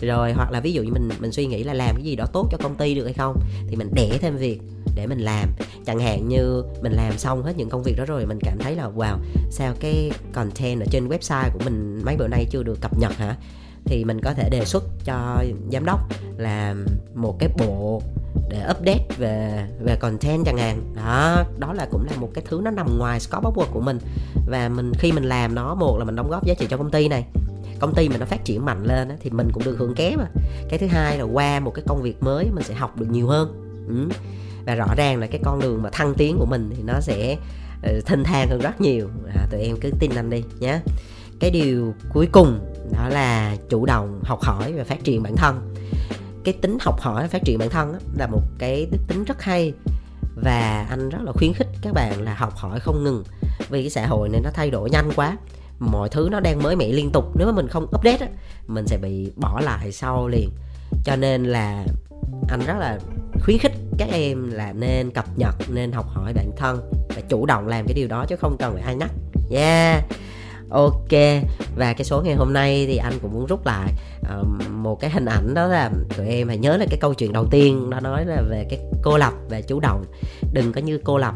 Rồi, 0.00 0.32
hoặc 0.32 0.50
là 0.52 0.60
ví 0.60 0.72
dụ 0.72 0.82
như 0.82 0.92
mình 0.92 1.08
mình 1.20 1.32
suy 1.32 1.46
nghĩ 1.46 1.64
là 1.64 1.74
làm 1.74 1.94
cái 1.96 2.04
gì 2.04 2.16
đó 2.16 2.24
tốt 2.32 2.48
cho 2.50 2.58
công 2.62 2.74
ty 2.74 2.94
được 2.94 3.04
hay 3.04 3.12
không, 3.12 3.36
thì 3.68 3.76
mình 3.76 3.90
đẻ 3.94 4.18
thêm 4.20 4.36
việc 4.36 4.60
để 4.94 5.06
mình 5.06 5.18
làm. 5.18 5.48
Chẳng 5.86 5.98
hạn 5.98 6.28
như 6.28 6.62
mình 6.82 6.92
làm 6.92 7.18
xong 7.18 7.42
hết 7.42 7.52
những 7.56 7.68
công 7.68 7.82
việc 7.82 7.94
đó 7.98 8.04
rồi, 8.04 8.26
mình 8.26 8.38
cảm 8.40 8.58
thấy 8.58 8.74
là, 8.74 8.90
wow, 8.96 9.16
sao 9.50 9.74
cái 9.80 10.10
content 10.32 10.80
ở 10.80 10.86
trên 10.90 11.08
website 11.08 11.50
của 11.52 11.60
mình 11.64 12.00
mấy 12.04 12.16
bữa 12.16 12.28
nay 12.28 12.46
chưa 12.50 12.62
được 12.62 12.80
cập 12.80 12.98
nhật 12.98 13.12
hả? 13.12 13.36
Thì 13.86 14.04
mình 14.04 14.20
có 14.20 14.34
thể 14.34 14.48
đề 14.50 14.64
xuất 14.64 14.84
cho 15.04 15.44
giám 15.72 15.84
đốc 15.84 16.00
là 16.36 16.74
một 17.14 17.36
cái 17.38 17.48
bộ 17.58 18.02
để 18.48 18.66
update 18.70 19.06
về 19.18 19.66
về 19.80 19.96
content 19.96 20.44
chẳng 20.44 20.58
hạn. 20.58 20.94
Đó 20.96 21.44
đó 21.58 21.72
là 21.72 21.86
cũng 21.90 22.06
là 22.10 22.16
một 22.16 22.30
cái 22.34 22.44
thứ 22.48 22.60
nó 22.64 22.70
nằm 22.70 22.98
ngoài 22.98 23.20
scope 23.20 23.48
of 23.48 23.54
work 23.54 23.72
của 23.72 23.80
mình. 23.80 23.98
Và 24.46 24.68
mình 24.68 24.92
khi 24.98 25.12
mình 25.12 25.24
làm 25.24 25.54
nó 25.54 25.74
một 25.74 25.98
là 25.98 26.04
mình 26.04 26.16
đóng 26.16 26.30
góp 26.30 26.46
giá 26.46 26.54
trị 26.54 26.66
cho 26.70 26.76
công 26.76 26.90
ty 26.90 27.08
này. 27.08 27.24
Công 27.78 27.94
ty 27.94 28.08
mình 28.08 28.20
nó 28.20 28.26
phát 28.26 28.44
triển 28.44 28.64
mạnh 28.64 28.84
lên 28.84 29.08
thì 29.20 29.30
mình 29.30 29.48
cũng 29.52 29.64
được 29.64 29.76
hưởng 29.78 29.94
ké 29.94 30.16
mà. 30.16 30.26
Cái 30.68 30.78
thứ 30.78 30.86
hai 30.86 31.18
là 31.18 31.24
qua 31.24 31.60
một 31.60 31.70
cái 31.74 31.84
công 31.88 32.02
việc 32.02 32.22
mới 32.22 32.50
mình 32.54 32.64
sẽ 32.64 32.74
học 32.74 32.96
được 32.96 33.06
nhiều 33.10 33.26
hơn. 33.26 33.62
Ừ. 33.88 34.08
và 34.66 34.74
rõ 34.74 34.86
ràng 34.96 35.20
là 35.20 35.26
cái 35.26 35.40
con 35.44 35.60
đường 35.60 35.82
mà 35.82 35.90
thăng 35.90 36.14
tiến 36.14 36.36
của 36.38 36.46
mình 36.46 36.70
thì 36.76 36.82
nó 36.82 37.00
sẽ 37.00 37.36
uh, 37.78 38.06
thênh 38.06 38.24
thang 38.24 38.48
hơn 38.50 38.60
rất 38.60 38.80
nhiều. 38.80 39.08
À, 39.34 39.46
tụi 39.50 39.60
em 39.60 39.76
cứ 39.80 39.90
tin 40.00 40.10
anh 40.14 40.30
đi 40.30 40.44
nhé 40.60 40.80
cái 41.40 41.50
điều 41.50 41.94
cuối 42.12 42.28
cùng 42.32 42.60
đó 42.92 43.08
là 43.08 43.56
chủ 43.68 43.86
động 43.86 44.20
học 44.24 44.40
hỏi 44.42 44.72
và 44.72 44.84
phát 44.84 45.04
triển 45.04 45.22
bản 45.22 45.36
thân. 45.36 45.74
Cái 46.44 46.54
tính 46.54 46.78
học 46.80 47.00
hỏi 47.00 47.28
phát 47.28 47.42
triển 47.44 47.58
bản 47.58 47.70
thân 47.70 47.98
là 48.18 48.26
một 48.26 48.42
cái 48.58 48.86
đức 48.90 48.98
tính 49.08 49.24
rất 49.24 49.42
hay 49.42 49.72
và 50.42 50.86
anh 50.90 51.08
rất 51.08 51.18
là 51.22 51.32
khuyến 51.32 51.52
khích 51.52 51.68
các 51.82 51.92
bạn 51.94 52.22
là 52.22 52.34
học 52.34 52.56
hỏi 52.56 52.80
không 52.80 53.04
ngừng 53.04 53.24
vì 53.68 53.82
cái 53.82 53.90
xã 53.90 54.06
hội 54.06 54.28
này 54.28 54.40
nó 54.44 54.50
thay 54.54 54.70
đổi 54.70 54.90
nhanh 54.90 55.10
quá. 55.16 55.36
Mọi 55.78 56.08
thứ 56.08 56.28
nó 56.32 56.40
đang 56.40 56.62
mới 56.62 56.76
mẻ 56.76 56.88
liên 56.88 57.10
tục. 57.12 57.24
Nếu 57.34 57.46
mà 57.46 57.52
mình 57.52 57.68
không 57.68 57.84
update 57.84 58.16
á, 58.16 58.26
mình 58.66 58.86
sẽ 58.86 58.98
bị 58.98 59.32
bỏ 59.36 59.60
lại 59.60 59.92
sau 59.92 60.28
liền. 60.28 60.50
Cho 61.04 61.16
nên 61.16 61.44
là 61.44 61.86
anh 62.48 62.60
rất 62.66 62.76
là 62.78 62.98
khuyến 63.44 63.58
khích 63.58 63.72
các 63.98 64.08
em 64.12 64.50
là 64.50 64.72
nên 64.72 65.10
cập 65.10 65.24
nhật, 65.38 65.54
nên 65.68 65.92
học 65.92 66.06
hỏi 66.08 66.32
bản 66.32 66.50
thân 66.56 66.90
và 67.08 67.20
chủ 67.28 67.46
động 67.46 67.68
làm 67.68 67.86
cái 67.86 67.94
điều 67.94 68.08
đó 68.08 68.24
chứ 68.28 68.36
không 68.36 68.56
cần 68.58 68.74
phải 68.74 68.82
ai 68.82 68.94
nhắc. 68.94 69.10
Yeah! 69.50 70.04
Ok 70.70 71.42
và 71.76 71.92
cái 71.92 72.04
số 72.04 72.22
ngày 72.22 72.34
hôm 72.34 72.52
nay 72.52 72.86
thì 72.86 72.96
anh 72.96 73.12
cũng 73.22 73.34
muốn 73.34 73.46
rút 73.46 73.66
lại 73.66 73.92
uh, 74.40 74.70
một 74.70 75.00
cái 75.00 75.10
hình 75.10 75.24
ảnh 75.24 75.54
đó 75.54 75.66
là 75.66 75.90
tụi 76.16 76.28
em 76.28 76.48
hãy 76.48 76.58
nhớ 76.58 76.76
là 76.76 76.86
cái 76.90 76.98
câu 77.00 77.14
chuyện 77.14 77.32
đầu 77.32 77.46
tiên 77.50 77.90
nó 77.90 78.00
nói 78.00 78.24
là 78.24 78.42
về 78.50 78.66
cái 78.70 78.78
cô 79.02 79.18
lập 79.18 79.32
và 79.48 79.60
chủ 79.60 79.80
động. 79.80 80.04
Đừng 80.52 80.72
có 80.72 80.80
như 80.80 81.00
cô 81.04 81.18
lập 81.18 81.34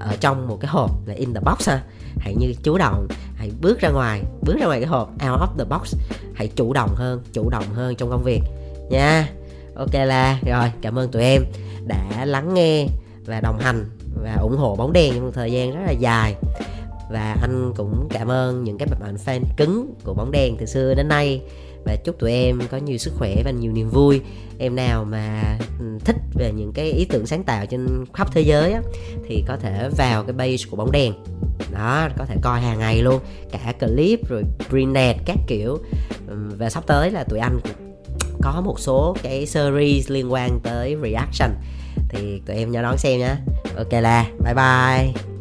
ở 0.00 0.16
trong 0.20 0.48
một 0.48 0.58
cái 0.60 0.68
hộp 0.68 0.90
là 1.06 1.14
in 1.14 1.34
the 1.34 1.40
box 1.40 1.68
ha. 1.68 1.82
Hãy 2.18 2.34
như 2.34 2.54
chủ 2.62 2.78
động 2.78 3.08
hãy 3.36 3.50
bước 3.60 3.80
ra 3.80 3.88
ngoài 3.88 4.22
bước 4.42 4.56
ra 4.60 4.66
ngoài 4.66 4.80
cái 4.80 4.88
hộp 4.88 5.10
out 5.10 5.40
of 5.40 5.58
the 5.58 5.64
box. 5.64 5.94
Hãy 6.34 6.48
chủ 6.56 6.72
động 6.72 6.94
hơn 6.94 7.22
chủ 7.32 7.50
động 7.50 7.64
hơn 7.74 7.96
trong 7.96 8.10
công 8.10 8.22
việc 8.22 8.40
nha. 8.90 9.28
Ok 9.76 9.94
là 9.94 10.38
rồi 10.46 10.72
cảm 10.82 10.98
ơn 10.98 11.10
tụi 11.10 11.22
em 11.22 11.42
đã 11.86 12.24
lắng 12.24 12.54
nghe 12.54 12.86
và 13.26 13.40
đồng 13.40 13.58
hành 13.58 13.84
và 14.22 14.34
ủng 14.40 14.56
hộ 14.56 14.76
bóng 14.76 14.92
đèn 14.92 15.14
trong 15.14 15.24
một 15.24 15.30
thời 15.34 15.52
gian 15.52 15.72
rất 15.72 15.80
là 15.86 15.92
dài 15.92 16.34
và 17.10 17.36
anh 17.40 17.72
cũng 17.76 18.08
cảm 18.10 18.30
ơn 18.30 18.64
những 18.64 18.78
cái 18.78 18.88
bạn 19.00 19.16
fan 19.24 19.40
cứng 19.56 19.94
của 20.04 20.14
bóng 20.14 20.30
đèn 20.30 20.56
từ 20.56 20.66
xưa 20.66 20.94
đến 20.94 21.08
nay. 21.08 21.42
Và 21.84 21.96
chúc 21.96 22.18
tụi 22.18 22.32
em 22.32 22.60
có 22.70 22.76
nhiều 22.76 22.98
sức 22.98 23.12
khỏe 23.16 23.42
và 23.44 23.50
nhiều 23.50 23.72
niềm 23.72 23.90
vui. 23.90 24.20
Em 24.58 24.76
nào 24.76 25.04
mà 25.04 25.58
ừ, 25.78 25.84
thích 26.04 26.16
về 26.34 26.52
những 26.52 26.72
cái 26.72 26.92
ý 26.92 27.04
tưởng 27.04 27.26
sáng 27.26 27.42
tạo 27.42 27.66
trên 27.66 28.04
khắp 28.14 28.28
thế 28.32 28.40
giới 28.40 28.72
á, 28.72 28.80
thì 29.28 29.44
có 29.48 29.56
thể 29.56 29.88
vào 29.96 30.24
cái 30.24 30.34
page 30.38 30.70
của 30.70 30.76
bóng 30.76 30.92
đèn. 30.92 31.12
Đó 31.72 32.08
có 32.18 32.24
thể 32.24 32.36
coi 32.42 32.60
hàng 32.60 32.78
ngày 32.78 33.02
luôn. 33.02 33.20
Cả 33.52 33.72
clip 33.80 34.28
rồi 34.28 34.42
prenet 34.68 35.16
các 35.26 35.38
kiểu. 35.46 35.78
Ừ, 36.28 36.36
và 36.58 36.70
sắp 36.70 36.86
tới 36.86 37.10
là 37.10 37.24
tụi 37.24 37.38
anh 37.38 37.60
có 38.42 38.60
một 38.64 38.80
số 38.80 39.16
cái 39.22 39.46
series 39.46 40.10
liên 40.10 40.32
quan 40.32 40.60
tới 40.62 40.96
reaction. 41.02 41.50
Thì 42.08 42.40
tụi 42.46 42.56
em 42.56 42.70
nhớ 42.70 42.82
đón 42.82 42.98
xem 42.98 43.18
nhé 43.20 43.36
ok 43.76 43.92
là 43.92 44.26
bye 44.44 44.54
bye. 44.54 45.35